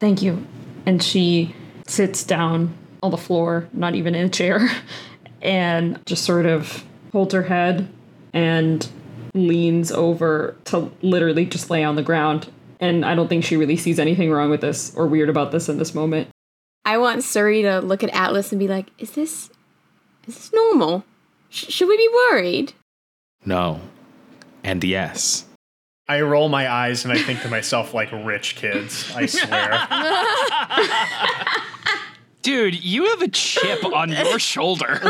[0.00, 0.46] Thank you.
[0.86, 1.54] And she
[1.86, 4.68] sits down on the floor, not even in a chair,
[5.42, 7.88] and just sort of holds her head
[8.32, 8.88] and
[9.34, 12.50] leans over to literally just lay on the ground.
[12.80, 15.68] And I don't think she really sees anything wrong with this or weird about this
[15.68, 16.28] in this moment.
[16.84, 19.50] I want Suri to look at Atlas and be like, "Is this,
[20.26, 21.04] is this normal?
[21.48, 22.72] Sh- should we be worried?"
[23.44, 23.80] No.
[24.62, 25.44] And yes.
[26.06, 29.86] I roll my eyes and I think to myself, like rich kids, I swear.
[32.42, 34.96] Dude, you have a chip on your shoulder.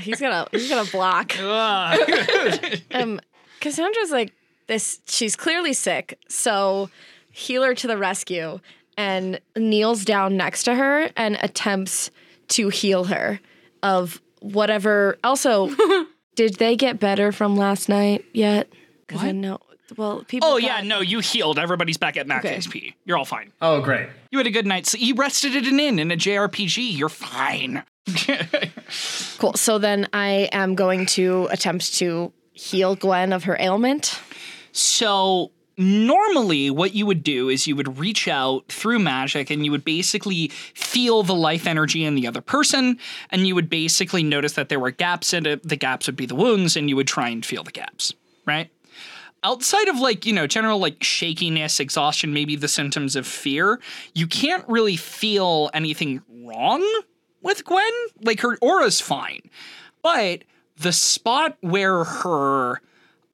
[0.00, 1.38] He's gonna he's gonna block.
[2.90, 3.18] um,
[3.60, 4.34] Cassandra's like
[4.66, 5.00] this.
[5.06, 6.90] She's clearly sick, so
[7.32, 8.60] healer to the rescue,
[8.96, 12.10] and kneels down next to her and attempts
[12.48, 13.40] to heal her
[13.82, 15.18] of whatever.
[15.24, 15.70] Also,
[16.34, 18.68] did they get better from last night yet?
[19.06, 19.58] Because I know.
[19.96, 20.48] Well, people.
[20.48, 21.60] oh yeah, no, you healed.
[21.60, 22.56] Everybody's back at max Okay.
[22.56, 22.94] HP.
[23.04, 23.52] You're all fine.
[23.62, 24.08] oh, great.
[24.32, 24.94] You had a good night's.
[24.94, 26.96] You rested at an inn in a JRPG.
[26.96, 27.84] You're fine.
[29.38, 29.54] Cool.
[29.54, 34.18] So then I am going to attempt to heal Gwen of her ailment.
[34.72, 39.70] So normally what you would do is you would reach out through magic and you
[39.70, 42.98] would basically feel the life energy in the other person
[43.30, 46.16] and you would basically notice that there were gaps in it uh, the gaps would
[46.16, 48.14] be the wounds and you would try and feel the gaps
[48.46, 48.70] right?
[49.44, 53.78] Outside of like you know general like shakiness exhaustion maybe the symptoms of fear
[54.14, 56.82] you can't really feel anything wrong
[57.42, 57.92] with gwen.
[58.22, 59.50] Like her aura's fine
[60.02, 60.42] but
[60.78, 62.80] the spot where her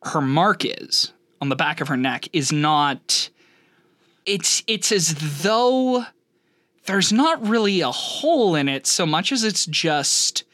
[0.03, 1.13] her mark is
[1.43, 3.29] on the back of her neck is not
[4.25, 6.05] it's it's as though
[6.87, 10.45] there's not really a hole in it so much as it's just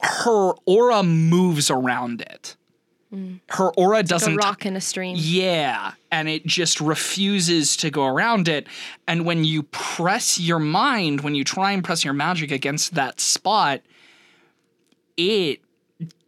[0.00, 2.56] her aura moves around it
[3.12, 3.38] mm.
[3.50, 5.16] her aura A doesn't rock in a stream.
[5.18, 8.66] yeah, and it just refuses to go around it.
[9.06, 13.20] And when you press your mind, when you try and press your magic against that
[13.20, 13.82] spot,
[15.18, 15.60] it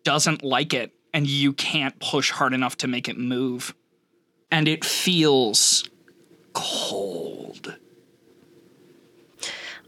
[0.05, 3.74] doesn't like it, and you can't push hard enough to make it move.
[4.50, 5.84] And it feels
[6.52, 7.76] cold.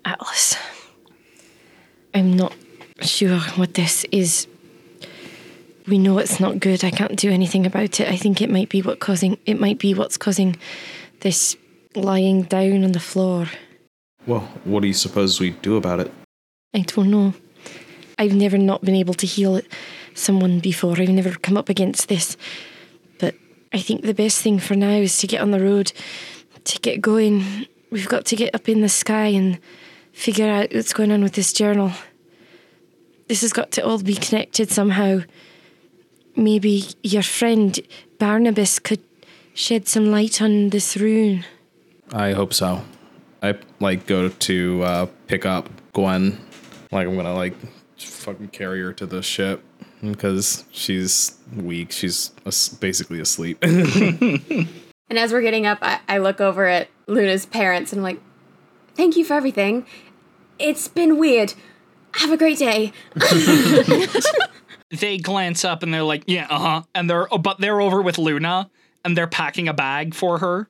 [0.04, 0.56] Atlas.
[2.14, 2.54] I'm not
[3.00, 4.46] sure what this is.
[5.86, 6.84] We know it's not good.
[6.84, 8.08] I can't do anything about it.
[8.08, 10.56] I think it might be what causing it might be what's causing
[11.20, 11.56] this
[11.94, 13.46] lying down on the floor.
[14.26, 16.12] Well, what do you suppose we do about it?
[16.74, 17.34] I don't know.
[18.18, 19.60] I've never not been able to heal
[20.14, 21.00] someone before.
[21.00, 22.36] I've never come up against this.
[23.72, 25.92] I think the best thing for now is to get on the road,
[26.64, 27.66] to get going.
[27.90, 29.58] We've got to get up in the sky and
[30.12, 31.92] figure out what's going on with this journal.
[33.28, 35.20] This has got to all be connected somehow.
[36.34, 37.78] Maybe your friend
[38.18, 39.00] Barnabas could
[39.54, 41.44] shed some light on this rune.
[42.12, 42.82] I hope so.
[43.42, 46.40] I like go to uh, pick up Gwen.
[46.90, 47.54] Like I'm gonna like
[47.96, 49.62] fucking carry her to the ship
[50.02, 51.92] because she's weak.
[51.92, 52.30] She's
[52.80, 53.62] basically asleep.
[55.10, 58.20] And as we're getting up, I, I look over at Luna's parents and I'm like,
[58.94, 59.84] "Thank you for everything.
[60.60, 61.54] It's been weird.
[62.14, 62.92] Have a great day."
[64.92, 68.02] They glance up and they're like, "Yeah, uh huh," and they're oh, but they're over
[68.02, 68.68] with Luna
[69.04, 70.68] and they're packing a bag for her.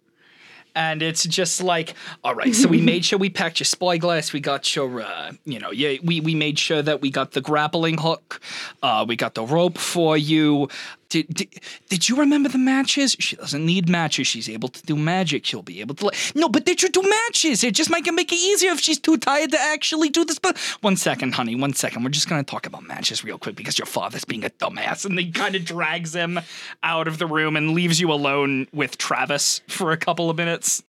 [0.75, 1.95] And it's just like,
[2.25, 4.33] all right, so we made sure we packed your spyglass.
[4.33, 7.41] We got your, uh, you know, yeah, we, we made sure that we got the
[7.41, 8.41] grappling hook.
[8.83, 10.69] Uh, we got the rope for you.
[11.11, 11.49] Did, did,
[11.89, 13.17] did you remember the matches?
[13.19, 14.29] She doesn't need matches.
[14.29, 15.45] She's able to do magic.
[15.45, 16.07] She'll be able to.
[16.07, 17.63] Like, no, but did you do matches.
[17.65, 20.39] It just might make it easier if she's too tired to actually do this.
[20.39, 22.05] But one second, honey, one second.
[22.05, 25.19] We're just gonna talk about matches real quick because your father's being a dumbass, and
[25.19, 26.41] he kind of drags him
[26.83, 30.83] out of the room and leaves you alone with Travis for a couple of minutes.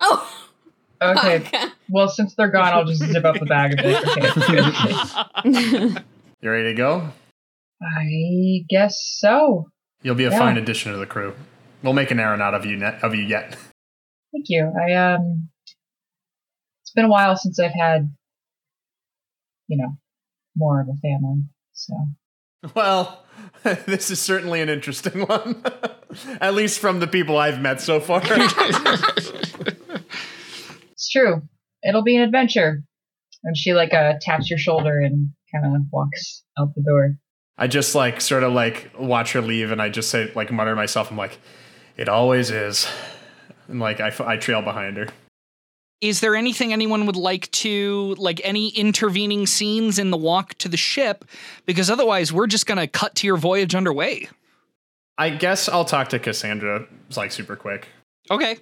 [0.00, 0.44] oh,
[1.02, 1.36] Okay.
[1.46, 1.66] okay.
[1.88, 4.04] Well, since they're gone, I'll just zip up the bag a bit.
[5.46, 6.00] Okay.
[6.40, 7.08] You ready to go?
[7.82, 9.68] I guess so.
[10.02, 10.38] You'll be a Yeah.
[10.38, 11.34] fine addition to the crew.
[11.82, 13.52] We'll make an Aaron out of you net, of you yet.
[14.32, 14.72] Thank you.
[14.88, 15.48] I um,
[16.82, 18.12] it's been a while since I've had,
[19.68, 19.96] you know,
[20.56, 21.42] more of a family.
[21.72, 21.94] So
[22.74, 23.24] Well,
[23.86, 25.62] this is certainly an interesting one.
[26.40, 28.20] At least from the people I've met so far.
[30.92, 31.42] it's true.
[31.82, 32.82] It'll be an adventure.
[33.42, 37.16] And she like uh taps your shoulder and kind of walks out the door.
[37.56, 40.72] I just like sort of like watch her leave and I just say like mutter
[40.72, 41.38] to myself I'm like
[41.96, 42.88] it always is.
[43.68, 45.08] And like I, I trail behind her.
[46.00, 50.68] Is there anything anyone would like to, like any intervening scenes in the walk to
[50.68, 51.24] the ship?
[51.64, 54.28] Because otherwise, we're just gonna cut to your voyage underway.
[55.16, 57.88] I guess I'll talk to Cassandra It's like super quick.
[58.30, 58.58] Okay.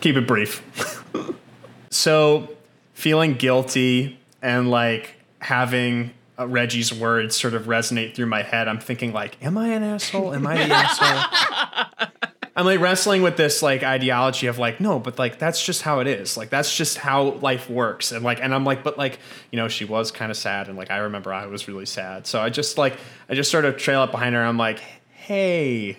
[0.00, 1.02] keep it brief.
[1.90, 2.48] so,
[2.92, 8.80] feeling guilty and like having uh, Reggie's words sort of resonate through my head, I'm
[8.80, 10.34] thinking like, am I an asshole?
[10.34, 12.08] Am I the asshole?
[12.56, 16.00] I'm like wrestling with this like ideology of like, no, but like that's just how
[16.00, 16.38] it is.
[16.38, 18.12] Like that's just how life works.
[18.12, 19.18] And like, and I'm like, but like,
[19.52, 22.26] you know, she was kind of sad, and like I remember I was really sad.
[22.26, 22.96] So I just like,
[23.28, 24.42] I just sort of trail up behind her.
[24.42, 24.78] I'm like,
[25.12, 25.98] hey,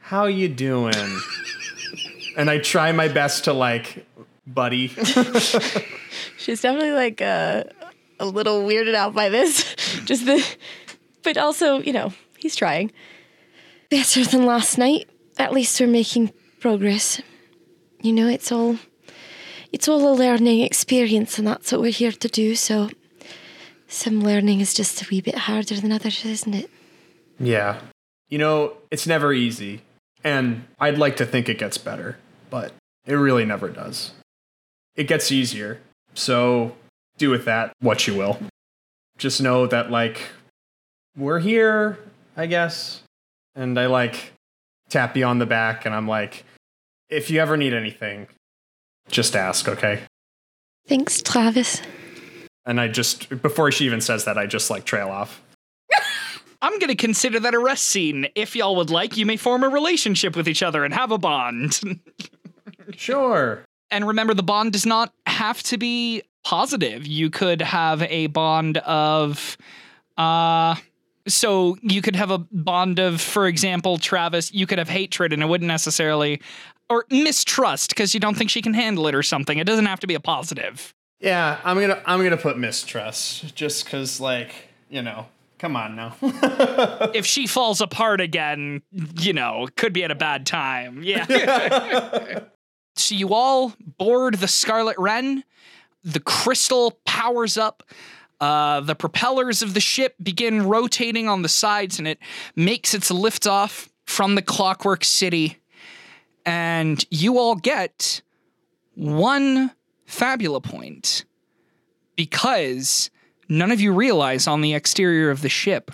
[0.00, 0.94] how you doing?
[2.36, 4.04] and I try my best to like,
[4.48, 4.88] buddy.
[6.38, 7.64] She's definitely like uh,
[8.18, 9.74] a little weirded out by this.
[10.04, 10.44] Just the,
[11.22, 12.92] but also, you know, he's trying.
[13.90, 15.08] Better than last night.
[15.38, 17.20] At least we're making progress.
[18.00, 18.78] You know, it's all,
[19.72, 22.54] it's all a learning experience, and that's what we're here to do.
[22.54, 22.90] So,
[23.88, 26.70] some learning is just a wee bit harder than others, isn't it?
[27.38, 27.80] Yeah.
[28.28, 29.82] You know, it's never easy.
[30.22, 32.16] And I'd like to think it gets better,
[32.50, 32.72] but
[33.06, 34.12] it really never does.
[34.96, 35.80] It gets easier.
[36.14, 36.74] So
[37.18, 38.38] do with that what you will.
[39.18, 40.20] Just know that, like,
[41.16, 41.98] we're here,
[42.36, 43.02] I guess.
[43.54, 44.32] And I, like,
[44.90, 46.44] tap you on the back and I'm like,
[47.08, 48.26] if you ever need anything,
[49.08, 50.02] just ask, okay?
[50.88, 51.80] Thanks, Travis.
[52.66, 55.40] And I just, before she even says that, I just, like, trail off.
[56.62, 58.26] I'm going to consider that a rest scene.
[58.34, 61.18] If y'all would like, you may form a relationship with each other and have a
[61.18, 61.80] bond.
[62.96, 63.64] Sure.
[63.90, 67.06] and remember, the bond does not have to be positive.
[67.06, 69.56] You could have a bond of,
[70.16, 70.76] uh,
[71.26, 75.42] so you could have a bond of, for example, Travis, you could have hatred and
[75.42, 76.40] it wouldn't necessarily,
[76.88, 79.58] or mistrust because you don't think she can handle it or something.
[79.58, 80.94] It doesn't have to be a positive.
[81.20, 84.52] Yeah, I'm gonna I'm gonna put mistrust just cause like,
[84.90, 85.26] you know,
[85.58, 86.16] come on now.
[87.14, 91.02] If she falls apart again, you know, could be at a bad time.
[91.02, 91.24] Yeah.
[92.96, 95.44] so you all board the Scarlet Wren.
[96.04, 97.82] The crystal powers up.
[98.40, 102.18] Uh, the propellers of the ship begin rotating on the sides, and it
[102.56, 105.58] makes its lift off from the Clockwork City.
[106.44, 108.20] And you all get
[108.94, 109.70] one
[110.06, 111.24] fabula point
[112.16, 113.10] because
[113.48, 115.90] none of you realize on the exterior of the ship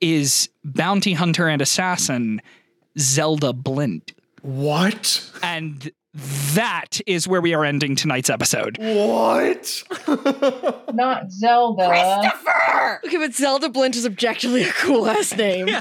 [0.00, 2.40] is bounty hunter and assassin
[2.98, 4.12] Zelda Blint.
[4.42, 5.30] what?
[5.42, 5.90] And
[6.54, 8.78] that is where we are ending tonight's episode.
[8.78, 9.82] What?
[10.94, 11.88] Not Zelda.
[11.88, 13.00] Christopher!
[13.04, 15.68] Okay, but Zelda Blint is objectively a cool ass name.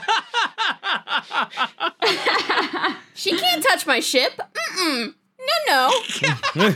[3.15, 4.33] She can't touch my ship.
[4.77, 5.13] Mm-mm.
[5.67, 5.91] No,
[6.55, 6.73] no.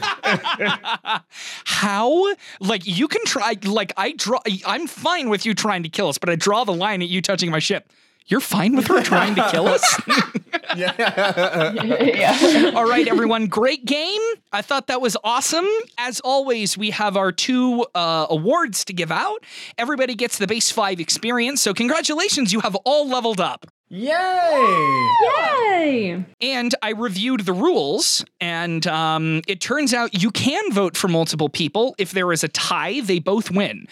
[1.65, 2.34] How?
[2.60, 6.18] Like you can try like I draw I'm fine with you trying to kill us,
[6.18, 7.91] but I draw the line at you touching my ship.
[8.30, 10.01] You're fine with her trying to kill us?
[10.77, 11.73] yeah.
[11.73, 12.72] yeah.
[12.76, 13.47] All right, everyone.
[13.47, 14.22] Great game.
[14.51, 15.68] I thought that was awesome.
[15.97, 19.43] As always, we have our two uh, awards to give out.
[19.80, 21.61] Everybody gets the base five experience.
[21.61, 23.65] So, congratulations, you have all leveled up.
[23.91, 25.10] Yay!
[25.24, 26.26] Yay!
[26.41, 31.49] And I reviewed the rules, and um, it turns out you can vote for multiple
[31.49, 31.95] people.
[31.98, 33.88] If there is a tie, they both win.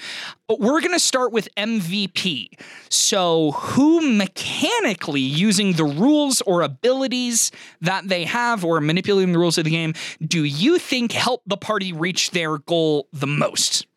[0.47, 2.49] But we're going to start with MVP.
[2.89, 7.51] So, who mechanically, using the rules or abilities
[7.81, 11.57] that they have or manipulating the rules of the game, do you think help the
[11.57, 13.87] party reach their goal the most?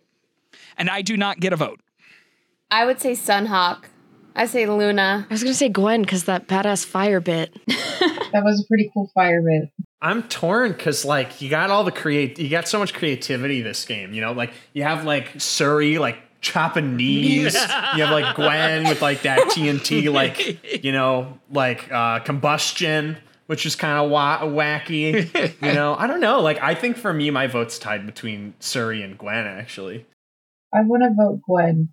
[0.78, 1.80] And I do not get a vote.
[2.70, 3.89] I would say Sunhawk.
[4.40, 5.26] I say Luna.
[5.28, 7.54] I was gonna say Gwen because that badass fire bit.
[8.32, 9.70] That was a pretty cool fire bit.
[10.00, 13.84] I'm torn because like you got all the create, you got so much creativity this
[13.84, 14.14] game.
[14.14, 17.54] You know, like you have like Suri like chopping knees.
[17.96, 23.66] you have like Gwen with like that TNT like you know like uh, combustion, which
[23.66, 25.60] is kind of wa- wacky.
[25.60, 26.40] You know, I don't know.
[26.40, 29.44] Like I think for me, my vote's tied between Suri and Gwen.
[29.44, 30.06] Actually,
[30.72, 31.88] I want to vote Gwen.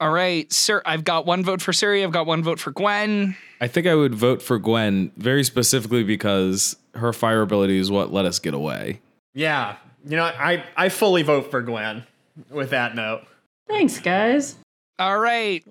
[0.00, 0.80] All right, sir.
[0.86, 2.04] I've got one vote for Suri.
[2.04, 3.36] I've got one vote for Gwen.
[3.60, 8.12] I think I would vote for Gwen very specifically because her fire ability is what
[8.12, 9.00] let us get away.
[9.34, 9.76] yeah.
[10.04, 12.04] You know, I I fully vote for Gwen.
[12.50, 13.22] With that note.
[13.68, 14.54] Thanks, guys.
[15.00, 15.64] All right.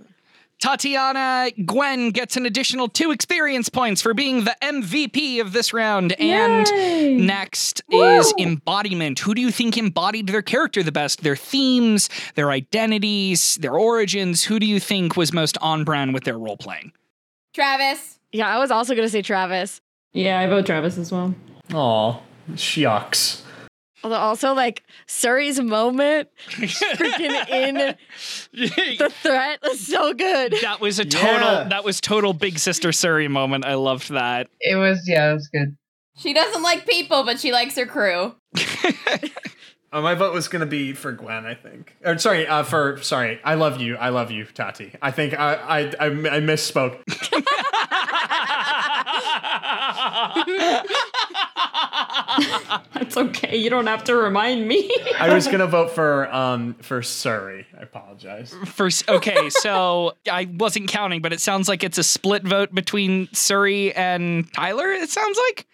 [0.59, 6.13] Tatiana Gwen gets an additional two experience points for being the MVP of this round.
[6.19, 7.15] And Yay!
[7.15, 9.19] next is embodiment.
[9.19, 11.21] Who do you think embodied their character the best?
[11.21, 14.43] Their themes, their identities, their origins.
[14.43, 16.91] Who do you think was most on brand with their role playing?
[17.53, 18.19] Travis.
[18.31, 19.79] Yeah, I was also gonna say Travis.
[20.13, 21.35] Yeah, I vote Travis as well.
[21.73, 22.19] Aw,
[22.55, 23.43] shucks.
[24.07, 27.73] Although also like Suri's moment, freaking in
[28.53, 30.53] the threat was so good.
[30.61, 31.63] That was a total Yeah.
[31.65, 33.65] that was total big sister Suri moment.
[33.65, 34.47] I loved that.
[34.61, 35.75] It was, yeah, it was good.
[36.15, 38.33] She doesn't like people, but she likes her crew.
[38.57, 39.21] Uh,
[40.01, 41.97] my vote was gonna be for Gwen, I think.
[42.05, 44.93] Or sorry, uh, for sorry, I love you, I love you, Tati.
[45.01, 47.03] I think I I, I, I misspoke.
[52.93, 53.57] That's okay.
[53.57, 54.89] You don't have to remind me.
[55.19, 57.65] I was gonna vote for um for Suri.
[57.77, 58.53] I apologize.
[58.65, 63.27] First, okay, so I wasn't counting, but it sounds like it's a split vote between
[63.27, 64.91] Suri and Tyler.
[64.91, 65.67] It sounds like.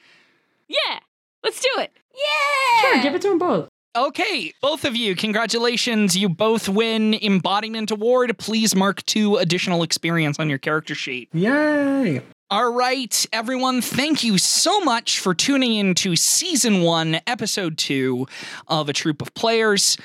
[0.68, 1.00] Yeah,
[1.44, 1.92] let's do it.
[2.16, 2.82] Yeah!
[2.82, 3.70] sure, give it to them both.
[3.96, 6.18] Okay, both of you, congratulations.
[6.18, 8.36] You both win Embodiment Award.
[8.40, 11.30] Please mark two additional experience on your character sheet.
[11.34, 12.24] Yay!
[12.54, 18.28] All right, everyone, thank you so much for tuning in to season one, episode two
[18.68, 19.98] of A Troupe of Players.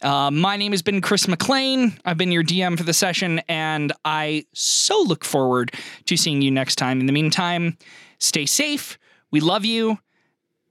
[0.00, 1.92] Uh, my name has been Chris Maclean.
[2.06, 5.74] I've been your DM for the session, and I so look forward
[6.06, 7.00] to seeing you next time.
[7.00, 7.76] In the meantime,
[8.18, 8.98] stay safe.
[9.30, 9.98] We love you,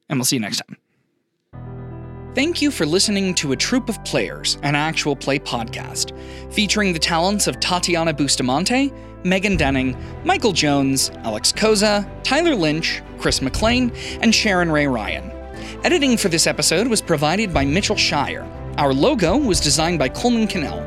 [0.09, 0.77] and we'll see you next time.
[2.33, 6.11] Thank you for listening to A Troupe of Players, an actual play podcast,
[6.51, 8.91] featuring the talents of Tatiana Bustamante,
[9.23, 13.91] Megan Denning, Michael Jones, Alex Koza, Tyler Lynch, Chris Maclean,
[14.21, 15.31] and Sharon Rae Ryan.
[15.83, 18.45] Editing for this episode was provided by Mitchel Shire.
[18.79, 20.81] Our logo was designed by Coleman Connell.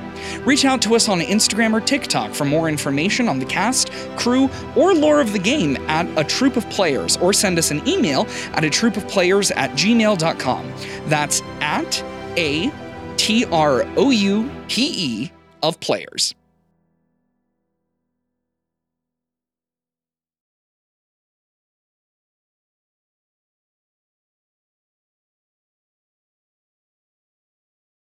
[0.49, 4.49] Reach out to us on Instagram or TikTok for more information on the cast, crew,
[4.75, 8.27] or lore of the game at a troupe of players, or send us an email
[8.55, 10.73] at a troupe of players at gmail.com.
[11.05, 12.03] That's at
[12.39, 12.73] a
[13.19, 16.35] T R O U P E of players.